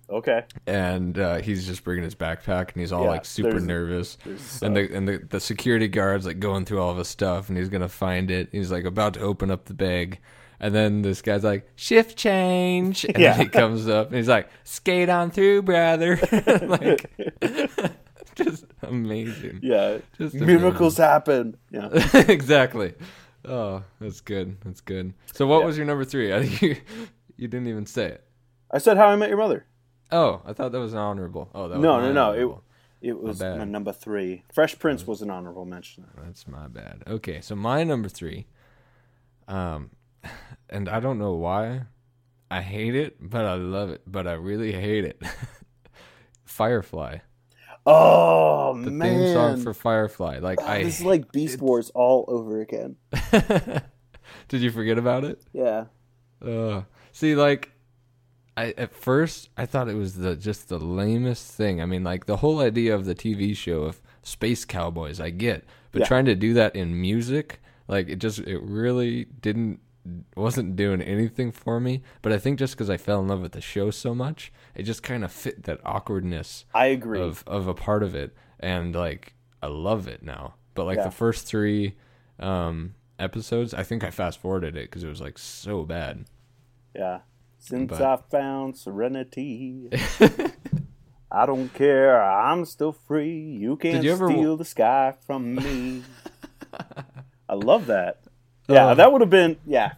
Okay. 0.08 0.44
and 0.68 1.18
uh, 1.18 1.38
he's 1.38 1.66
just 1.66 1.82
bringing 1.82 2.04
his 2.04 2.14
backpack 2.14 2.70
and 2.72 2.80
he's 2.80 2.92
all 2.92 3.02
Yeah, 3.02 3.10
like 3.10 3.24
super 3.24 3.58
nervous 3.58 4.16
and 4.62 4.76
the 4.76 4.88
and 4.94 5.08
the, 5.08 5.18
the 5.28 5.40
security 5.40 5.88
guards 5.88 6.24
like 6.26 6.38
going 6.38 6.64
through 6.64 6.80
all 6.80 6.90
of 6.92 6.98
his 6.98 7.08
stuff 7.08 7.48
and 7.48 7.58
he's 7.58 7.68
gonna 7.68 7.88
find 7.88 8.30
it 8.30 8.48
he's 8.52 8.70
like 8.70 8.84
about 8.84 9.14
to 9.14 9.20
open 9.20 9.50
up 9.50 9.64
the 9.64 9.74
bag 9.74 10.20
and 10.60 10.72
then 10.72 11.02
this 11.02 11.22
guy's 11.22 11.42
like 11.42 11.68
shift 11.74 12.16
change 12.16 13.04
and 13.04 13.18
Yeah. 13.18 13.32
then 13.32 13.46
he 13.46 13.48
comes 13.48 13.88
up 13.88 14.06
and 14.06 14.16
he's 14.16 14.28
like 14.28 14.48
skate 14.62 15.08
on 15.08 15.32
through 15.32 15.62
brother 15.62 16.20
like 16.62 17.10
just 18.36 18.64
amazing 18.82 19.58
Yeah. 19.60 19.98
Just 20.18 20.34
Miracles 20.34 20.98
happen. 20.98 21.56
Yeah. 21.72 21.88
exactly 22.28 22.94
oh 23.47 23.82
that's 24.01 24.20
good 24.20 24.57
that's 24.64 24.80
good 24.80 25.14
so 25.32 25.47
what 25.47 25.64
was 25.64 25.76
your 25.76 25.86
number 25.86 26.05
three 26.05 26.32
I 26.36 26.44
think 26.47 26.62
you 26.62 26.76
you 27.36 27.49
didn't 27.49 27.68
even 27.68 27.86
say 27.86 28.07
it 28.07 28.24
I 28.70 28.78
said 28.78 28.97
How 28.97 29.07
I 29.09 29.16
Met 29.16 29.28
Your 29.28 29.38
Mother. 29.38 29.64
oh 30.12 30.42
I 30.44 30.53
thought 30.53 30.72
that 30.72 30.80
was 30.80 30.92
an 30.92 30.99
honorable 30.99 31.49
oh 31.55 31.68
that 31.68 31.78
No, 31.78 31.94
my 31.99 32.03
no, 32.09 32.12
no. 32.12 32.30
honorable. 32.30 32.62
It 33.01 33.09
it 33.11 33.20
was 33.22 33.38
bad. 33.38 33.59
my 33.59 33.64
number 33.64 33.92
three. 33.92 34.42
Fresh 34.53 34.78
Prince 34.78 35.07
was 35.07 35.22
an 35.22 35.30
honorable 35.30 35.64
mention. 35.66 36.07
That's 36.24 36.49
my 36.49 36.66
bad. 36.66 37.05
Okay, 37.07 37.40
so 37.40 37.55
my 37.55 37.84
number 37.84 38.09
three, 38.09 38.47
um, 39.47 39.90
and 40.70 40.88
I 40.88 40.99
don't 40.99 41.18
know 41.18 41.34
why, 41.34 41.82
I 42.51 42.62
hate 42.62 42.97
it, 42.97 43.16
but 43.20 43.44
I 43.44 43.55
love 43.55 43.90
it, 43.90 44.01
but 44.07 44.26
I 44.26 44.32
really 44.32 44.72
hate 44.72 45.05
it. 45.05 45.22
Firefly, 46.44 47.18
Oh 47.87 48.76
the 48.82 48.91
man, 48.91 49.24
theme 49.24 49.32
song 49.32 49.57
for 49.62 49.72
Firefly. 49.72 50.39
Like 50.41 50.59
Oh, 50.61 50.66
I, 50.66 50.82
this 50.82 51.01
is 51.01 51.05
like 51.07 51.30
Beast 51.32 51.61
Wars 51.61 51.91
all 51.95 52.24
over 52.28 52.61
again. 52.61 52.97
did 54.49 54.61
you 54.61 54.70
forget 54.70 54.99
about 54.99 55.24
it? 55.24 55.41
Yeah. 55.53 55.84
Uh, 56.45 56.82
see, 57.12 57.34
like, 57.34 57.70
I 58.57 58.74
at 58.76 58.93
first 58.95 59.51
I 59.57 59.66
thought 59.66 59.89
it 59.89 59.95
was 59.95 60.16
the 60.16 60.34
just 60.37 60.68
the 60.68 60.78
lamest 60.78 61.53
thing. 61.53 61.80
I 61.80 61.87
mean, 61.87 62.03
like 62.05 62.26
the 62.26 62.39
whole 62.39 62.61
idea 62.61 62.95
of 62.95 63.05
the 63.05 63.14
TV 63.14 63.57
show 63.57 63.82
of 63.82 64.03
space 64.22 64.64
cowboys, 64.64 65.20
I 65.20 65.30
get, 65.30 65.64
but 65.93 66.01
Yeah. 66.01 66.07
trying 66.07 66.24
to 66.26 66.34
do 66.34 66.55
that 66.55 66.74
in 66.74 67.01
music, 67.01 67.61
like 67.87 68.09
it 68.09 68.16
just 68.16 68.41
it 68.41 68.61
really 68.62 69.26
didn't 69.41 69.80
wasn't 70.37 70.76
doing 70.76 71.03
anything 71.03 71.51
for 71.53 71.80
me. 71.80 72.03
But 72.22 72.32
I 72.32 72.39
think 72.39 72.59
just 72.59 72.74
because 72.74 72.89
I 72.91 72.97
fell 72.97 73.20
in 73.20 73.28
love 73.28 73.41
with 73.43 73.53
the 73.53 73.61
show 73.61 73.91
so 73.91 74.14
much, 74.14 74.53
it 74.76 74.82
just 74.84 75.02
kind 75.02 75.24
of 75.24 75.32
fit 75.32 75.64
that 75.64 75.80
awkwardness 75.84 76.64
I 76.74 76.86
agree. 76.86 77.20
of 77.20 77.42
of 77.46 77.66
a 77.66 77.74
part 77.74 78.02
of 78.04 78.14
it, 78.14 78.34
and 78.60 78.94
like 78.94 79.34
I 79.62 79.66
love 79.66 80.06
it 80.06 80.22
now. 80.22 80.54
But 80.74 80.84
like 80.84 80.98
Yeah. 80.98 81.04
the 81.04 81.10
first 81.10 81.46
three 81.46 81.96
um 82.38 82.94
episodes, 83.18 83.72
I 83.74 83.82
think 83.82 84.04
I 84.04 84.10
fast 84.10 84.38
forwarded 84.38 84.76
it 84.76 84.90
because 84.90 85.02
it 85.02 85.08
was 85.08 85.20
like 85.20 85.38
so 85.38 85.84
bad. 85.84 86.26
Yeah. 86.94 87.20
Since 87.58 87.90
But- 87.90 88.02
I 88.02 88.16
found 88.30 88.76
serenity, 88.76 89.88
I 91.30 91.46
don't 91.46 91.72
care. 91.74 92.22
I'm 92.22 92.64
still 92.64 92.92
free. 92.92 93.40
You 93.40 93.76
can't 93.76 94.04
you 94.04 94.12
ever- 94.12 94.28
steal 94.30 94.56
the 94.56 94.64
sky 94.64 95.14
from 95.26 95.54
me. 95.56 96.02
I 97.48 97.54
love 97.54 97.86
that. 97.86 98.20
Yeah, 98.68 98.88
Uh. 98.88 98.94
that 98.94 99.12
would 99.12 99.20
have 99.20 99.30
been. 99.30 99.56
Yeah, 99.66 99.92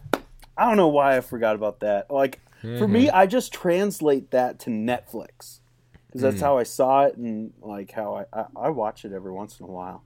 I 0.57 0.65
don't 0.65 0.77
know 0.77 0.87
why 0.87 1.17
I 1.17 1.21
forgot 1.21 1.55
about 1.55 1.81
that. 1.81 2.09
Like 2.11 2.39
for 2.61 2.67
Mm-hmm. 2.67 2.91
me, 2.93 3.09
I 3.09 3.25
just 3.25 3.53
translate 3.53 4.31
that 4.31 4.59
to 4.59 4.69
Netflix 4.69 5.59
because 6.07 6.21
Mm. 6.21 6.21
that's 6.21 6.41
how 6.41 6.57
I 6.57 6.63
saw 6.63 7.05
it 7.05 7.15
and 7.17 7.53
like 7.61 7.91
how 7.91 8.15
I, 8.33 8.39
I 8.39 8.45
I 8.55 8.69
watch 8.69 9.05
it 9.05 9.13
every 9.13 9.31
once 9.31 9.59
in 9.59 9.65
a 9.65 9.69
while. 9.69 10.03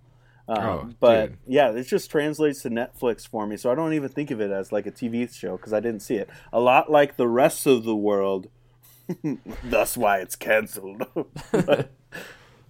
Um, 0.47 0.57
Oh, 0.59 0.89
but 0.99 1.27
dude. 1.27 1.37
yeah, 1.47 1.71
it 1.71 1.83
just 1.83 2.11
translates 2.11 2.61
to 2.63 2.69
Netflix 2.69 3.25
for 3.27 3.47
me, 3.47 3.55
so 3.57 3.71
I 3.71 3.75
don't 3.75 3.93
even 3.93 4.09
think 4.09 4.29
of 4.29 4.41
it 4.41 4.51
as 4.51 4.71
like 4.73 4.85
a 4.85 4.91
TV 4.91 5.33
show 5.33 5.55
because 5.55 5.71
I 5.73 5.79
didn't 5.79 6.01
see 6.01 6.15
it. 6.15 6.29
A 6.51 6.59
lot 6.59 6.91
like 6.91 7.15
the 7.15 7.29
rest 7.29 7.65
of 7.65 7.85
the 7.85 7.95
world, 7.95 8.47
that's 9.63 9.95
why 9.95 10.17
it's 10.19 10.35
canceled. 10.35 11.03
but, 11.51 11.91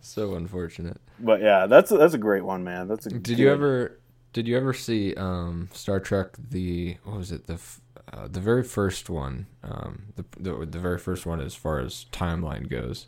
So 0.02 0.36
unfortunate. 0.36 0.98
but 1.20 1.42
yeah, 1.42 1.66
that's 1.66 1.92
a, 1.92 1.98
that's 1.98 2.14
a 2.14 2.18
great 2.20 2.44
one, 2.46 2.64
man. 2.64 2.88
That's 2.88 3.06
a 3.08 3.10
Did 3.10 3.40
you 3.40 3.52
ever 3.52 4.00
did 4.34 4.48
you 4.48 4.58
ever 4.58 4.74
see 4.74 5.16
um 5.16 5.70
Star 5.74 6.00
Trek 6.00 6.36
the 6.38 6.98
what 7.04 7.18
was 7.18 7.32
it 7.32 7.48
the 7.48 7.54
f- 7.54 7.82
uh, 8.12 8.28
the 8.28 8.40
very 8.40 8.64
first 8.64 9.10
one 9.10 9.48
um 9.64 10.04
the, 10.16 10.26
the 10.38 10.66
the 10.66 10.80
very 10.80 10.98
first 11.00 11.26
one 11.26 11.40
as 11.40 11.56
far 11.56 11.80
as 11.80 12.06
timeline 12.12 12.70
goes 12.70 13.08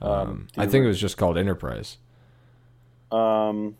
um, 0.00 0.48
I 0.58 0.66
think 0.66 0.84
it 0.84 0.88
was 0.88 1.00
just 1.00 1.16
called 1.16 1.38
Enterprise 1.38 1.96
Um, 3.10 3.76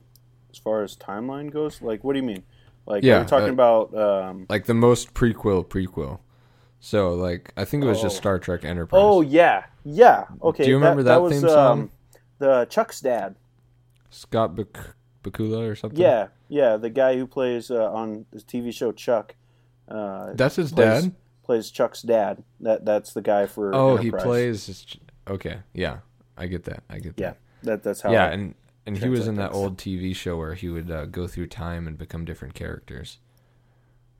as 0.51 0.57
far 0.59 0.83
as 0.83 0.97
timeline 0.97 1.53
goes, 1.53 1.83
like 1.83 2.03
what 2.05 2.15
do 2.15 2.21
you 2.21 2.25
mean? 2.25 2.43
Like, 2.87 3.05
Yeah, 3.05 3.21
are 3.21 3.25
talking 3.27 3.51
uh, 3.51 3.53
about? 3.53 3.95
Um, 3.95 4.47
like 4.49 4.65
the 4.65 4.75
most 4.75 5.13
prequel 5.13 5.67
prequel 5.67 6.21
so 6.81 7.15
like 7.15 7.53
I 7.57 7.65
think 7.65 7.85
it 7.85 7.87
was 7.87 8.01
just 8.01 8.17
Oh. 8.17 8.21
Star 8.21 8.39
Trek 8.39 8.65
Enterprise 8.65 9.01
oh 9.03 9.21
yeah, 9.21 9.65
yeah. 9.85 10.25
Okay. 10.43 10.65
Do 10.65 10.71
you 10.71 10.77
remember 10.77 11.03
that 11.03 11.21
was, 11.21 11.33
theme 11.33 11.49
song? 11.49 11.81
Um, 11.81 11.91
the 12.39 12.67
Chuck's 12.71 13.01
dad. 13.01 13.37
Scott 14.11 14.55
Bak- 14.55 14.95
Bakula 15.23 15.69
or 15.69 15.75
something 15.75 16.01
Yeah, 16.01 16.29
yeah. 16.49 16.77
The 16.77 16.91
guy 16.91 17.17
who 17.17 17.27
plays 17.27 17.71
uh, 17.71 17.91
on 17.93 18.27
the 18.31 18.39
TV 18.39 18.73
show 18.73 18.93
Chuck. 18.93 19.35
Uh, 19.89 20.33
that's 20.35 20.57
his 20.57 20.73
plays, 20.73 21.05
dad 21.05 21.15
Plays 21.45 21.71
Chuck's 21.71 22.03
dad. 22.03 22.43
That 22.61 22.85
that's 22.85 23.13
the 23.13 23.23
guy 23.23 23.47
for. 23.47 23.75
oh 23.75 23.97
he 23.97 24.11
plays 24.11 24.67
his, 24.67 24.87
okay 25.29 25.59
yeah 25.73 25.99
I 26.37 26.47
get 26.47 26.65
that 26.65 26.83
I 26.91 26.99
get 26.99 27.17
that 27.17 27.23
Yeah, 27.23 27.33
that 27.63 27.83
that's 27.83 28.01
how. 28.01 28.13
yeah, 28.13 28.27
and 28.27 28.55
and 28.85 28.99
he 28.99 29.09
was 29.09 29.27
in 29.27 29.37
that 29.37 29.53
old 29.53 29.77
TV 29.79 30.15
show 30.15 30.37
where 30.37 30.55
he 30.55 30.69
would 30.69 30.91
uh, 30.91 31.07
go 31.07 31.27
through 31.27 31.49
time 31.49 31.87
and 31.87 31.97
become 31.99 32.25
different 32.25 32.55
characters. 32.55 33.19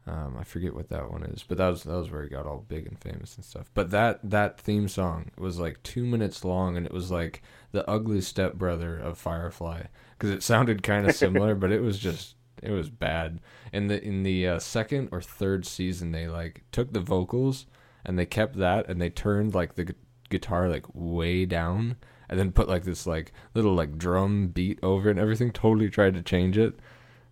Um, 0.09 0.37
I 0.39 0.45
forget 0.45 0.73
what 0.73 0.89
that 0.91 1.11
one 1.11 1.25
is, 1.25 1.43
but 1.43 1.59
that 1.59 1.69
was 1.69 1.83
that 1.83 1.97
was 1.97 2.11
where 2.13 2.23
he 2.23 2.29
got 2.29 2.47
all 2.47 2.65
big 2.69 2.87
and 2.87 2.99
famous 2.99 3.35
and 3.35 3.45
stuff. 3.45 3.71
But 3.75 3.91
that 3.91 4.21
that 4.23 4.61
theme 4.61 4.87
song 4.87 5.33
was 5.37 5.59
like 5.59 5.83
two 5.83 6.07
minutes 6.07 6.45
long, 6.45 6.77
and 6.77 6.87
it 6.87 6.93
was 6.93 7.11
like 7.11 7.43
the 7.73 7.89
ugly 7.91 8.21
stepbrother 8.21 8.97
of 8.97 9.19
Firefly 9.19 9.87
because 10.17 10.31
it 10.31 10.45
sounded 10.45 10.85
kind 10.85 11.09
of 11.09 11.17
similar, 11.17 11.55
but 11.57 11.73
it 11.73 11.81
was 11.83 11.99
just 11.99 12.36
it 12.63 12.71
was 12.71 12.91
bad. 12.91 13.41
In 13.73 13.87
the 13.89 14.03
in 14.03 14.23
the 14.23 14.47
uh, 14.49 14.59
second 14.59 15.09
or 15.13 15.21
third 15.21 15.67
season, 15.67 16.13
they 16.13 16.29
like 16.29 16.63
took 16.73 16.93
the 16.93 17.01
vocals 17.01 17.67
and 18.05 18.19
they 18.19 18.27
kept 18.27 18.57
that, 18.57 18.89
and 18.89 19.01
they 19.01 19.11
turned 19.11 19.55
like 19.55 19.75
the 19.75 19.85
gu- 19.85 19.95
guitar 20.31 20.69
like 20.69 20.87
way 20.95 21.45
down, 21.45 21.97
and 22.29 22.39
then 22.39 22.53
put 22.53 22.69
like 22.69 22.85
this 22.85 23.07
like 23.07 23.33
little 23.55 23.75
like 23.75 23.99
drum 23.99 24.49
beat 24.49 24.79
over 24.83 25.09
it 25.09 25.13
and 25.13 25.21
everything. 25.21 25.51
Totally 25.51 25.91
tried 25.91 26.15
to 26.15 26.23
change 26.23 26.57
it. 26.57 26.79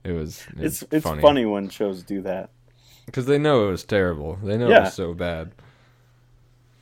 It 0.02 0.12
was 0.12 0.44
it's 0.58 0.82
it's 0.90 1.06
funny. 1.06 1.46
when 1.46 1.68
shows 1.68 2.02
do 2.02 2.20
that. 2.22 2.50
because 3.06 3.26
they 3.26 3.38
know 3.38 3.68
it 3.68 3.70
was 3.70 3.84
terrible. 3.84 4.38
They 4.42 4.56
know 4.56 4.68
it 4.68 4.80
was 4.80 4.94
so 4.94 5.14
bad. 5.14 5.52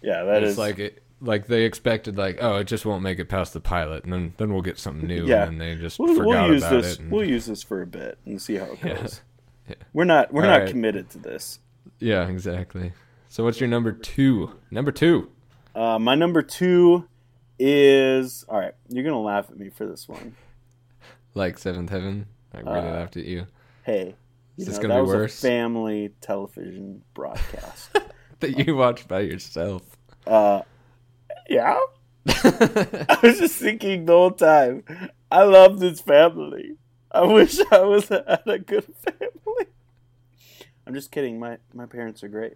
Yeah, 0.01 0.25
that 0.25 0.43
it's 0.43 0.53
is 0.53 0.59
like 0.59 0.79
it, 0.79 1.02
like 1.23 1.47
they 1.47 1.63
expected 1.65 2.19
like 2.19 2.39
oh 2.43 2.57
it 2.57 2.65
just 2.65 2.85
won't 2.85 3.03
make 3.03 3.19
it 3.19 3.29
past 3.29 3.53
the 3.55 3.61
pilot, 3.61 4.05
and 4.05 4.13
then 4.13 4.35
then 4.37 4.53
we'll 4.53 4.61
get 4.63 4.79
something 4.79 5.07
new. 5.07 5.25
Yeah. 5.27 5.45
and 5.45 5.59
then 5.61 5.69
they 5.77 5.81
just 5.81 5.99
We'll, 5.99 6.15
forgot 6.15 6.27
we'll 6.27 6.53
use 6.53 6.63
about 6.63 6.83
this. 6.83 6.93
it. 6.95 7.01
and- 7.01 7.11
We'll 7.13 7.29
use 7.29 7.47
this 7.47 7.63
for 7.63 7.81
a 7.83 7.87
bit 7.87 8.19
and 8.27 8.41
see 8.43 8.57
how 8.57 8.65
it 8.67 8.81
goes. 8.83 9.21
Yeah. 9.69 9.77
We're 9.93 10.05
not. 10.05 10.33
We're 10.33 10.43
All 10.43 10.49
not 10.51 10.61
right. 10.63 10.69
committed 10.71 11.09
to 11.11 11.19
this. 11.19 11.61
yeah, 12.01 12.27
exactly. 12.27 12.93
So 13.29 13.45
what's 13.45 13.61
your 13.61 13.69
number 13.69 13.93
two? 13.93 14.59
Number 14.73 14.91
two. 14.91 15.31
Uh, 15.73 16.01
my 16.01 16.17
number 16.17 16.43
two 16.43 17.07
is 17.61 18.45
all 18.49 18.59
right. 18.59 18.75
You're 18.89 19.05
gonna 19.05 19.21
laugh 19.23 19.47
at 19.51 19.57
me 19.57 19.71
for 19.71 19.87
this 19.87 20.09
one. 20.09 20.35
Like 21.35 21.57
Seventh 21.57 21.89
Heaven. 21.89 22.27
I 22.53 22.59
really 22.59 22.79
Uh, 22.81 22.93
laughed 22.93 23.17
at 23.17 23.25
you. 23.25 23.47
Hey, 23.85 24.17
you 24.57 24.63
Is 24.63 24.67
this 24.67 24.77
know, 24.77 24.83
gonna 24.83 24.95
that 24.95 25.01
be 25.01 25.07
was 25.07 25.15
worse? 25.15 25.39
a 25.39 25.47
family 25.47 26.11
television 26.21 27.03
broadcast. 27.15 27.89
That 28.41 28.59
you 28.67 28.77
watched 28.77 29.09
by 29.09 29.21
yourself. 29.21 29.83
uh, 30.27 30.61
yeah. 31.49 31.79
I 32.27 33.19
was 33.23 33.39
just 33.39 33.57
thinking 33.57 34.05
the 34.07 34.13
whole 34.13 34.31
time. 34.31 34.85
I 35.31 35.43
love 35.43 35.81
this 35.81 36.01
family. 36.01 36.77
I 37.11 37.23
wish 37.25 37.59
I 37.71 37.81
was 37.83 38.09
had 38.09 38.43
a 38.47 38.59
good 38.59 38.85
family. 38.85 39.67
I'm 40.87 40.95
just 40.95 41.11
kidding. 41.11 41.39
My 41.39 41.59
my 41.73 41.87
parents 41.87 42.23
are 42.23 42.29
great. 42.29 42.55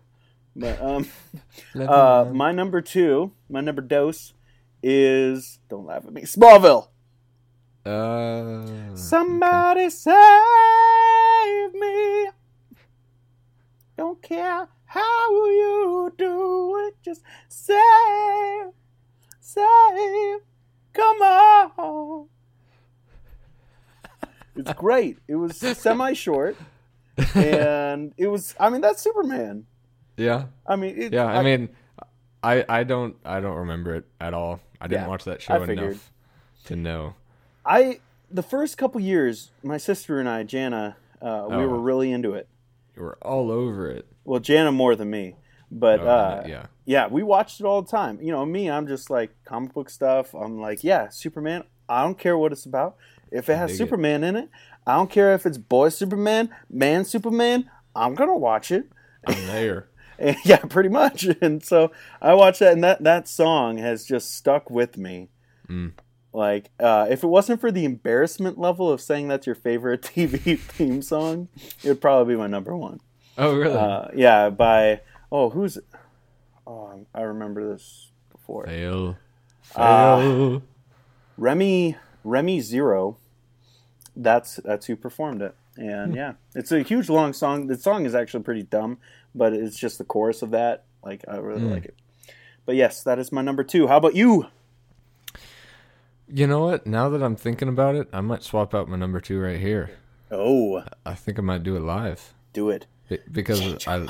But 0.55 0.81
um, 0.81 1.07
uh, 1.75 2.31
my 2.33 2.53
number 2.53 2.81
two, 2.81 3.33
my 3.49 3.61
number 3.61 3.83
dose 3.83 4.33
is 4.83 5.59
don't 5.69 5.87
laugh 5.87 6.05
at 6.07 6.13
me. 6.13 6.23
Smallville. 6.23 6.89
uh, 7.85 8.97
Somebody 8.97 9.91
save 9.91 10.15
me. 11.75 12.29
Don't 13.97 14.23
care 14.23 14.69
how 14.97 15.31
you 15.47 16.13
do 16.17 16.87
it, 16.89 16.97
just 17.03 17.23
save, 17.49 18.73
save. 19.41 20.39
Come 20.93 21.21
on. 21.23 22.29
It's 24.57 24.73
great. 24.73 25.19
It 25.29 25.37
was 25.37 25.59
semi 25.59 26.15
short, 26.15 26.57
and 27.35 28.15
it 28.17 28.29
was. 28.29 28.55
I 28.59 28.71
mean, 28.71 28.81
that's 28.81 29.03
Superman. 29.03 29.67
yeah, 30.17 30.47
I 30.67 30.77
mean, 30.77 30.95
it, 31.01 31.13
yeah. 31.13 31.27
I, 31.27 31.43
mean, 31.43 31.69
I 32.43 32.65
I 32.67 32.85
don't 32.85 33.17
I 33.25 33.41
don't 33.41 33.57
remember 33.57 33.95
it 33.97 34.05
at 34.19 34.33
all. 34.33 34.61
I 34.81 34.87
didn't 34.89 35.03
Yeah, 35.03 35.09
watch 35.09 35.25
that 35.25 35.43
show 35.43 35.63
enough 35.63 36.11
to 36.65 36.77
know. 36.77 37.15
I 37.67 38.01
the 38.31 38.43
first 38.43 38.79
couple 38.79 38.99
years, 39.01 39.51
my 39.63 39.77
sister 39.77 40.19
and 40.21 40.29
I, 40.29 40.43
Jana, 40.43 40.97
uh, 41.21 41.47
we 41.51 41.57
Oh. 41.57 41.69
were 41.69 41.79
really 41.81 42.11
into 42.11 42.33
it, 42.33 42.49
you 42.97 43.03
were 43.03 43.19
all 43.23 43.51
over 43.51 43.89
it. 43.91 44.07
Well, 44.25 44.41
Jana 44.41 44.73
more 44.73 44.97
than 44.97 45.11
me, 45.11 45.37
but 45.71 46.01
Oh, 46.01 46.07
uh, 46.09 46.45
yeah. 46.49 46.67
yeah, 46.85 47.07
we 47.09 47.23
watched 47.23 47.61
it 47.61 47.67
all 47.67 47.83
the 47.83 47.91
time. 47.91 48.19
You 48.21 48.33
know, 48.33 48.45
me, 48.47 48.71
I'm 48.71 48.87
just 48.87 49.11
like 49.11 49.31
comic 49.45 49.73
book 49.75 49.91
stuff. 49.91 50.35
I'm 50.35 50.61
like, 50.61 50.83
yeah, 50.83 51.09
Superman. 51.09 51.65
I 51.89 52.03
don't 52.03 52.19
care 52.19 52.37
what 52.37 52.53
it's 52.53 52.67
about. 52.67 52.97
If 53.31 53.49
it 53.49 53.57
has 53.57 53.71
dig 53.71 53.75
it. 53.75 53.79
Superman 53.79 54.25
in 54.25 54.37
it, 54.37 54.49
I 54.87 54.95
don't 54.95 55.11
care 55.11 55.35
if 55.35 55.47
it's 55.47 55.59
boy 55.59 55.91
Superman, 55.91 56.51
man 56.71 57.05
Superman. 57.05 57.71
I'm 57.95 58.15
gonna 58.15 58.37
watch 58.37 58.71
it. 58.71 58.87
I'm 59.27 59.47
there. 59.47 59.89
And, 60.19 60.37
yeah, 60.45 60.59
pretty 60.59 60.89
much. 60.89 61.27
And 61.41 61.63
so 61.63 61.93
I 62.23 62.35
watched 62.35 62.61
that, 62.61 62.73
and 62.73 62.83
that 62.85 63.03
that 63.05 63.29
song 63.29 63.79
has 63.79 64.05
just 64.05 64.35
stuck 64.35 64.71
with 64.71 64.97
me. 64.97 65.29
Mm. 65.69 65.93
Like, 66.37 66.71
uh, 66.79 67.07
if 67.09 67.25
it 67.25 67.29
wasn't 67.29 67.63
for 67.63 67.73
the 67.73 67.87
embarrassment 67.87 68.59
level 68.59 68.91
of 68.93 69.01
saying 69.01 69.29
that's 69.29 69.47
your 69.47 69.55
favorite 69.55 70.03
TV 70.15 70.59
theme 70.59 71.01
song, 71.01 71.49
it 71.83 71.89
would 71.89 72.01
probably 72.03 72.35
be 72.35 72.39
my 72.39 72.47
number 72.47 72.77
one. 72.77 73.01
Oh, 73.39 73.57
really? 73.57 73.75
Uh, 73.75 74.09
yeah, 74.15 74.51
by 74.51 75.01
oh, 75.33 75.49
who's? 75.49 75.79
Oh, 76.67 77.07
I 77.15 77.23
remember 77.23 77.73
this 77.73 78.11
before. 78.31 78.67
Fail. 78.67 79.17
Uh, 79.75 80.19
Fail. 80.21 80.63
Remy 81.39 81.97
Remy 82.23 82.61
Zero. 82.61 83.17
That's 84.15 84.57
that's 84.57 84.85
who 84.87 84.97
performed 84.97 85.41
it, 85.41 85.55
and 85.79 86.11
Hmm. 86.13 86.17
yeah, 86.17 86.33
it's 86.55 86.71
a 86.73 86.83
huge 86.83 87.09
long 87.09 87.33
song. 87.33 87.67
The 87.67 87.77
song 87.77 88.05
is 88.05 88.15
actually 88.15 88.43
pretty 88.45 88.63
dumb, 88.63 88.99
but 89.35 89.55
it's 89.55 89.79
just 89.79 89.97
the 89.99 90.05
chorus 90.05 90.43
of 90.43 90.51
that. 90.51 90.85
Like 91.03 91.25
I 91.29 91.37
really 91.39 91.61
Hmm. 91.63 91.71
like 91.71 91.85
it. 91.87 91.95
But 92.67 92.77
yes, 92.77 93.03
that 93.05 93.19
is 93.19 93.33
my 93.33 93.41
number 93.43 93.65
two. 93.65 93.87
How 93.87 93.97
about 93.97 94.15
you? 94.15 94.47
You 96.29 96.47
know 96.47 96.61
what? 96.61 96.87
Now 96.87 97.09
that 97.11 97.23
I'm 97.23 97.37
thinking 97.37 97.69
about 97.69 97.95
it, 97.95 98.09
I 98.13 98.21
might 98.21 98.43
swap 98.43 98.75
out 98.75 98.89
my 98.89 98.97
number 98.97 99.21
two 99.21 99.41
right 99.41 99.61
here. 99.61 99.91
Oh, 100.31 100.83
I 101.05 101.15
think 101.15 101.39
I 101.39 101.43
might 101.43 101.63
do 101.63 101.77
it 101.77 101.81
live 101.81 102.35
do 102.53 102.71
it. 102.71 102.87
Be- 103.09 103.19
because 103.31 103.87
I 103.87 104.09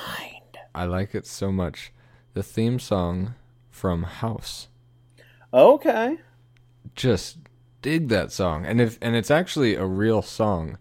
I 0.74 0.84
like 0.84 1.14
it 1.14 1.26
so 1.26 1.52
much. 1.52 1.92
The 2.34 2.42
theme 2.42 2.78
song 2.78 3.34
from 3.70 4.04
House. 4.04 4.68
Okay. 5.52 6.18
just 6.94 7.38
dig 7.82 8.08
that 8.08 8.32
song 8.32 8.64
and 8.66 8.80
if 8.80 8.98
and 9.00 9.14
it's 9.14 9.30
actually 9.30 9.74
a 9.74 9.84
real 9.86 10.20
song 10.22 10.76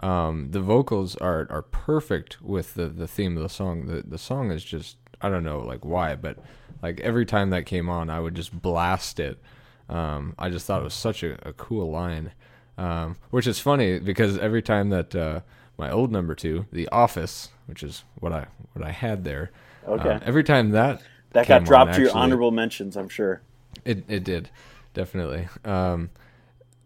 um 0.00 0.50
the 0.50 0.60
vocals 0.60 1.16
are 1.16 1.46
are 1.50 1.62
perfect 1.62 2.40
with 2.40 2.74
the 2.74 2.86
the 2.86 3.08
theme 3.08 3.36
of 3.36 3.42
the 3.42 3.48
song 3.48 3.86
the 3.86 4.02
the 4.06 4.18
song 4.18 4.50
is 4.50 4.62
just 4.64 4.96
i 5.20 5.28
don't 5.28 5.42
know 5.42 5.58
like 5.60 5.84
why 5.84 6.14
but 6.14 6.38
like 6.82 7.00
every 7.00 7.24
time 7.26 7.50
that 7.50 7.66
came 7.66 7.88
on 7.88 8.08
i 8.08 8.20
would 8.20 8.34
just 8.34 8.52
blast 8.62 9.18
it 9.18 9.40
um 9.88 10.34
i 10.38 10.48
just 10.48 10.66
thought 10.66 10.80
it 10.80 10.84
was 10.84 10.94
such 10.94 11.22
a, 11.22 11.36
a 11.48 11.52
cool 11.52 11.90
line 11.90 12.32
um 12.78 13.16
which 13.30 13.46
is 13.46 13.58
funny 13.60 13.98
because 13.98 14.38
every 14.38 14.62
time 14.62 14.88
that 14.90 15.14
uh 15.14 15.40
my 15.78 15.90
old 15.90 16.10
number 16.10 16.34
two 16.34 16.66
the 16.72 16.88
office 16.88 17.50
which 17.66 17.82
is 17.82 18.04
what 18.20 18.32
i 18.32 18.46
what 18.72 18.84
i 18.84 18.90
had 18.90 19.24
there 19.24 19.50
Okay. 19.86 20.08
uh, 20.08 20.20
every 20.24 20.42
time 20.44 20.70
that 20.70 21.02
That 21.32 21.46
got 21.46 21.64
dropped 21.64 21.90
on, 21.90 21.94
to 21.96 22.00
your 22.00 22.08
actually- 22.08 22.22
honorable 22.22 22.50
mentions, 22.50 22.96
I'm 22.96 23.10
sure. 23.10 23.42
it 23.84 24.04
it 24.08 24.24
did, 24.24 24.48
definitely. 24.94 25.46
Um, 25.62 26.08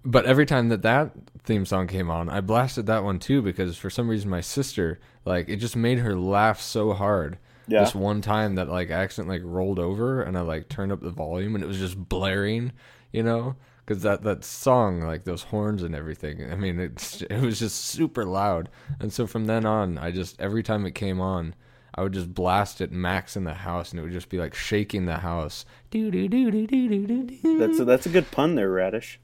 but 0.04 0.24
every 0.26 0.46
time 0.46 0.68
that 0.70 0.82
that 0.82 1.12
theme 1.44 1.64
song 1.64 1.86
came 1.86 2.10
on, 2.10 2.28
I 2.28 2.40
blasted 2.40 2.86
that 2.86 3.04
one 3.04 3.20
too 3.20 3.40
because 3.40 3.76
for 3.76 3.88
some 3.88 4.08
reason 4.08 4.28
my 4.30 4.40
sister 4.40 4.98
like 5.24 5.48
it 5.48 5.56
just 5.58 5.76
made 5.76 5.98
her 6.00 6.16
laugh 6.16 6.60
so 6.60 6.92
hard. 6.92 7.38
Yeah. 7.68 7.84
This 7.84 7.94
one 7.94 8.22
time 8.22 8.54
that 8.56 8.68
like 8.68 8.90
I 8.90 8.94
accidentally 8.94 9.38
like 9.38 9.46
rolled 9.46 9.78
over 9.78 10.22
and 10.22 10.36
I 10.36 10.40
like 10.40 10.68
turned 10.68 10.90
up 10.90 11.00
the 11.00 11.10
volume 11.10 11.54
and 11.54 11.62
it 11.62 11.66
was 11.66 11.78
just 11.78 11.96
blaring, 11.96 12.72
you 13.12 13.22
know, 13.22 13.56
because 13.84 14.02
that 14.02 14.22
that 14.22 14.44
song 14.44 15.00
like 15.02 15.24
those 15.24 15.44
horns 15.44 15.82
and 15.82 15.94
everything. 15.94 16.50
I 16.50 16.56
mean, 16.56 16.80
it's 16.80 17.22
it 17.22 17.40
was 17.40 17.58
just 17.58 17.84
super 17.84 18.24
loud, 18.24 18.68
and 19.00 19.12
so 19.12 19.26
from 19.26 19.46
then 19.46 19.64
on, 19.66 19.98
I 19.98 20.10
just 20.10 20.40
every 20.40 20.62
time 20.62 20.86
it 20.86 20.94
came 20.94 21.20
on. 21.20 21.54
I 21.94 22.02
would 22.02 22.12
just 22.12 22.32
blast 22.32 22.80
it 22.80 22.92
max 22.92 23.36
in 23.36 23.42
the 23.42 23.54
house, 23.54 23.90
and 23.90 23.98
it 23.98 24.04
would 24.04 24.12
just 24.12 24.28
be 24.28 24.38
like 24.38 24.54
shaking 24.54 25.06
the 25.06 25.16
house. 25.16 25.64
Do 25.90 26.12
do 26.12 26.28
do 26.28 26.48
do 26.48 26.64
do 26.64 26.88
do 26.88 27.06
do 27.06 27.22
do. 27.24 27.58
That's 27.58 27.80
a, 27.80 27.84
that's 27.84 28.06
a 28.06 28.10
good 28.10 28.30
pun 28.30 28.54
there, 28.54 28.70
Radish. 28.70 29.18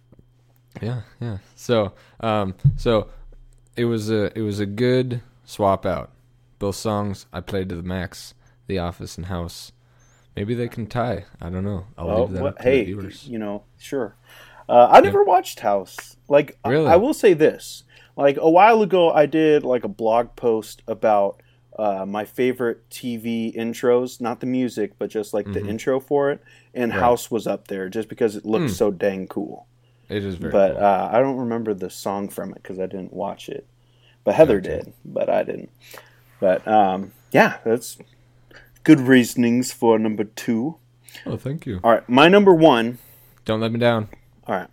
Yeah, 0.82 1.02
yeah. 1.20 1.38
So, 1.54 1.92
um, 2.18 2.56
so 2.76 3.10
it 3.76 3.84
was 3.84 4.10
a 4.10 4.36
it 4.36 4.42
was 4.42 4.58
a 4.58 4.66
good 4.66 5.22
swap 5.44 5.86
out. 5.86 6.10
Both 6.58 6.74
songs 6.74 7.26
I 7.32 7.40
played 7.40 7.68
to 7.68 7.76
the 7.76 7.82
max. 7.82 8.33
The 8.66 8.78
Office 8.78 9.16
and 9.16 9.26
House. 9.26 9.72
Maybe 10.36 10.54
they 10.54 10.68
can 10.68 10.86
tie. 10.86 11.26
I 11.40 11.50
don't 11.50 11.64
know. 11.64 11.86
I'll 11.96 12.06
Well, 12.08 12.20
leave 12.22 12.32
that 12.32 12.42
what- 12.42 12.48
up 12.54 12.56
to 12.58 12.62
hey, 12.64 12.78
the 12.80 12.84
viewers. 12.86 13.28
you 13.28 13.38
know, 13.38 13.62
sure. 13.78 14.16
Uh, 14.68 14.88
I 14.90 15.00
never 15.00 15.22
watched 15.22 15.60
House. 15.60 16.16
Like, 16.28 16.58
I- 16.64 16.70
Really? 16.70 16.86
I, 16.88 16.96
will 16.96 17.14
say 17.14 17.34
this: 17.34 17.84
like 18.16 18.36
a 18.38 18.50
while 18.50 18.82
ago, 18.82 19.12
I 19.12 19.26
did 19.26 19.62
like 19.62 19.84
a 19.84 19.88
blog 19.88 20.34
post 20.36 20.82
about 20.88 21.40
uh, 21.78 22.06
my 22.06 22.24
favorite 22.24 22.88
TV 22.88 23.54
intros, 23.54 24.20
not 24.20 24.40
the 24.40 24.46
music, 24.46 24.92
but 24.98 25.10
just 25.10 25.34
like 25.34 25.44
the 25.52 25.66
intro 25.66 26.00
for 26.00 26.30
it. 26.30 26.40
And 26.72 26.90
Mm-hmm. 26.92 27.00
Right. 27.00 27.04
House 27.04 27.30
was 27.30 27.46
up 27.46 27.68
there 27.68 27.88
just 27.88 28.08
because 28.08 28.36
it 28.36 28.44
looked 28.46 28.66
Hmm. 28.70 28.74
so 28.74 28.90
dang 28.90 29.26
cool. 29.28 29.66
It 30.08 30.24
is 30.24 30.36
very. 30.36 30.52
but 30.52 30.74
cool. 30.76 30.84
uh, 30.84 31.08
I 31.12 31.18
don't 31.20 31.36
remember 31.36 31.74
the 31.74 31.90
song 31.90 32.28
from 32.28 32.50
it 32.50 32.62
because 32.62 32.78
I 32.78 32.86
didn't 32.86 33.12
watch 33.12 33.48
it. 33.48 33.66
But 34.24 34.34
Heather 34.36 34.60
Gotcha. 34.60 34.84
did, 34.84 34.92
but 35.04 35.28
I 35.28 35.42
didn't. 35.44 35.70
But 36.40 36.66
um, 36.66 37.12
yeah, 37.32 37.58
that's 37.64 37.98
good 38.84 39.00
reasonings 39.00 39.72
for 39.72 39.98
number 39.98 40.24
two. 40.24 40.76
oh, 41.26 41.36
thank 41.36 41.66
you. 41.66 41.80
All 41.82 41.90
right, 41.92 42.08
my 42.08 42.28
number 42.28 42.54
one. 42.54 42.98
Don't 43.44 43.60
let 43.60 43.72
me 43.72 43.78
down. 43.78 44.08
All 44.46 44.54
right. 44.54 44.68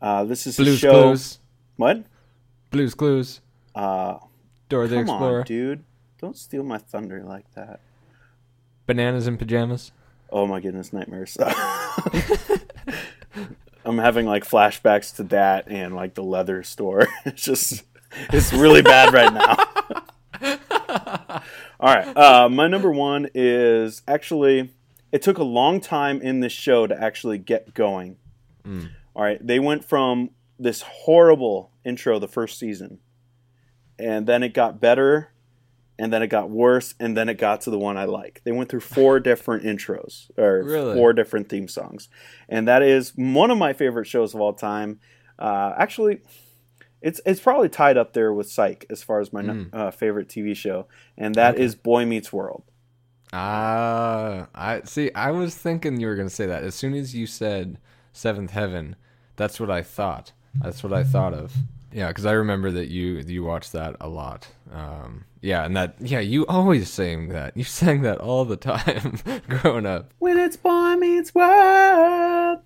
Uh, 0.00 0.24
this 0.24 0.46
is 0.46 0.58
a 0.58 0.62
Blues 0.62 0.78
show. 0.78 0.90
Clues. 0.92 1.38
What? 1.76 2.04
Blues 2.70 2.94
Clues. 2.94 3.40
Uh, 3.74 4.18
Dora 4.68 4.86
the 4.88 4.98
Explorer. 4.98 5.40
on, 5.40 5.46
dude! 5.46 5.84
Don't 6.20 6.36
steal 6.36 6.62
my 6.62 6.78
thunder 6.78 7.22
like 7.22 7.50
that. 7.54 7.80
Bananas 8.86 9.26
in 9.26 9.36
pajamas. 9.38 9.92
Oh 10.30 10.46
my 10.46 10.60
goodness, 10.60 10.92
nightmares. 10.92 11.36
I'm 13.84 13.98
having 13.98 14.26
like 14.26 14.44
flashbacks 14.44 15.14
to 15.16 15.22
that 15.24 15.68
and 15.68 15.94
like 15.94 16.14
the 16.14 16.22
leather 16.22 16.62
store. 16.62 17.06
It's 17.26 17.42
just, 17.42 17.82
it's 18.32 18.52
really 18.52 18.82
bad 18.82 19.12
right 19.12 19.32
now. 19.32 19.56
All 21.80 21.94
right. 21.94 22.16
Uh, 22.16 22.48
my 22.48 22.68
number 22.68 22.90
one 22.90 23.28
is 23.34 24.02
actually, 24.08 24.72
it 25.12 25.22
took 25.22 25.38
a 25.38 25.44
long 25.44 25.80
time 25.80 26.20
in 26.20 26.40
this 26.40 26.52
show 26.52 26.86
to 26.86 27.00
actually 27.02 27.38
get 27.38 27.74
going. 27.74 28.16
All 29.14 29.22
right. 29.22 29.44
They 29.46 29.58
went 29.58 29.84
from 29.84 30.30
this 30.58 30.82
horrible 30.82 31.70
intro 31.84 32.18
the 32.18 32.28
first 32.28 32.58
season, 32.58 33.00
and 33.98 34.26
then 34.26 34.42
it 34.42 34.54
got 34.54 34.80
better, 34.80 35.32
and 35.98 36.12
then 36.12 36.22
it 36.22 36.28
got 36.28 36.48
worse, 36.50 36.94
and 36.98 37.16
then 37.16 37.28
it 37.28 37.34
got 37.38 37.60
to 37.62 37.70
the 37.70 37.78
one 37.78 37.96
I 37.96 38.04
like. 38.04 38.40
They 38.44 38.52
went 38.52 38.68
through 38.70 38.80
four 38.80 39.20
different 39.30 39.64
intros, 39.64 40.30
or 40.38 40.62
Really? 40.64 40.94
four 40.94 41.12
different 41.12 41.48
theme 41.48 41.68
songs. 41.68 42.08
And 42.48 42.66
that 42.68 42.82
is 42.82 43.12
one 43.16 43.50
of 43.50 43.58
my 43.58 43.72
favorite 43.72 44.06
shows 44.06 44.34
of 44.34 44.40
all 44.40 44.52
time. 44.54 44.98
Uh, 45.38 45.74
actually, 45.76 46.20
it's 47.04 47.20
it's 47.24 47.40
probably 47.40 47.68
tied 47.68 47.96
up 47.96 48.14
there 48.14 48.32
with 48.32 48.50
Psych 48.50 48.84
as 48.90 49.02
far 49.04 49.20
as 49.20 49.32
my 49.32 49.42
Hmm. 49.42 49.62
uh, 49.72 49.90
favorite 49.92 50.28
TV 50.28 50.56
show, 50.56 50.86
and 51.16 51.34
that 51.36 51.56
is 51.58 51.76
Boy 51.76 52.04
Meets 52.04 52.32
World. 52.32 52.64
Ah, 53.32 54.46
I 54.54 54.82
see. 54.84 55.10
I 55.14 55.30
was 55.30 55.54
thinking 55.54 56.00
you 56.00 56.06
were 56.06 56.16
gonna 56.16 56.30
say 56.30 56.46
that. 56.46 56.62
As 56.64 56.74
soon 56.74 56.94
as 56.94 57.14
you 57.14 57.26
said 57.26 57.78
Seventh 58.12 58.52
Heaven, 58.52 58.96
that's 59.36 59.58
what 59.60 59.70
I 59.70 59.82
thought. 59.82 60.32
That's 60.62 60.82
what 60.82 60.92
I 60.92 61.02
thought 61.04 61.34
of. 61.34 61.52
Yeah, 61.92 62.08
because 62.08 62.26
I 62.26 62.32
remember 62.32 62.70
that 62.72 62.88
you 62.88 63.22
you 63.26 63.44
watched 63.44 63.72
that 63.72 63.96
a 64.00 64.08
lot. 64.08 64.48
Um, 64.72 65.24
yeah, 65.42 65.64
and 65.64 65.76
that 65.76 65.96
yeah, 66.00 66.20
you 66.20 66.46
always 66.46 66.88
sang 66.90 67.28
that. 67.30 67.56
You 67.56 67.64
sang 67.82 68.02
that 68.02 68.18
all 68.18 68.44
the 68.44 68.56
time 68.56 69.18
growing 69.48 69.84
up. 69.86 70.12
When 70.18 70.38
it's 70.38 70.56
Boy 70.56 70.96
Meets 70.96 71.34
World, 71.34 72.60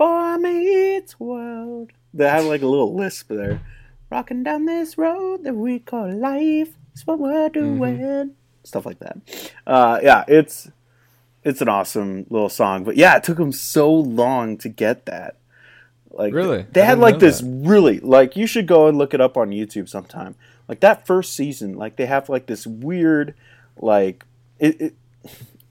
Boy 0.00 0.38
Meets 0.38 1.20
World. 1.20 1.90
They 2.14 2.26
have 2.26 2.46
like 2.46 2.62
a 2.62 2.66
little 2.66 2.94
lisp 2.94 3.28
there. 3.28 3.60
Rocking 4.08 4.42
down 4.42 4.64
this 4.64 4.96
road 4.96 5.44
that 5.44 5.52
we 5.52 5.78
call 5.78 6.10
life. 6.10 6.70
It's 6.94 7.06
what 7.06 7.18
we're 7.18 7.50
doing. 7.50 8.34
Stuff 8.64 8.86
like 8.86 8.98
that. 9.00 9.18
Uh, 9.66 10.00
yeah, 10.02 10.24
it's 10.26 10.70
it's 11.44 11.60
an 11.60 11.68
awesome 11.68 12.24
little 12.30 12.48
song. 12.48 12.82
But 12.82 12.96
yeah, 12.96 13.14
it 13.18 13.24
took 13.24 13.36
them 13.36 13.52
so 13.52 13.92
long 13.92 14.56
to 14.58 14.70
get 14.70 15.04
that. 15.04 15.36
Like 16.10 16.32
Really? 16.32 16.64
they 16.72 16.80
I 16.80 16.86
had 16.86 16.98
like 16.98 17.18
this 17.18 17.40
that. 17.40 17.46
really 17.68 18.00
like 18.00 18.36
you 18.36 18.46
should 18.46 18.66
go 18.66 18.86
and 18.86 18.96
look 18.96 19.12
it 19.12 19.20
up 19.20 19.36
on 19.36 19.50
YouTube 19.50 19.86
sometime. 19.86 20.34
Like 20.66 20.80
that 20.80 21.06
first 21.06 21.34
season, 21.34 21.74
like 21.74 21.96
they 21.96 22.06
have 22.06 22.30
like 22.30 22.46
this 22.46 22.66
weird 22.66 23.34
like 23.76 24.24
it, 24.58 24.80
it 24.80 24.94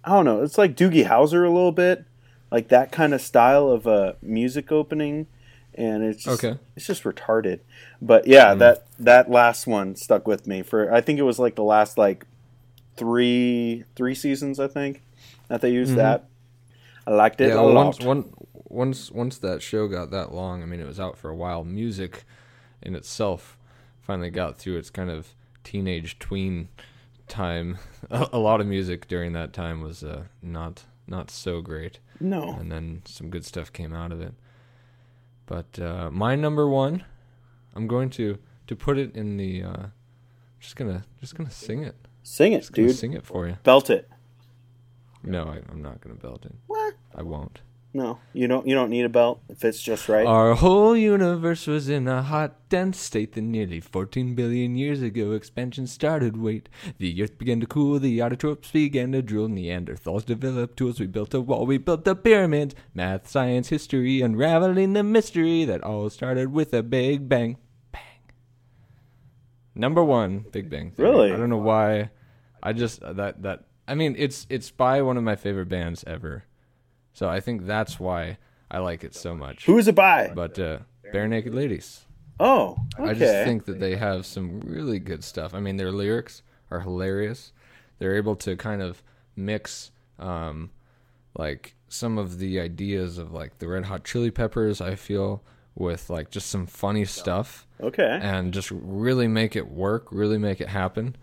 I 0.04 0.12
don't 0.12 0.26
know, 0.26 0.44
it's 0.44 0.60
like 0.60 0.76
Doogie 0.76 1.08
Howser 1.08 1.44
a 1.48 1.50
little 1.50 1.72
bit. 1.72 2.06
Like 2.52 2.70
that 2.70 2.92
kind 2.92 3.14
of 3.14 3.22
style 3.22 3.70
of 3.70 3.86
a 3.86 4.16
music 4.22 4.72
opening 4.72 5.28
and 5.76 6.04
it's 6.04 6.24
just, 6.24 6.44
Okay. 6.44 6.60
it's 6.76 6.88
just 6.88 7.04
retarded. 7.04 7.60
But 8.02 8.28
yeah, 8.28 8.54
that 8.56 8.88
that 8.98 9.30
last 9.30 9.68
one 9.68 9.96
stuck 9.96 10.28
with 10.28 10.48
me 10.48 10.62
for 10.62 10.92
I 10.94 11.02
think 11.02 11.20
it 11.20 11.24
was 11.24 11.40
like 11.40 11.56
the 11.56 11.64
last 11.64 11.98
like 11.98 12.26
3 12.98 13.84
3 13.96 14.16
seasons 14.16 14.60
I 14.60 14.68
think 14.68 15.02
that 15.48 15.62
they 15.62 15.72
used 15.72 15.96
that. 15.96 16.26
I 17.08 17.12
liked 17.12 17.42
it 17.42 17.50
yeah, 17.50 17.56
a 17.56 17.64
well, 17.64 17.74
lot. 17.74 17.86
once 17.86 18.00
one, 18.02 18.34
once 18.54 19.12
once 19.12 19.38
that 19.40 19.62
show 19.62 19.88
got 19.88 20.12
that 20.12 20.34
long, 20.34 20.62
I 20.62 20.66
mean, 20.66 20.80
it 20.80 20.88
was 20.88 21.00
out 21.00 21.18
for 21.18 21.30
a 21.30 21.36
while. 21.36 21.64
Music 21.64 22.24
in 22.82 22.96
itself 22.96 23.58
finally 24.02 24.30
got 24.30 24.58
through 24.58 24.78
its 24.78 24.90
kind 24.90 25.10
of 25.10 25.34
teenage 25.64 26.20
tween 26.20 26.70
time. 27.28 27.78
A, 28.12 28.28
a 28.34 28.40
lot 28.40 28.60
of 28.62 28.68
music 28.68 29.08
during 29.08 29.34
that 29.34 29.54
time 29.54 29.82
was 29.82 30.04
uh, 30.04 30.24
not 30.42 30.84
not 31.08 31.32
so 31.32 31.62
great, 31.62 32.00
No. 32.20 32.56
and 32.60 32.72
then 32.72 33.02
some 33.06 33.30
good 33.30 33.46
stuff 33.46 33.72
came 33.72 33.94
out 33.94 34.12
of 34.12 34.22
it. 34.22 34.34
But 35.46 35.80
uh, 35.80 36.10
my 36.12 36.36
number 36.36 36.68
one, 36.68 37.04
I'm 37.76 37.88
going 37.88 38.10
to 38.12 38.38
to 38.68 38.76
put 38.76 38.98
it 38.98 39.16
in 39.16 39.38
the. 39.38 39.64
Uh, 39.64 39.86
just 40.60 40.76
gonna 40.76 41.06
just 41.20 41.36
gonna 41.36 41.50
sing 41.50 41.84
it. 41.84 41.96
Sing 42.22 42.54
it, 42.54 42.60
Just 42.60 42.74
dude. 42.74 42.96
sing 42.96 43.14
it 43.14 43.26
for 43.26 43.48
you. 43.48 43.58
Belt 43.64 43.90
it. 43.90 44.10
No, 45.24 45.44
I, 45.46 45.62
I'm 45.72 45.82
not 45.82 46.02
gonna 46.02 46.16
belt 46.16 46.46
it. 46.46 46.54
What? 46.68 46.94
I 47.16 47.24
won't. 47.24 47.62
No, 47.92 48.20
you 48.34 48.48
don't. 48.48 48.68
You 48.68 48.76
don't 48.76 48.92
need 48.92 49.06
a 49.06 49.10
belt 49.10 49.42
if 49.50 49.66
it's 49.66 49.82
just 49.82 50.08
right. 50.08 50.26
Our 50.26 50.54
whole 50.54 50.96
universe 50.96 51.66
was 51.66 51.90
in 51.90 52.08
a 52.08 52.22
hot, 52.22 52.70
dense 52.70 53.00
state 53.00 53.34
that 53.34 53.42
nearly 53.42 53.80
14 53.80 54.36
billion 54.36 54.76
years 54.76 55.02
ago 55.02 55.32
expansion 55.32 55.88
started. 55.88 56.38
Wait, 56.38 56.70
the 57.00 57.24
earth 57.24 57.40
began 57.40 57.60
to 57.62 57.66
cool, 57.66 57.98
the 57.98 58.20
autotrophs 58.20 58.72
began 58.72 59.12
to 59.14 59.24
drool, 59.24 59.48
Neanderthals 59.48 60.24
developed 60.24 60.78
tools, 60.78 61.00
we 61.00 61.08
built 61.08 61.34
a 61.34 61.42
wall, 61.42 61.66
we 61.66 61.80
built 61.80 62.06
the 62.06 62.16
pyramids. 62.16 62.76
Math, 62.94 63.28
science, 63.28 63.70
history, 63.70 64.22
unraveling 64.22 64.94
the 64.94 65.04
mystery 65.04 65.66
that 65.66 65.84
all 65.84 66.12
started 66.12 66.54
with 66.54 66.72
a 66.76 66.84
big 66.84 67.28
bang. 67.28 67.58
Bang. 67.92 68.02
Number 69.74 70.04
one, 70.04 70.46
Big 70.52 70.70
Bang. 70.70 70.92
Theory. 70.92 71.10
Really? 71.10 71.34
I 71.34 71.38
don't 71.38 71.50
know 71.50 71.58
why. 71.58 72.12
I 72.62 72.74
just 72.74 73.00
that 73.02 73.42
that 73.42 73.64
I 73.88 73.96
mean 73.96 74.16
it's 74.18 74.46
it's 74.48 74.70
by 74.70 75.02
one 75.02 75.18
of 75.18 75.24
my 75.24 75.36
favorite 75.36 75.70
bands 75.70 76.04
ever, 76.06 76.44
so 77.14 77.30
I 77.30 77.40
think 77.40 77.66
that's 77.66 78.00
why 78.00 78.38
I 78.72 78.80
like 78.80 79.04
it 79.04 79.16
so 79.16 79.36
much 79.36 79.66
Who 79.66 79.78
is 79.78 79.88
it 79.88 79.96
by? 79.96 80.32
but 80.34 80.58
uh, 80.60 80.80
Barenaked 81.14 81.54
Ladies. 81.54 82.06
Oh, 82.40 82.78
okay. 82.98 83.10
I 83.10 83.14
just 83.14 83.34
think 83.46 83.66
that 83.66 83.80
they 83.80 83.96
have 83.96 84.26
some 84.26 84.62
really 84.62 85.00
good 85.00 85.24
stuff. 85.24 85.54
I 85.54 85.60
mean, 85.60 85.78
their 85.78 85.92
lyrics 85.92 86.42
are 86.72 86.80
hilarious. 86.80 87.52
They're 87.98 88.16
able 88.16 88.38
to 88.38 88.56
kind 88.56 88.82
of 88.82 89.04
mix, 89.36 89.92
um, 90.20 90.72
like 91.38 91.76
some 91.90 92.18
of 92.18 92.40
the 92.40 92.60
ideas 92.60 93.18
of 93.18 93.34
like 93.34 93.60
the 93.60 93.68
Red 93.68 93.86
Hot 93.86 94.06
Chili 94.06 94.32
Peppers. 94.32 94.80
I 94.80 94.96
feel 94.96 95.44
with 95.76 96.10
like 96.10 96.30
just 96.30 96.50
some 96.50 96.66
funny 96.66 97.06
stuff 97.06 97.68
okay. 97.82 98.20
and 98.22 98.54
just 98.54 98.72
really 98.72 99.28
make 99.28 99.56
it 99.56 99.68
work, 99.68 100.08
really 100.12 100.38
make 100.38 100.62
it 100.62 100.70
happen. 100.70 101.16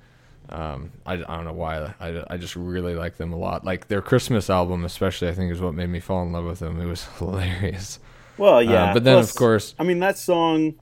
Um, 0.49 0.93
I, 1.05 1.15
I 1.15 1.17
don't 1.17 1.45
know 1.45 1.53
why. 1.53 1.95
I, 2.01 2.25
I 2.31 2.37
just 2.37 2.55
really 2.57 2.95
like 2.95 3.17
them 3.17 3.33
a 3.33 3.37
lot. 3.37 3.65
Like 3.65 3.89
their 3.89 4.01
Christmas 4.03 4.49
album, 4.49 4.85
especially, 4.85 5.29
I 5.29 5.33
think 5.35 5.53
is 5.53 5.61
what 5.61 5.75
made 5.75 5.89
me 5.89 6.01
fall 6.01 6.23
in 6.23 6.33
love 6.33 6.45
with 6.45 6.61
them. 6.61 6.81
It 6.81 6.87
was 6.87 7.05
hilarious. 7.19 7.99
Well, 8.39 8.63
yeah. 8.63 8.91
Uh, 8.91 8.95
but 8.95 9.05
then, 9.05 9.17
plus- 9.17 9.31
of 9.31 9.37
course, 9.37 9.75
I 9.79 9.83
mean 9.85 9.99
that 10.01 10.19
song, 10.19 10.75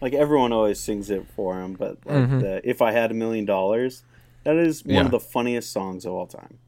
like 0.00 0.12
everyone 0.14 0.52
always 0.52 0.80
sings 0.80 1.10
it 1.10 1.26
for 1.36 1.60
him. 1.60 1.74
But 1.74 1.98
like 2.04 2.30
the, 2.40 2.60
if 2.68 2.82
I 2.82 2.92
had 2.92 3.10
a 3.10 3.14
million 3.14 3.44
dollars, 3.44 4.02
that 4.44 4.56
is 4.56 4.82
one 4.84 4.88
Mm-hmm. 4.88 4.90
Yeah. 4.94 5.04
of 5.04 5.10
the 5.12 5.20
funniest 5.20 5.70
songs 5.72 6.04
of 6.04 6.12
all 6.12 6.26
time. 6.26 6.58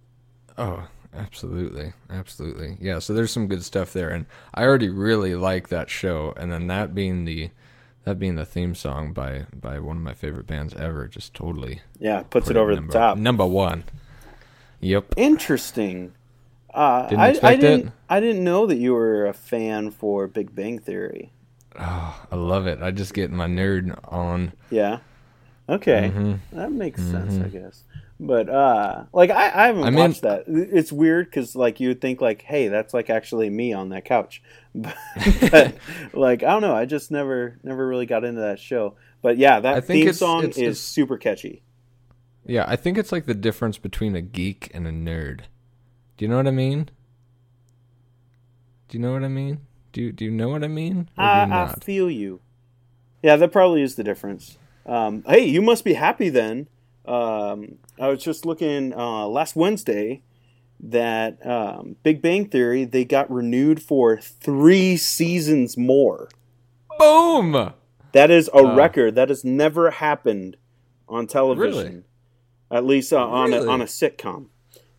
Oh, 0.57 0.87
absolutely, 1.13 1.93
absolutely. 2.11 2.77
Yeah, 2.81 2.99
so 3.01 3.13
there's 3.15 3.33
some 3.33 3.49
good 3.49 3.65
stuff 3.65 3.93
there, 3.93 4.11
and 4.11 4.27
I 4.55 4.63
already 4.65 4.89
really 4.89 5.35
like 5.35 5.69
that 5.71 5.91
show, 5.91 6.33
and 6.37 6.53
then 6.53 6.69
that 6.69 6.95
being 6.95 7.25
the 7.25 7.51
that 8.05 8.19
being 8.19 8.35
the 8.37 8.45
theme 8.45 8.75
song 8.75 9.13
by 9.13 9.47
by 9.55 9.79
one 9.79 9.97
of 9.97 10.03
my 10.03 10.15
favorite 10.15 10.47
bands 10.47 10.75
ever, 10.75 11.09
just 11.09 11.35
totally 11.35 11.81
Yeah, 11.99 12.23
puts 12.23 12.47
put 12.49 12.57
it 12.57 12.61
over 12.61 12.75
number, 12.75 12.93
the 12.93 12.99
top. 12.99 13.19
Number 13.19 13.47
one. 13.47 13.85
Yep. 14.81 15.15
Interesting. 15.17 16.13
Uh, 16.73 17.09
Didn't 17.09 17.21
I, 17.21 17.27
I 17.27 17.31
expect 17.31 17.61
didn't. 17.61 17.87
it. 17.87 17.93
I 18.09 18.21
didn't 18.21 18.45
know 18.45 18.67
that 18.67 18.77
you 18.77 18.93
were 18.95 19.27
a 19.27 19.33
fan 19.33 19.91
for 19.93 20.27
Big 20.27 20.55
Bang 20.55 20.79
Theory. 20.81 21.33
Oh, 21.79 22.27
I 22.31 22.37
love 22.37 22.67
it. 22.67 22.83
I 22.83 22.91
just 22.91 23.15
get 23.15 23.31
my 23.31 23.47
nerd 23.47 23.97
on. 24.13 24.53
Yeah. 24.71 24.99
Okay, 25.69 26.13
Mm-hmm. 26.15 26.57
that 26.59 26.73
makes 26.73 27.01
sense, 27.03 27.43
I 27.43 27.49
guess. 27.49 27.85
But 28.27 28.49
uh, 28.49 29.05
like 29.13 29.31
I, 29.31 29.45
I 29.47 29.67
haven't 29.67 29.85
I 29.85 29.91
mean- 29.91 29.99
watched 29.99 30.23
that. 30.23 30.45
It's 30.47 30.91
weird 30.93 31.27
because 31.27 31.55
like 31.55 31.79
you 31.81 31.89
would 31.89 32.01
think 32.01 32.21
like, 32.21 32.43
hey, 32.43 32.69
that's 32.69 32.95
like 32.95 33.11
actually 33.11 33.51
me 33.51 33.73
on 33.73 33.91
that 33.91 34.05
couch. 34.05 34.43
But, 34.75 34.97
but 35.53 35.75
like 36.15 36.43
I 36.43 36.49
don't 36.51 36.63
know. 36.63 36.75
I 36.75 36.85
just 36.85 37.11
never 37.13 37.59
never 37.63 37.87
really 37.87 38.07
got 38.07 38.25
into 38.25 38.41
that 38.41 38.59
show. 38.59 38.97
But 39.23 39.39
yeah, 39.39 39.59
I 39.59 39.61
that 39.61 39.85
think 39.85 39.99
theme 39.99 40.03
it's- 40.09 40.19
song 40.19 40.39
it's- 40.41 40.57
is 40.57 40.63
it's- 40.63 40.79
super 40.81 41.17
catchy. 41.17 41.63
Yeah, 42.47 42.65
I 42.67 42.77
think 42.77 42.99
it's 42.99 43.11
like 43.13 43.25
the 43.27 43.35
difference 43.35 43.79
between 43.79 44.15
a 44.17 44.21
geek 44.21 44.71
and 44.75 44.87
a 44.87 44.91
nerd. 44.91 45.43
Do 46.17 46.25
you 46.25 46.29
know 46.29 46.37
what 46.37 46.47
I 46.47 46.51
mean? 46.51 46.91
Do 48.89 48.99
you 48.99 49.03
know 49.03 49.13
what 49.13 49.25
I 49.25 49.29
mean? 49.29 49.61
Do 49.93 50.03
you, 50.03 50.13
do 50.13 50.25
you 50.25 50.31
know 50.31 50.49
what 50.49 50.63
I 50.65 50.69
mean? 50.69 51.09
I, 51.17 51.43
I 51.43 51.75
feel 51.83 52.11
you. 52.11 52.41
Yeah, 53.23 53.37
that 53.37 53.53
probably 53.53 53.81
is 53.83 53.95
the 53.95 54.05
difference. 54.05 54.59
Um, 54.85 55.23
hey, 55.27 55.45
you 55.47 55.63
must 55.63 55.85
be 55.85 55.95
happy 55.95 56.29
then. 56.29 56.69
Um, 57.07 57.77
I 58.01 58.09
was 58.09 58.23
just 58.23 58.47
looking 58.47 58.93
uh, 58.95 59.27
last 59.27 59.57
Wednesday 59.57 60.23
that 60.81 61.45
um, 61.47 61.97
Big 62.03 62.21
Bang 62.23 62.49
Theory 62.49 62.85
they 62.85 63.05
got 63.05 63.31
renewed 63.31 63.83
for 63.83 64.17
three 64.19 64.97
seasons 64.97 65.77
more. 65.77 66.29
Boom! 66.99 67.73
That 68.13 68.31
is 68.31 68.49
a 68.49 68.59
Uh, 68.59 68.77
record 68.77 69.15
that 69.17 69.29
has 69.29 69.45
never 69.45 69.91
happened 69.91 70.57
on 71.09 71.27
television, 71.27 71.83
Really? 71.93 72.03
at 72.71 72.85
least 72.85 73.13
uh, 73.13 73.19
on 73.27 73.53
a, 73.53 73.67
on 73.67 73.81
a 73.83 73.87
sitcom. 73.87 74.47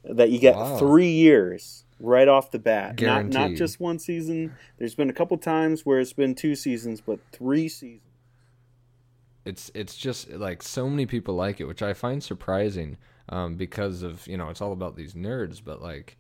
That 0.04 0.30
you 0.30 0.38
get 0.38 0.56
Wow. 0.56 0.78
three 0.78 1.10
years 1.12 1.84
right 2.00 2.28
off 2.28 2.52
the 2.52 2.60
bat, 2.60 3.02
not 3.02 3.30
not 3.30 3.52
just 3.58 3.80
one 3.80 3.98
season. 3.98 4.56
There's 4.78 4.94
been 4.94 5.10
a 5.10 5.14
couple 5.14 5.36
times 5.38 5.84
where 5.86 6.00
it's 6.00 6.14
been 6.14 6.36
two 6.36 6.54
seasons, 6.56 7.02
but 7.02 7.20
three 7.32 7.68
seasons. 7.68 8.02
It's 9.46 9.72
it's 9.74 9.96
just 9.96 10.30
like 10.32 10.64
so 10.64 10.90
many 10.90 11.06
people 11.06 11.36
like 11.36 11.62
it, 11.62 11.66
which 11.66 11.82
I 11.84 11.94
find 11.94 12.22
surprising 12.22 12.98
um, 13.30 13.56
because 13.56 14.04
of 14.04 14.28
you 14.28 14.38
know 14.38 14.50
it's 14.50 14.62
all 14.62 14.74
about 14.74 14.96
these 14.96 15.14
nerds, 15.14 15.62
but 15.64 15.82
like 15.82 16.18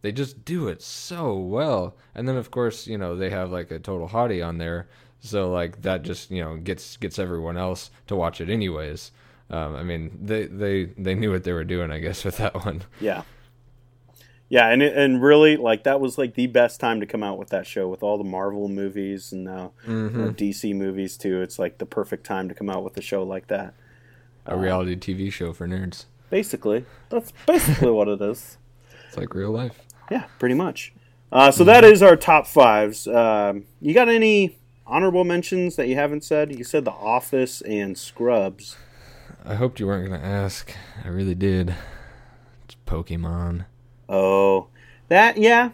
they 0.00 0.10
just 0.10 0.44
do 0.44 0.68
it 0.68 0.82
so 0.82 1.34
well. 1.34 1.96
And 2.14 2.26
then 2.26 2.36
of 2.36 2.50
course 2.50 2.86
you 2.86 2.98
know 2.98 3.14
they 3.14 3.30
have 3.30 3.50
like 3.52 3.70
a 3.70 3.78
total 3.78 4.08
hottie 4.08 4.44
on 4.46 4.58
there, 4.58 4.88
so 5.20 5.50
like 5.50 5.82
that 5.82 6.02
just 6.02 6.30
you 6.30 6.42
know 6.42 6.56
gets 6.56 6.96
gets 6.96 7.18
everyone 7.18 7.56
else 7.56 7.90
to 8.06 8.16
watch 8.16 8.40
it 8.40 8.48
anyways. 8.48 9.12
Um, 9.50 9.76
I 9.76 9.82
mean 9.82 10.18
they 10.22 10.46
they 10.46 10.84
they 10.84 11.14
knew 11.14 11.30
what 11.30 11.44
they 11.44 11.52
were 11.52 11.64
doing, 11.64 11.92
I 11.92 11.98
guess, 11.98 12.24
with 12.24 12.38
that 12.38 12.54
one. 12.64 12.82
Yeah. 13.00 13.22
Yeah, 14.52 14.68
and 14.68 14.82
it, 14.82 14.94
and 14.94 15.22
really, 15.22 15.56
like 15.56 15.84
that 15.84 15.98
was 15.98 16.18
like 16.18 16.34
the 16.34 16.46
best 16.46 16.78
time 16.78 17.00
to 17.00 17.06
come 17.06 17.22
out 17.22 17.38
with 17.38 17.48
that 17.48 17.66
show 17.66 17.88
with 17.88 18.02
all 18.02 18.18
the 18.18 18.24
Marvel 18.24 18.68
movies 18.68 19.32
and 19.32 19.44
now 19.44 19.72
Mm-hmm. 19.86 20.18
you 20.20 20.26
know, 20.26 20.30
DC 20.32 20.74
movies 20.76 21.16
too. 21.16 21.40
It's 21.40 21.58
like 21.58 21.78
the 21.78 21.86
perfect 21.86 22.26
time 22.26 22.50
to 22.50 22.54
come 22.54 22.68
out 22.68 22.84
with 22.84 22.94
a 22.98 23.00
show 23.00 23.22
like 23.22 23.46
that. 23.46 23.72
A 24.44 24.54
reality 24.58 24.94
TV 24.94 25.32
show 25.32 25.54
for 25.54 25.66
nerds. 25.66 26.04
Basically, 26.28 26.84
that's 27.08 27.32
basically 27.46 27.90
what 27.90 28.08
it 28.08 28.20
is. 28.20 28.58
It's 29.08 29.16
like 29.16 29.34
real 29.34 29.50
life. 29.52 29.78
Yeah, 30.10 30.24
pretty 30.38 30.54
much. 30.54 30.92
Uh, 31.30 31.50
so 31.50 31.64
that 31.64 31.82
is 31.84 32.02
our 32.02 32.16
top 32.16 32.46
fives. 32.46 33.06
Um, 33.06 33.64
you 33.80 33.94
got 33.94 34.08
any 34.10 34.58
honorable 34.86 35.24
mentions 35.24 35.76
that 35.76 35.86
you 35.88 35.94
haven't 35.96 36.24
said? 36.24 36.54
You 36.58 36.64
said 36.64 36.84
The 36.84 36.92
Office 36.92 37.62
and 37.62 37.96
Scrubs. 37.96 38.76
I 39.46 39.54
hoped 39.54 39.80
you 39.80 39.86
weren't 39.86 40.10
gonna 40.10 40.22
ask. 40.22 40.74
I 41.04 41.08
really 41.08 41.34
did. 41.34 41.74
It's 42.66 42.76
Pokemon. 42.86 43.64
Oh, 44.12 44.68
that 45.08 45.38
yeah, 45.38 45.70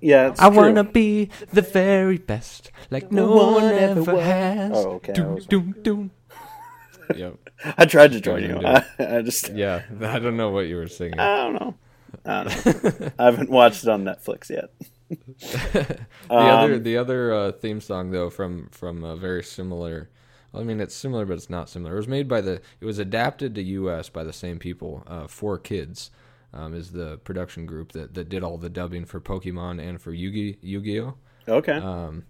yeah. 0.00 0.28
It's 0.28 0.40
I 0.40 0.48
true. 0.48 0.56
wanna 0.58 0.84
be 0.84 1.28
the 1.52 1.62
very 1.62 2.18
best, 2.18 2.70
like 2.90 3.10
no 3.10 3.32
one 3.32 3.64
ever 3.64 4.20
has. 4.20 4.72
Oh, 4.74 4.90
okay, 4.92 5.12
I 5.12 5.14
Doom, 5.16 5.34
was- 5.34 5.46
doom, 5.46 5.74
doom. 5.82 6.10
yep. 7.16 7.36
I 7.78 7.84
tried 7.86 8.12
to 8.12 8.20
join 8.20 8.42
you. 8.44 8.60
I, 8.64 8.84
I 9.18 9.22
just 9.22 9.48
Yeah, 9.50 9.82
I 10.00 10.18
don't 10.18 10.36
know 10.36 10.50
what 10.50 10.66
you 10.66 10.76
were 10.76 10.88
singing. 10.88 11.18
I 11.18 11.36
don't 11.36 11.54
know. 11.54 11.74
I, 12.24 12.44
don't 12.44 13.00
know. 13.00 13.10
I 13.18 13.24
haven't 13.24 13.50
watched 13.50 13.82
it 13.82 13.88
on 13.88 14.04
Netflix 14.04 14.50
yet. 14.50 14.70
the 15.08 15.98
um, 16.30 16.38
other, 16.38 16.78
the 16.78 16.96
other 16.96 17.32
uh, 17.34 17.52
theme 17.52 17.80
song 17.80 18.10
though, 18.10 18.30
from 18.30 18.68
from 18.70 19.02
a 19.04 19.16
very 19.16 19.42
similar. 19.42 20.10
I 20.54 20.62
mean, 20.62 20.80
it's 20.80 20.94
similar, 20.94 21.26
but 21.26 21.34
it's 21.34 21.50
not 21.50 21.68
similar. 21.68 21.94
It 21.94 21.98
was 21.98 22.08
made 22.08 22.28
by 22.28 22.40
the. 22.40 22.60
It 22.80 22.84
was 22.84 22.98
adapted 23.00 23.54
to 23.56 23.62
U.S. 23.62 24.08
by 24.08 24.22
the 24.22 24.32
same 24.32 24.58
people. 24.58 25.02
Uh, 25.06 25.26
Four 25.26 25.58
Kids 25.58 26.10
um, 26.54 26.74
is 26.74 26.92
the 26.92 27.18
production 27.18 27.66
group 27.66 27.92
that 27.92 28.14
that 28.14 28.28
did 28.28 28.42
all 28.42 28.56
the 28.56 28.70
dubbing 28.70 29.04
for 29.04 29.20
Pokemon 29.20 29.86
and 29.86 30.00
for 30.00 30.12
Yugi 30.12 30.56
Yu-Gi-Oh. 30.62 31.14
Okay. 31.48 31.72
Um, 31.72 32.24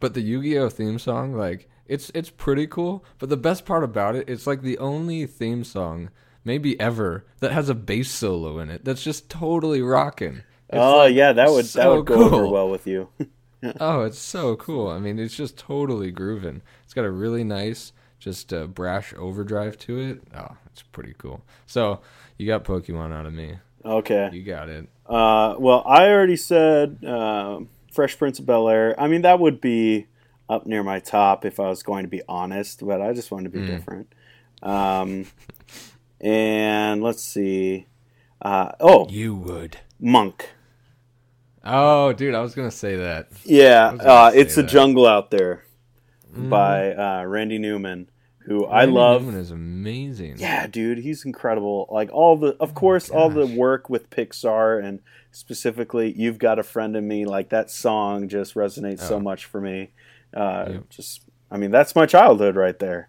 but 0.00 0.14
the 0.14 0.20
Yu-Gi-Oh 0.22 0.70
theme 0.70 0.98
song, 0.98 1.34
like 1.34 1.68
it's 1.86 2.10
it's 2.14 2.30
pretty 2.30 2.66
cool. 2.66 3.04
But 3.18 3.28
the 3.28 3.36
best 3.36 3.64
part 3.64 3.84
about 3.84 4.16
it, 4.16 4.28
it's 4.28 4.46
like 4.46 4.62
the 4.62 4.78
only 4.78 5.26
theme 5.26 5.62
song 5.64 6.10
maybe 6.44 6.78
ever 6.80 7.26
that 7.40 7.52
has 7.52 7.68
a 7.68 7.74
bass 7.74 8.10
solo 8.10 8.58
in 8.58 8.70
it. 8.70 8.84
That's 8.84 9.02
just 9.02 9.30
totally 9.30 9.82
rocking. 9.82 10.42
Oh 10.72 10.98
like 10.98 11.14
yeah, 11.14 11.32
that 11.32 11.50
would 11.50 11.66
that 11.66 11.88
would 11.88 12.06
go 12.06 12.24
over 12.24 12.46
well 12.48 12.68
with 12.68 12.86
you. 12.86 13.08
Oh, 13.80 14.02
it's 14.02 14.18
so 14.18 14.56
cool. 14.56 14.88
I 14.88 14.98
mean, 14.98 15.18
it's 15.18 15.34
just 15.34 15.56
totally 15.56 16.10
grooving. 16.10 16.60
It's 16.84 16.92
got 16.92 17.06
a 17.06 17.10
really 17.10 17.44
nice, 17.44 17.92
just 18.24 18.52
a 18.54 18.66
brash 18.66 19.12
overdrive 19.18 19.76
to 19.80 19.98
it. 19.98 20.22
Oh, 20.34 20.56
it's 20.66 20.80
pretty 20.80 21.14
cool. 21.18 21.42
So 21.66 22.00
you 22.38 22.46
got 22.46 22.64
Pokemon 22.64 23.12
out 23.12 23.26
of 23.26 23.34
me. 23.34 23.58
Okay. 23.84 24.30
You 24.32 24.42
got 24.42 24.70
it. 24.70 24.88
Uh, 25.06 25.56
well, 25.58 25.82
I 25.86 26.08
already 26.08 26.36
said 26.36 27.04
uh, 27.04 27.60
Fresh 27.92 28.16
Prince 28.18 28.38
of 28.38 28.46
Bel 28.46 28.66
Air. 28.70 28.98
I 28.98 29.08
mean, 29.08 29.20
that 29.22 29.38
would 29.40 29.60
be 29.60 30.06
up 30.48 30.66
near 30.66 30.82
my 30.82 31.00
top 31.00 31.44
if 31.44 31.60
I 31.60 31.68
was 31.68 31.82
going 31.82 32.04
to 32.04 32.08
be 32.08 32.22
honest, 32.26 32.84
but 32.86 33.02
I 33.02 33.12
just 33.12 33.30
wanted 33.30 33.52
to 33.52 33.58
be 33.58 33.64
Mm. 33.64 33.66
different. 33.66 34.12
Um, 34.62 35.26
and 36.20 37.02
let's 37.02 37.22
see. 37.22 37.86
Uh, 38.40 38.72
oh, 38.80 39.06
You 39.10 39.34
would. 39.34 39.76
Monk. 40.00 40.48
Oh, 41.62 42.12
dude, 42.14 42.34
I 42.34 42.40
was 42.40 42.54
gonna 42.54 42.70
say 42.70 42.96
that. 42.96 43.28
Yeah, 43.44 43.96
uh, 44.00 44.30
say 44.32 44.38
it's 44.38 44.56
a 44.58 44.62
jungle 44.62 45.06
out 45.06 45.30
there 45.30 45.64
by 46.36 46.92
uh, 46.92 47.24
Randy 47.24 47.58
Newman, 47.58 48.10
who 48.44 48.64
I 48.66 48.84
love. 48.84 49.22
Newman 49.24 49.40
is 49.40 49.50
amazing. 49.50 50.36
Yeah, 50.38 50.66
dude, 50.66 50.98
he's 50.98 51.24
incredible. 51.24 51.86
Like 51.90 52.10
all 52.12 52.36
the, 52.36 52.56
of 52.60 52.74
course, 52.74 53.10
all 53.10 53.30
the 53.30 53.46
work 53.46 53.88
with 53.90 54.10
Pixar 54.10 54.82
and 54.84 55.00
specifically, 55.32 56.12
"You've 56.16 56.38
Got 56.38 56.58
a 56.58 56.62
Friend 56.62 56.94
in 56.96 57.06
Me." 57.08 57.24
Like 57.24 57.48
that 57.50 57.70
song 57.70 58.28
just 58.28 58.54
resonates 58.54 59.00
so 59.00 59.16
Oh. 59.16 59.20
much 59.20 59.44
for 59.44 59.60
me. 59.60 59.90
Uh, 60.32 60.66
Yep. 60.72 60.88
Just, 60.90 61.22
I 61.50 61.56
mean, 61.56 61.70
that's 61.70 61.94
my 61.94 62.06
childhood 62.06 62.56
right 62.56 62.78
there. 62.78 63.08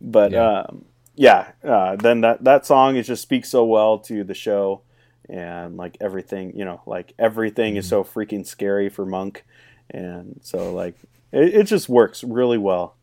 But 0.00 0.32
Yeah. 0.32 0.62
um, 0.68 0.84
yeah, 1.14 1.52
uh, 1.62 1.96
then 1.96 2.22
that 2.22 2.44
that 2.44 2.64
song 2.66 2.96
it 2.96 3.02
just 3.02 3.22
speaks 3.22 3.48
so 3.50 3.64
well 3.64 3.98
to 4.00 4.24
the 4.24 4.34
show 4.34 4.82
and 5.28 5.76
like 5.76 5.96
everything, 6.00 6.56
you 6.56 6.64
know, 6.64 6.80
like 6.86 7.12
everything 7.18 7.76
is 7.76 7.86
Mm-hmm. 7.86 7.90
so 7.90 8.04
freaking 8.04 8.46
scary 8.46 8.88
for 8.88 9.06
Monk, 9.06 9.44
and 9.90 10.40
so 10.42 10.72
like 10.74 10.94
it, 11.30 11.54
it 11.54 11.64
just 11.64 11.88
works 11.88 12.24
really 12.24 12.58
well. 12.58 12.96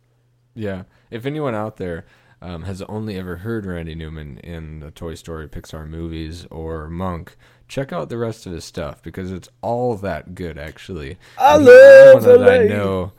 Yeah. 0.55 0.83
If 1.11 1.25
anyone 1.25 1.55
out 1.55 1.77
there 1.77 2.05
um, 2.41 2.63
has 2.63 2.81
only 2.83 3.17
ever 3.17 3.37
heard 3.37 3.65
Randy 3.65 3.95
Newman 3.95 4.37
in 4.39 4.79
the 4.79 4.91
Toy 4.91 5.15
Story 5.15 5.47
Pixar 5.47 5.87
movies 5.87 6.45
or 6.49 6.89
Monk, 6.89 7.35
check 7.67 7.91
out 7.93 8.09
the 8.09 8.17
rest 8.17 8.45
of 8.45 8.53
his 8.53 8.65
stuff 8.65 9.01
because 9.03 9.31
it's 9.31 9.49
all 9.61 9.95
that 9.97 10.35
good, 10.35 10.57
actually. 10.57 11.17
I 11.37 11.55
And 11.55 11.65
love 11.65 12.23
that 12.23 12.49
I 12.49 12.65
know 12.65 13.13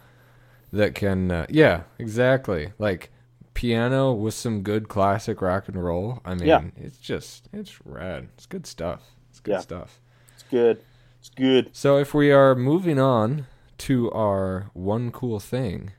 that 0.72 0.94
can, 0.94 1.30
uh, 1.30 1.46
yeah, 1.48 1.82
exactly. 1.98 2.72
Like 2.78 3.10
piano 3.54 4.12
with 4.12 4.34
some 4.34 4.62
good 4.62 4.88
classic 4.88 5.42
rock 5.42 5.68
and 5.68 5.82
roll. 5.82 6.20
I 6.24 6.34
mean, 6.34 6.46
Yeah. 6.48 6.62
it's 6.76 6.98
just, 6.98 7.48
it's 7.52 7.84
rad. 7.84 8.28
It's 8.34 8.46
good 8.46 8.66
stuff. 8.66 9.02
It's 9.30 9.40
good 9.40 9.52
Yeah. 9.52 9.58
stuff. 9.58 10.00
It's 10.34 10.44
good. 10.44 10.82
It's 11.18 11.28
good. 11.30 11.70
So 11.72 11.98
if 11.98 12.14
we 12.14 12.32
are 12.32 12.54
moving 12.54 12.98
on 12.98 13.46
to 13.78 14.10
our 14.12 14.70
one 14.72 15.10
cool 15.10 15.40
thing, 15.40 15.92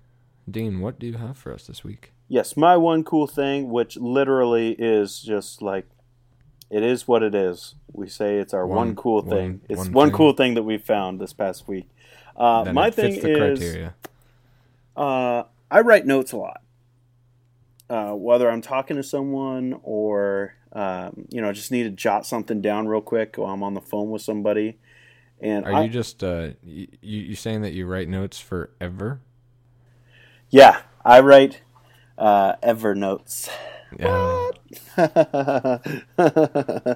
Dean, 0.50 0.80
what 0.80 1.00
do 1.00 1.08
you 1.08 1.14
have 1.18 1.38
for 1.38 1.54
us 1.54 1.68
this 1.68 1.84
week? 1.84 2.12
Yes, 2.28 2.56
my 2.58 2.78
one 2.78 3.04
cool 3.04 3.28
thing, 3.28 3.70
which 3.70 3.98
literally 3.98 4.72
is 4.80 5.22
just 5.22 5.62
like 5.62 5.86
it 6.70 6.84
is 6.84 7.08
what 7.08 7.22
it 7.24 7.36
is. 7.36 7.76
We 7.92 8.08
say 8.08 8.38
it's 8.38 8.54
our 8.54 8.66
one, 8.66 8.78
One- 8.90 8.96
cool 8.96 9.22
one- 9.22 9.30
thing. 9.30 9.62
it's 9.70 9.78
one 9.78 9.92
one, 9.92 10.08
thing. 10.10 10.16
cool 10.18 10.34
thing 10.34 10.54
that 10.56 10.64
we 10.64 10.78
found 10.78 11.20
this 11.20 11.34
past 11.34 11.68
week. 11.68 11.90
Uh, 12.36 12.72
my 12.74 12.90
thing 12.90 13.14
is 13.16 13.22
criteria. 13.22 13.94
uh, 14.96 15.44
I 15.70 15.82
write 15.82 16.06
notes 16.06 16.32
a 16.32 16.38
lot. 16.38 16.62
Uh, 17.90 18.14
whether 18.14 18.50
I'm 18.50 18.62
talking 18.62 18.96
to 18.96 19.04
someone 19.04 19.78
or 19.84 20.56
um, 20.72 21.28
you 21.30 21.42
know 21.42 21.50
I 21.50 21.52
just 21.52 21.72
need 21.74 21.84
to 21.84 21.90
jot 21.90 22.26
something 22.26 22.62
down 22.62 22.88
real 22.88 23.02
quick 23.02 23.36
while 23.38 23.52
I'm 23.54 23.64
on 23.64 23.74
the 23.74 23.82
phone 23.82 24.10
with 24.10 24.22
somebody. 24.22 24.78
And 25.42 25.66
Are 25.66 25.74
I, 25.74 25.84
you 25.84 25.90
just 25.90 26.24
uh, 26.24 26.52
you 26.64 26.88
you 27.02 27.36
saying 27.36 27.64
that 27.64 27.74
you 27.74 27.86
write 27.86 28.08
notes 28.08 28.40
forever? 28.40 29.20
Yeah, 30.52 30.82
I 31.04 31.20
write 31.22 31.62
uh, 32.18 32.56
Evernotes. 32.64 33.50
Yeah. 34.00 34.50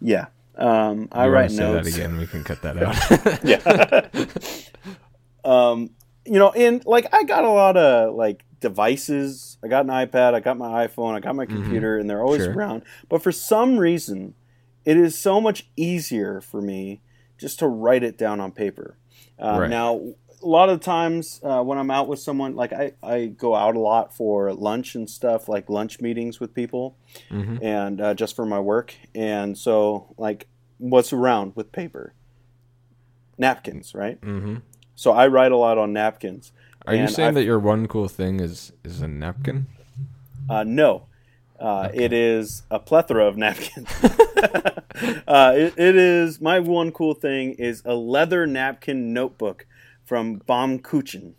yeah. 0.00 0.26
Um, 0.58 1.08
I 1.12 1.26
You 1.26 1.26
wanna 1.26 1.30
write 1.30 1.50
say 1.50 1.56
notes. 1.58 1.90
that 1.90 1.94
again. 1.96 2.16
We 2.18 2.26
can 2.26 2.42
cut 2.44 2.62
that 2.62 2.82
out. 2.82 2.96
yeah. 3.44 4.08
um, 5.50 5.90
you 6.24 6.38
know, 6.38 6.50
and 6.50 6.84
like 6.86 7.12
I 7.14 7.24
got 7.24 7.44
a 7.44 7.50
lot 7.50 7.76
of 7.76 8.14
like 8.14 8.44
devices. 8.60 9.58
I 9.62 9.68
got 9.68 9.84
an 9.84 9.90
iPad, 9.90 10.32
I 10.34 10.40
got 10.40 10.56
my 10.58 10.86
iPhone, 10.86 11.14
I 11.14 11.20
got 11.20 11.36
my 11.36 11.44
computer, 11.46 11.98
and 11.98 12.08
they're 12.08 12.22
always 12.22 12.42
Mm-hmm. 12.42 12.52
Sure. 12.52 12.58
around. 12.58 12.82
But 13.08 13.22
for 13.22 13.32
some 13.32 13.78
reason, 13.78 14.34
it 14.84 14.96
is 14.96 15.18
so 15.18 15.40
much 15.40 15.68
easier 15.76 16.40
for 16.40 16.60
me 16.62 17.00
just 17.38 17.58
to 17.60 17.66
write 17.68 18.02
it 18.02 18.16
down 18.18 18.40
on 18.40 18.50
paper. 18.52 18.96
Uh, 19.38 19.58
Right. 19.60 19.70
Now, 19.70 20.00
a 20.46 20.48
lot 20.48 20.68
of 20.68 20.80
times 20.80 21.40
uh, 21.42 21.60
when 21.62 21.76
I'm 21.76 21.90
out 21.90 22.06
with 22.06 22.20
someone, 22.20 22.54
like 22.54 22.72
I, 22.72 22.92
I 23.02 23.26
go 23.26 23.54
out 23.56 23.74
a 23.74 23.80
lot 23.80 24.14
for 24.16 24.52
lunch 24.54 24.94
and 24.94 25.10
stuff, 25.10 25.48
like 25.48 25.68
lunch 25.68 26.00
meetings 26.00 26.38
with 26.38 26.54
people, 26.54 26.96
Mhm. 27.30 27.58
and 27.62 28.00
uh, 28.00 28.14
just 28.14 28.36
for 28.36 28.46
my 28.46 28.60
work. 28.60 28.94
And 29.14 29.58
so, 29.58 30.14
like, 30.16 30.46
what's 30.78 31.12
around 31.12 31.56
with 31.56 31.72
paper? 31.72 32.12
Napkins, 33.38 33.94
right? 33.94 34.18
hmm 34.22 34.56
So 34.94 35.10
I 35.10 35.26
write 35.26 35.52
a 35.52 35.56
lot 35.56 35.78
on 35.78 35.92
napkins. 35.92 36.52
Are 36.86 36.94
you 36.94 37.08
saying 37.08 37.28
I've- 37.30 37.34
that 37.40 37.44
your 37.44 37.58
one 37.58 37.88
cool 37.88 38.08
thing 38.08 38.38
is 38.40 38.72
is 38.84 39.02
a 39.02 39.08
napkin? 39.08 39.66
Uh, 40.48 40.62
no, 40.62 41.06
uh, 41.58 41.88
it 41.92 42.12
is 42.12 42.62
a 42.70 42.78
plethora 42.78 43.26
of 43.26 43.36
napkins. 43.36 43.88
uh, 45.26 45.52
it, 45.56 45.74
it 45.76 45.96
is 45.96 46.40
my 46.40 46.60
one 46.60 46.92
cool 46.92 47.14
thing 47.14 47.52
is 47.58 47.82
a 47.84 47.94
leather 47.94 48.46
napkin 48.46 49.12
notebook 49.12 49.66
from 50.06 50.40
Baumkuchen. 50.40 51.34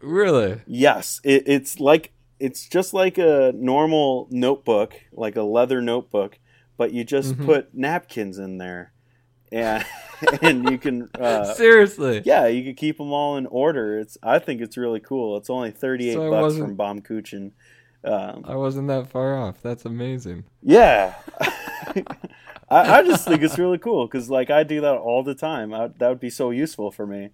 Really? 0.00 0.62
Yes, 0.66 1.20
it, 1.24 1.42
it's 1.46 1.78
like 1.80 2.12
it's 2.40 2.68
just 2.68 2.94
like 2.94 3.18
a 3.18 3.52
normal 3.54 4.28
notebook, 4.30 4.94
like 5.12 5.36
a 5.36 5.42
leather 5.42 5.82
notebook, 5.82 6.38
but 6.76 6.92
you 6.92 7.02
just 7.04 7.36
Mhm. 7.36 7.44
put 7.44 7.74
napkins 7.74 8.38
in 8.38 8.58
there, 8.58 8.92
and 9.50 9.84
and 10.42 10.70
you 10.70 10.78
can. 10.78 11.10
Uh, 11.20 11.52
Seriously? 11.54 12.22
yeah, 12.24 12.46
you 12.46 12.62
can 12.62 12.74
keep 12.76 12.98
them 12.98 13.12
all 13.12 13.36
in 13.36 13.46
order. 13.46 13.98
It's 13.98 14.16
I 14.22 14.38
think 14.38 14.60
it's 14.60 14.76
really 14.76 15.00
cool. 15.00 15.36
It's 15.36 15.50
only 15.50 15.72
thirty 15.72 16.10
eight 16.10 16.14
So 16.14 16.30
bucks 16.30 16.56
from 16.56 16.76
Baumkuchen. 16.76 17.50
Um, 18.04 18.44
I 18.44 18.54
wasn't 18.54 18.86
that 18.86 19.10
far 19.10 19.36
off. 19.36 19.60
That's 19.60 19.84
amazing. 19.84 20.44
Yeah, 20.62 21.14
I, 22.70 22.98
I 22.98 23.02
just 23.02 23.26
think 23.26 23.42
it's 23.42 23.58
really 23.58 23.78
cool 23.78 24.06
because 24.06 24.30
like 24.30 24.50
I 24.50 24.62
do 24.62 24.80
that 24.82 24.94
all 24.96 25.24
the 25.24 25.34
time. 25.34 25.74
I, 25.74 25.88
that 25.98 26.08
would 26.08 26.20
be 26.20 26.30
so 26.30 26.50
useful 26.50 26.92
for 26.92 27.06
me. 27.06 27.30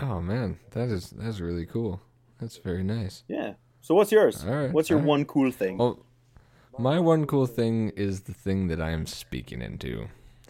Oh 0.00 0.20
man, 0.20 0.58
that 0.72 0.88
is 0.88 1.10
that's 1.10 1.40
really 1.40 1.66
cool. 1.66 2.00
That's 2.40 2.56
very 2.56 2.82
nice. 2.82 3.22
Yeah. 3.28 3.54
So 3.82 3.94
what's 3.94 4.12
yours? 4.12 4.44
Right, 4.44 4.72
what's 4.72 4.90
your 4.90 4.98
right. 4.98 5.08
one 5.08 5.24
cool 5.24 5.50
thing? 5.50 5.78
Well, 5.78 5.98
my 6.78 6.98
one 6.98 7.26
cool 7.26 7.46
thing 7.46 7.90
is 7.96 8.22
the 8.22 8.34
thing 8.34 8.68
that 8.68 8.80
I 8.80 8.90
am 8.90 9.06
speaking 9.06 9.62
into. 9.62 10.08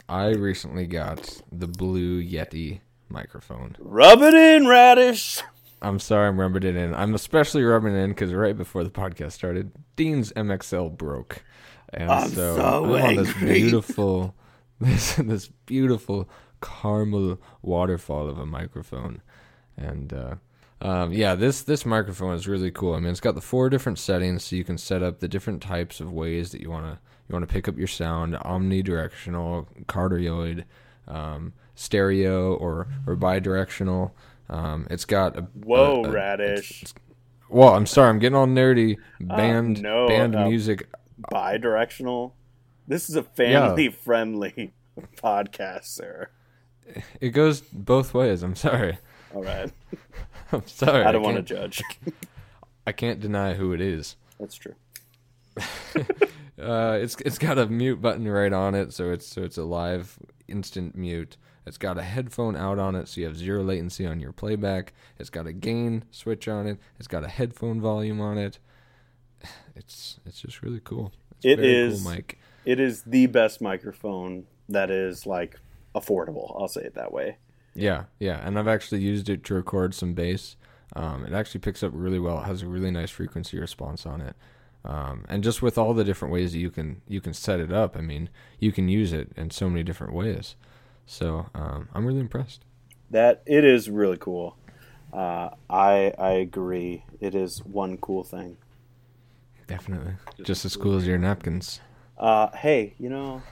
I 0.08 0.28
recently 0.28 0.86
got 0.86 1.42
the 1.50 1.68
Blue 1.68 2.22
Yeti 2.22 2.80
microphone. 3.08 3.76
Rub 3.78 4.22
it 4.22 4.34
in, 4.34 4.66
radish. 4.66 5.40
I'm 5.82 5.98
sorry 5.98 6.28
I'm 6.28 6.38
rubbing 6.38 6.64
it 6.64 6.76
in. 6.76 6.94
I'm 6.94 7.14
especially 7.14 7.62
rubbing 7.62 7.94
it 7.94 7.98
in 7.98 8.10
because 8.10 8.32
right 8.34 8.56
before 8.56 8.84
the 8.84 8.90
podcast 8.90 9.32
started, 9.32 9.72
Dean's 9.96 10.32
MXL 10.32 10.96
broke, 10.96 11.42
and 11.92 12.10
I'm 12.10 12.28
so, 12.28 12.56
so 12.56 12.84
I'm 12.84 12.90
on 12.90 13.16
this 13.16 13.32
beautiful, 13.34 14.34
this 14.80 15.14
this 15.14 15.48
beautiful 15.66 16.28
caramel 16.60 17.40
waterfall 17.62 18.28
of 18.28 18.38
a 18.38 18.46
microphone, 18.46 19.22
and 19.80 20.12
uh, 20.12 20.34
um, 20.82 21.12
yeah, 21.12 21.34
this 21.34 21.62
this 21.62 21.84
microphone 21.84 22.34
is 22.34 22.46
really 22.46 22.70
cool. 22.70 22.94
I 22.94 23.00
mean, 23.00 23.10
it's 23.10 23.20
got 23.20 23.34
the 23.34 23.40
four 23.40 23.68
different 23.70 23.98
settings, 23.98 24.44
so 24.44 24.56
you 24.56 24.64
can 24.64 24.78
set 24.78 25.02
up 25.02 25.20
the 25.20 25.28
different 25.28 25.62
types 25.62 26.00
of 26.00 26.12
ways 26.12 26.52
that 26.52 26.60
you 26.60 26.70
want 26.70 26.86
to 26.86 26.98
you 27.28 27.32
want 27.32 27.46
to 27.48 27.52
pick 27.52 27.68
up 27.68 27.76
your 27.76 27.86
sound: 27.88 28.34
omnidirectional, 28.34 29.66
cardioid, 29.86 30.64
um, 31.08 31.52
stereo, 31.74 32.54
or 32.54 32.86
or 33.06 33.16
bidirectional. 33.16 34.12
Um, 34.48 34.86
it's 34.90 35.04
got 35.04 35.36
a 35.38 35.42
Whoa, 35.42 36.02
a- 36.04 36.08
a- 36.08 36.10
radish. 36.10 36.84
well, 37.48 37.74
I'm 37.74 37.86
sorry, 37.86 38.08
I'm 38.10 38.18
getting 38.18 38.36
all 38.36 38.46
nerdy. 38.46 38.96
Band 39.20 39.82
no, 39.82 40.08
band 40.08 40.34
uh, 40.34 40.46
music. 40.48 40.88
Bi-directional. 41.30 42.34
This 42.88 43.08
is 43.10 43.14
a 43.14 43.22
family-friendly 43.22 44.72
podcast, 45.16 45.84
sir. 45.84 46.30
It 47.20 47.28
goes 47.30 47.60
both 47.60 48.14
ways. 48.14 48.42
I'm 48.42 48.56
sorry. 48.56 48.98
All 49.34 49.42
right. 49.42 49.70
I'm 50.52 50.66
sorry. 50.66 51.04
I 51.04 51.12
don't 51.12 51.22
want 51.22 51.36
to 51.36 51.42
judge. 51.42 51.82
I 52.86 52.92
can't 52.92 53.20
deny 53.20 53.54
who 53.54 53.72
it 53.72 53.80
is. 53.80 54.16
That's 54.38 54.56
true. 54.56 54.74
Uh, 56.60 56.98
it's 57.00 57.16
it's 57.24 57.38
got 57.38 57.56
a 57.56 57.66
mute 57.66 58.02
button 58.02 58.28
right 58.28 58.52
on 58.52 58.74
it, 58.74 58.92
so 58.92 59.10
it's 59.12 59.26
so 59.26 59.42
it's 59.42 59.56
a 59.56 59.64
live 59.64 60.18
instant 60.46 60.94
mute. 60.94 61.38
It's 61.64 61.78
got 61.78 61.96
a 61.96 62.02
headphone 62.02 62.54
out 62.54 62.78
on 62.78 62.94
it, 62.94 63.08
so 63.08 63.20
you 63.22 63.26
have 63.26 63.36
zero 63.38 63.62
latency 63.62 64.04
on 64.06 64.20
your 64.20 64.32
playback. 64.32 64.92
It's 65.18 65.30
got 65.30 65.46
a 65.46 65.54
gain 65.54 66.04
switch 66.10 66.48
on 66.48 66.66
it. 66.66 66.78
It's 66.98 67.08
got 67.08 67.24
a 67.24 67.28
headphone 67.28 67.80
volume 67.80 68.20
on 68.20 68.36
it. 68.36 68.58
It's 69.74 70.20
it's 70.26 70.38
just 70.42 70.60
really 70.62 70.80
cool. 70.84 71.12
It's 71.36 71.46
It 71.46 71.60
is- 71.60 72.02
cool, 72.02 72.12
Mike. 72.12 72.38
It 72.66 72.78
is 72.78 73.04
the 73.04 73.24
best 73.26 73.62
microphone 73.62 74.44
that 74.68 74.90
is 74.90 75.24
like 75.24 75.56
affordable. 75.94 76.54
I'll 76.60 76.68
say 76.68 76.82
it 76.82 76.94
that 76.96 77.10
way. 77.10 77.38
Yeah, 77.74 78.04
yeah, 78.18 78.40
and 78.44 78.58
I've 78.58 78.68
actually 78.68 79.00
used 79.00 79.28
it 79.28 79.44
to 79.44 79.54
record 79.54 79.94
some 79.94 80.14
bass. 80.14 80.56
Um, 80.96 81.24
it 81.24 81.32
actually 81.32 81.60
picks 81.60 81.82
up 81.82 81.92
really 81.94 82.18
well. 82.18 82.40
It 82.40 82.46
has 82.46 82.62
a 82.62 82.66
really 82.66 82.90
nice 82.90 83.10
frequency 83.10 83.58
response 83.58 84.04
on 84.06 84.20
it, 84.20 84.34
um, 84.84 85.24
and 85.28 85.44
just 85.44 85.62
with 85.62 85.78
all 85.78 85.94
the 85.94 86.02
different 86.04 86.32
ways 86.34 86.52
that 86.52 86.58
you 86.58 86.70
can 86.70 87.00
you 87.06 87.20
can 87.20 87.32
set 87.32 87.60
it 87.60 87.72
up, 87.72 87.96
I 87.96 88.00
mean, 88.00 88.28
you 88.58 88.72
can 88.72 88.88
use 88.88 89.12
it 89.12 89.30
in 89.36 89.50
so 89.50 89.68
many 89.70 89.82
different 89.84 90.12
ways. 90.14 90.56
So 91.06 91.46
um, 91.54 91.88
I'm 91.94 92.04
really 92.06 92.20
impressed. 92.20 92.64
That 93.10 93.42
it 93.46 93.64
is 93.64 93.88
really 93.88 94.16
cool. 94.16 94.56
Uh, 95.12 95.50
I 95.68 96.12
I 96.18 96.30
agree. 96.32 97.04
It 97.20 97.34
is 97.34 97.64
one 97.64 97.96
cool 97.98 98.24
thing. 98.24 98.56
Definitely. 99.66 100.14
Just 100.42 100.64
as 100.64 100.76
cool 100.76 100.96
as 100.96 101.06
your 101.06 101.18
napkins. 101.18 101.80
Uh, 102.18 102.48
hey, 102.56 102.94
you 102.98 103.08
know, 103.08 103.42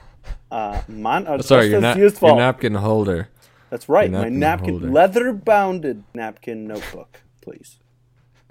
uh, 0.51 0.81
mine 0.89 1.25
are 1.27 1.41
Sorry, 1.41 1.69
just 1.69 1.71
your, 1.71 1.81
na- 1.81 1.95
useful. 1.95 2.29
your 2.29 2.37
napkin 2.37 2.75
holder. 2.75 3.29
That's 3.69 3.87
right, 3.87 4.09
your 4.09 4.21
my 4.21 4.29
napkin 4.29 4.75
napkin, 4.75 4.93
leather-bounded 4.93 6.03
napkin 6.13 6.67
notebook, 6.67 7.21
please. 7.41 7.77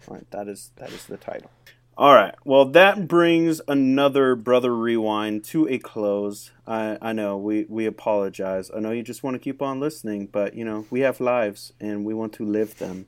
All 0.07 0.15
right, 0.15 0.31
that 0.31 0.49
is 0.49 0.71
that 0.77 0.91
is 0.91 1.07
the 1.07 1.17
title. 1.17 1.51
All 1.97 2.15
right, 2.15 2.35
well, 2.45 2.65
that 2.67 3.09
brings 3.09 3.61
another 3.67 4.37
brother 4.37 4.75
rewind 4.75 5.43
to 5.47 5.69
a 5.69 5.79
close. 5.79 6.53
I 6.67 6.97
I 7.03 7.13
know 7.13 7.37
we 7.37 7.67
we 7.69 7.87
apologize. 7.87 8.71
I 8.75 8.79
know 8.79 8.93
you 8.93 9.03
just 9.03 9.25
want 9.25 9.35
to 9.35 9.41
keep 9.41 9.61
on 9.61 9.81
listening, 9.81 10.29
but 10.29 10.55
you 10.55 10.65
know 10.65 10.87
we 10.91 11.01
have 11.01 11.21
lives 11.21 11.73
and 11.81 12.05
we 12.05 12.15
want 12.15 12.33
to 12.35 12.45
live 12.45 12.79
them. 12.79 13.07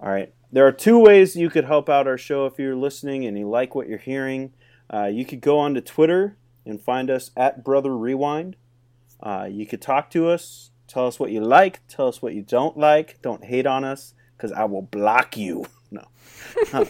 All 0.00 0.10
right, 0.10 0.32
there 0.50 0.66
are 0.66 0.72
two 0.72 0.98
ways 0.98 1.36
you 1.36 1.50
could 1.50 1.64
help 1.64 1.88
out 1.88 2.06
our 2.06 2.18
show 2.18 2.46
if 2.46 2.58
you're 2.58 2.76
listening 2.76 3.24
and 3.24 3.38
you 3.38 3.48
like 3.48 3.74
what 3.74 3.88
you're 3.88 3.98
hearing. 3.98 4.52
Uh, 4.92 5.06
you 5.06 5.24
could 5.24 5.40
go 5.40 5.58
on 5.58 5.74
to 5.74 5.80
Twitter 5.80 6.36
and 6.64 6.80
find 6.80 7.10
us 7.10 7.30
at 7.36 7.64
Brother 7.64 7.96
Rewind. 7.96 8.56
Uh, 9.20 9.48
you 9.50 9.66
could 9.66 9.82
talk 9.82 10.10
to 10.10 10.28
us, 10.28 10.70
tell 10.88 11.06
us 11.06 11.20
what 11.20 11.30
you 11.30 11.40
like, 11.40 11.86
tell 11.88 12.08
us 12.08 12.20
what 12.20 12.34
you 12.34 12.42
don't 12.42 12.76
like. 12.76 13.20
Don't 13.22 13.44
hate 13.44 13.66
on 13.66 13.84
us, 13.84 14.14
because 14.36 14.50
I 14.52 14.64
will 14.64 14.82
block 14.82 15.36
you. 15.36 15.66
No. 15.90 16.86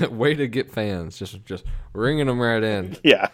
Way 0.10 0.34
to 0.34 0.46
get 0.46 0.70
fans. 0.70 1.18
Just 1.18 1.42
just 1.46 1.64
ringing 1.94 2.26
them 2.26 2.38
right 2.38 2.62
in. 2.62 2.96
Yeah. 3.02 3.28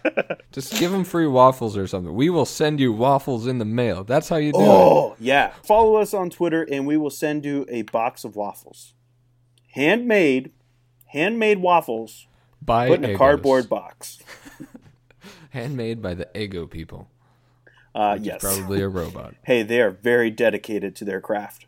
Just 0.53 0.79
give 0.79 0.93
them 0.93 1.03
free 1.03 1.27
waffles 1.27 1.77
or 1.77 1.89
something. 1.89 2.15
We 2.15 2.31
will 2.31 2.45
send 2.45 2.79
you 2.79 2.93
waffles 2.93 3.49
in 3.49 3.59
the 3.59 3.65
mail. 3.65 4.05
That's 4.05 4.29
how 4.29 4.37
you 4.37 4.53
do 4.53 4.61
it. 4.61 4.65
oh, 4.65 5.17
yeah. 5.19 5.55
Follow 5.65 5.97
us 5.97 6.15
on 6.15 6.31
Twitter, 6.31 6.63
and 6.71 6.87
we 6.87 6.97
will 6.97 7.11
send 7.11 7.45
you 7.45 7.67
a 7.69 7.83
box 7.83 8.23
of 8.23 8.37
waffles. 8.37 8.95
Handmade, 9.73 10.53
handmade 11.07 11.59
waffles, 11.59 12.29
By 12.61 12.87
put 12.89 13.03
in 13.03 13.11
a 13.11 13.17
cardboard 13.17 13.69
box. 13.69 14.21
Handmade 15.51 16.01
by 16.01 16.15
the 16.15 16.27
Eggo 16.35 16.71
people. 16.71 17.09
Uh, 17.95 18.18
yes. 18.20 18.40
probably 18.40 18.80
a 18.80 18.88
robot. 18.88 19.34
Hey, 19.45 19.62
they 19.62 19.80
are 19.80 19.90
very 19.90 20.30
dedicated 20.30 20.97
to 20.97 21.05
their 21.05 21.20
craft. 21.20 21.66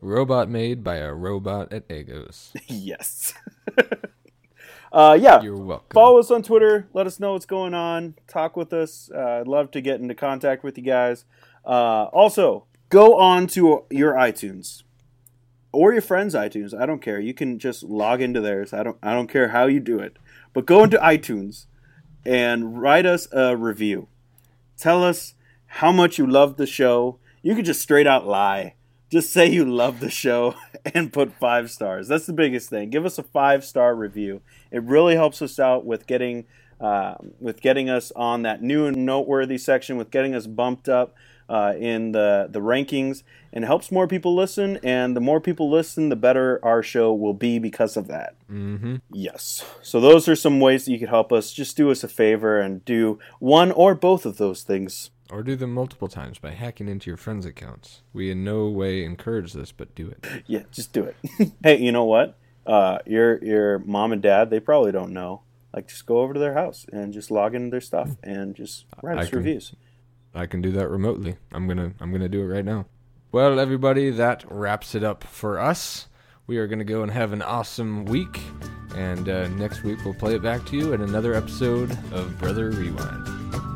Robot 0.00 0.48
made 0.48 0.84
by 0.84 0.96
a 0.96 1.12
robot 1.14 1.72
at 1.72 1.88
Eggos. 1.88 2.50
yes. 2.66 3.32
uh, 4.92 5.16
yeah. 5.20 5.40
You're 5.40 5.56
welcome. 5.56 5.94
Follow 5.94 6.18
us 6.18 6.30
on 6.30 6.42
Twitter. 6.42 6.88
Let 6.92 7.06
us 7.06 7.18
know 7.20 7.32
what's 7.32 7.46
going 7.46 7.74
on. 7.74 8.14
Talk 8.26 8.56
with 8.56 8.72
us. 8.72 9.10
Uh, 9.14 9.40
I'd 9.40 9.48
love 9.48 9.70
to 9.72 9.80
get 9.80 10.00
into 10.00 10.14
contact 10.14 10.64
with 10.64 10.76
you 10.76 10.84
guys. 10.84 11.24
Uh, 11.64 12.04
also, 12.12 12.66
go 12.88 13.16
on 13.16 13.46
to 13.48 13.84
your 13.90 14.14
iTunes 14.14 14.82
or 15.72 15.92
your 15.92 16.02
friend's 16.02 16.34
iTunes. 16.34 16.78
I 16.78 16.86
don't 16.86 17.02
care. 17.02 17.20
You 17.20 17.34
can 17.34 17.58
just 17.58 17.82
log 17.82 18.20
into 18.20 18.40
theirs. 18.40 18.72
I 18.72 18.82
don't. 18.82 18.98
I 19.02 19.12
don't 19.12 19.28
care 19.28 19.48
how 19.48 19.66
you 19.66 19.80
do 19.80 19.98
it. 19.98 20.16
But 20.52 20.66
go 20.66 20.84
into 20.84 20.98
iTunes 20.98 21.66
and 22.24 22.80
write 22.80 23.06
us 23.06 23.28
a 23.32 23.56
review. 23.56 24.08
Tell 24.78 25.02
us 25.04 25.34
how 25.66 25.92
much 25.92 26.18
you 26.18 26.26
love 26.26 26.56
the 26.56 26.66
show. 26.66 27.18
You 27.42 27.54
could 27.54 27.64
just 27.64 27.82
straight 27.82 28.06
out 28.06 28.26
lie. 28.26 28.74
Just 29.10 29.32
say 29.32 29.46
you 29.48 29.64
love 29.64 30.00
the 30.00 30.10
show 30.10 30.54
and 30.94 31.12
put 31.12 31.32
five 31.38 31.70
stars. 31.70 32.08
That's 32.08 32.26
the 32.26 32.32
biggest 32.32 32.70
thing. 32.70 32.90
Give 32.90 33.06
us 33.06 33.18
a 33.18 33.22
five 33.22 33.64
star 33.64 33.94
review. 33.94 34.42
It 34.70 34.82
really 34.82 35.14
helps 35.14 35.42
us 35.42 35.58
out 35.58 35.84
with 35.86 36.06
getting 36.06 36.46
uh, 36.80 37.14
with 37.40 37.62
getting 37.62 37.88
us 37.88 38.12
on 38.16 38.42
that 38.42 38.62
new 38.62 38.86
and 38.86 39.06
noteworthy 39.06 39.58
section, 39.58 39.96
with 39.96 40.10
getting 40.10 40.34
us 40.34 40.46
bumped 40.46 40.88
up 40.88 41.14
uh, 41.48 41.74
in 41.78 42.12
the 42.12 42.48
the 42.50 42.60
rankings, 42.60 43.22
and 43.52 43.64
helps 43.64 43.90
more 43.92 44.06
people 44.06 44.34
listen. 44.34 44.78
And 44.82 45.16
the 45.16 45.20
more 45.20 45.40
people 45.40 45.70
listen, 45.70 46.08
the 46.08 46.16
better 46.16 46.58
our 46.64 46.82
show 46.82 47.12
will 47.14 47.34
be 47.34 47.58
because 47.58 47.96
of 47.96 48.08
that. 48.08 48.34
Mm-hmm. 48.50 48.96
Yes. 49.12 49.64
So 49.82 50.00
those 50.00 50.28
are 50.28 50.36
some 50.36 50.60
ways 50.60 50.84
that 50.84 50.92
you 50.92 50.98
could 50.98 51.08
help 51.08 51.32
us. 51.32 51.52
Just 51.52 51.76
do 51.76 51.90
us 51.90 52.02
a 52.04 52.08
favor 52.08 52.58
and 52.60 52.84
do 52.84 53.18
one 53.38 53.70
or 53.72 53.94
both 53.94 54.26
of 54.26 54.36
those 54.38 54.62
things. 54.62 55.10
Or 55.28 55.42
do 55.42 55.56
them 55.56 55.74
multiple 55.74 56.06
times 56.06 56.38
by 56.38 56.52
hacking 56.52 56.86
into 56.88 57.10
your 57.10 57.16
friends' 57.16 57.46
accounts. 57.46 58.02
We 58.12 58.30
in 58.30 58.44
no 58.44 58.68
way 58.68 59.04
encourage 59.04 59.52
this, 59.54 59.72
but 59.72 59.92
do 59.96 60.08
it. 60.08 60.24
Yeah, 60.46 60.62
just 60.70 60.92
do 60.92 61.02
it. 61.04 61.16
hey, 61.64 61.78
you 61.78 61.90
know 61.90 62.04
what? 62.04 62.36
Uh, 62.64 62.98
your 63.06 63.42
your 63.44 63.78
mom 63.80 64.12
and 64.12 64.22
dad, 64.22 64.50
they 64.50 64.60
probably 64.60 64.92
don't 64.92 65.12
know. 65.12 65.42
Like, 65.74 65.88
just 65.88 66.06
go 66.06 66.20
over 66.20 66.32
to 66.32 66.40
their 66.40 66.54
house 66.54 66.86
and 66.92 67.12
just 67.12 67.30
log 67.30 67.54
into 67.54 67.70
their 67.70 67.80
stuff 67.80 68.10
and 68.22 68.54
just 68.54 68.86
write 69.02 69.18
I 69.18 69.22
us 69.22 69.28
can- 69.30 69.38
reviews. 69.38 69.74
I 70.36 70.46
can 70.46 70.60
do 70.60 70.70
that 70.72 70.88
remotely. 70.88 71.36
I'm 71.52 71.66
gonna 71.66 71.92
I'm 72.00 72.12
gonna 72.12 72.28
do 72.28 72.42
it 72.42 72.46
right 72.46 72.64
now. 72.64 72.86
Well, 73.32 73.58
everybody, 73.58 74.10
that 74.10 74.44
wraps 74.48 74.94
it 74.94 75.02
up 75.02 75.24
for 75.24 75.58
us. 75.58 76.08
We 76.46 76.58
are 76.58 76.66
gonna 76.66 76.84
go 76.84 77.02
and 77.02 77.10
have 77.10 77.32
an 77.32 77.42
awesome 77.42 78.04
week, 78.04 78.40
and 78.94 79.28
uh, 79.28 79.48
next 79.48 79.82
week 79.82 80.04
we'll 80.04 80.14
play 80.14 80.34
it 80.34 80.42
back 80.42 80.64
to 80.66 80.76
you 80.76 80.92
in 80.92 81.02
another 81.02 81.34
episode 81.34 81.90
of 82.12 82.38
Brother 82.38 82.70
Rewind. 82.70 83.75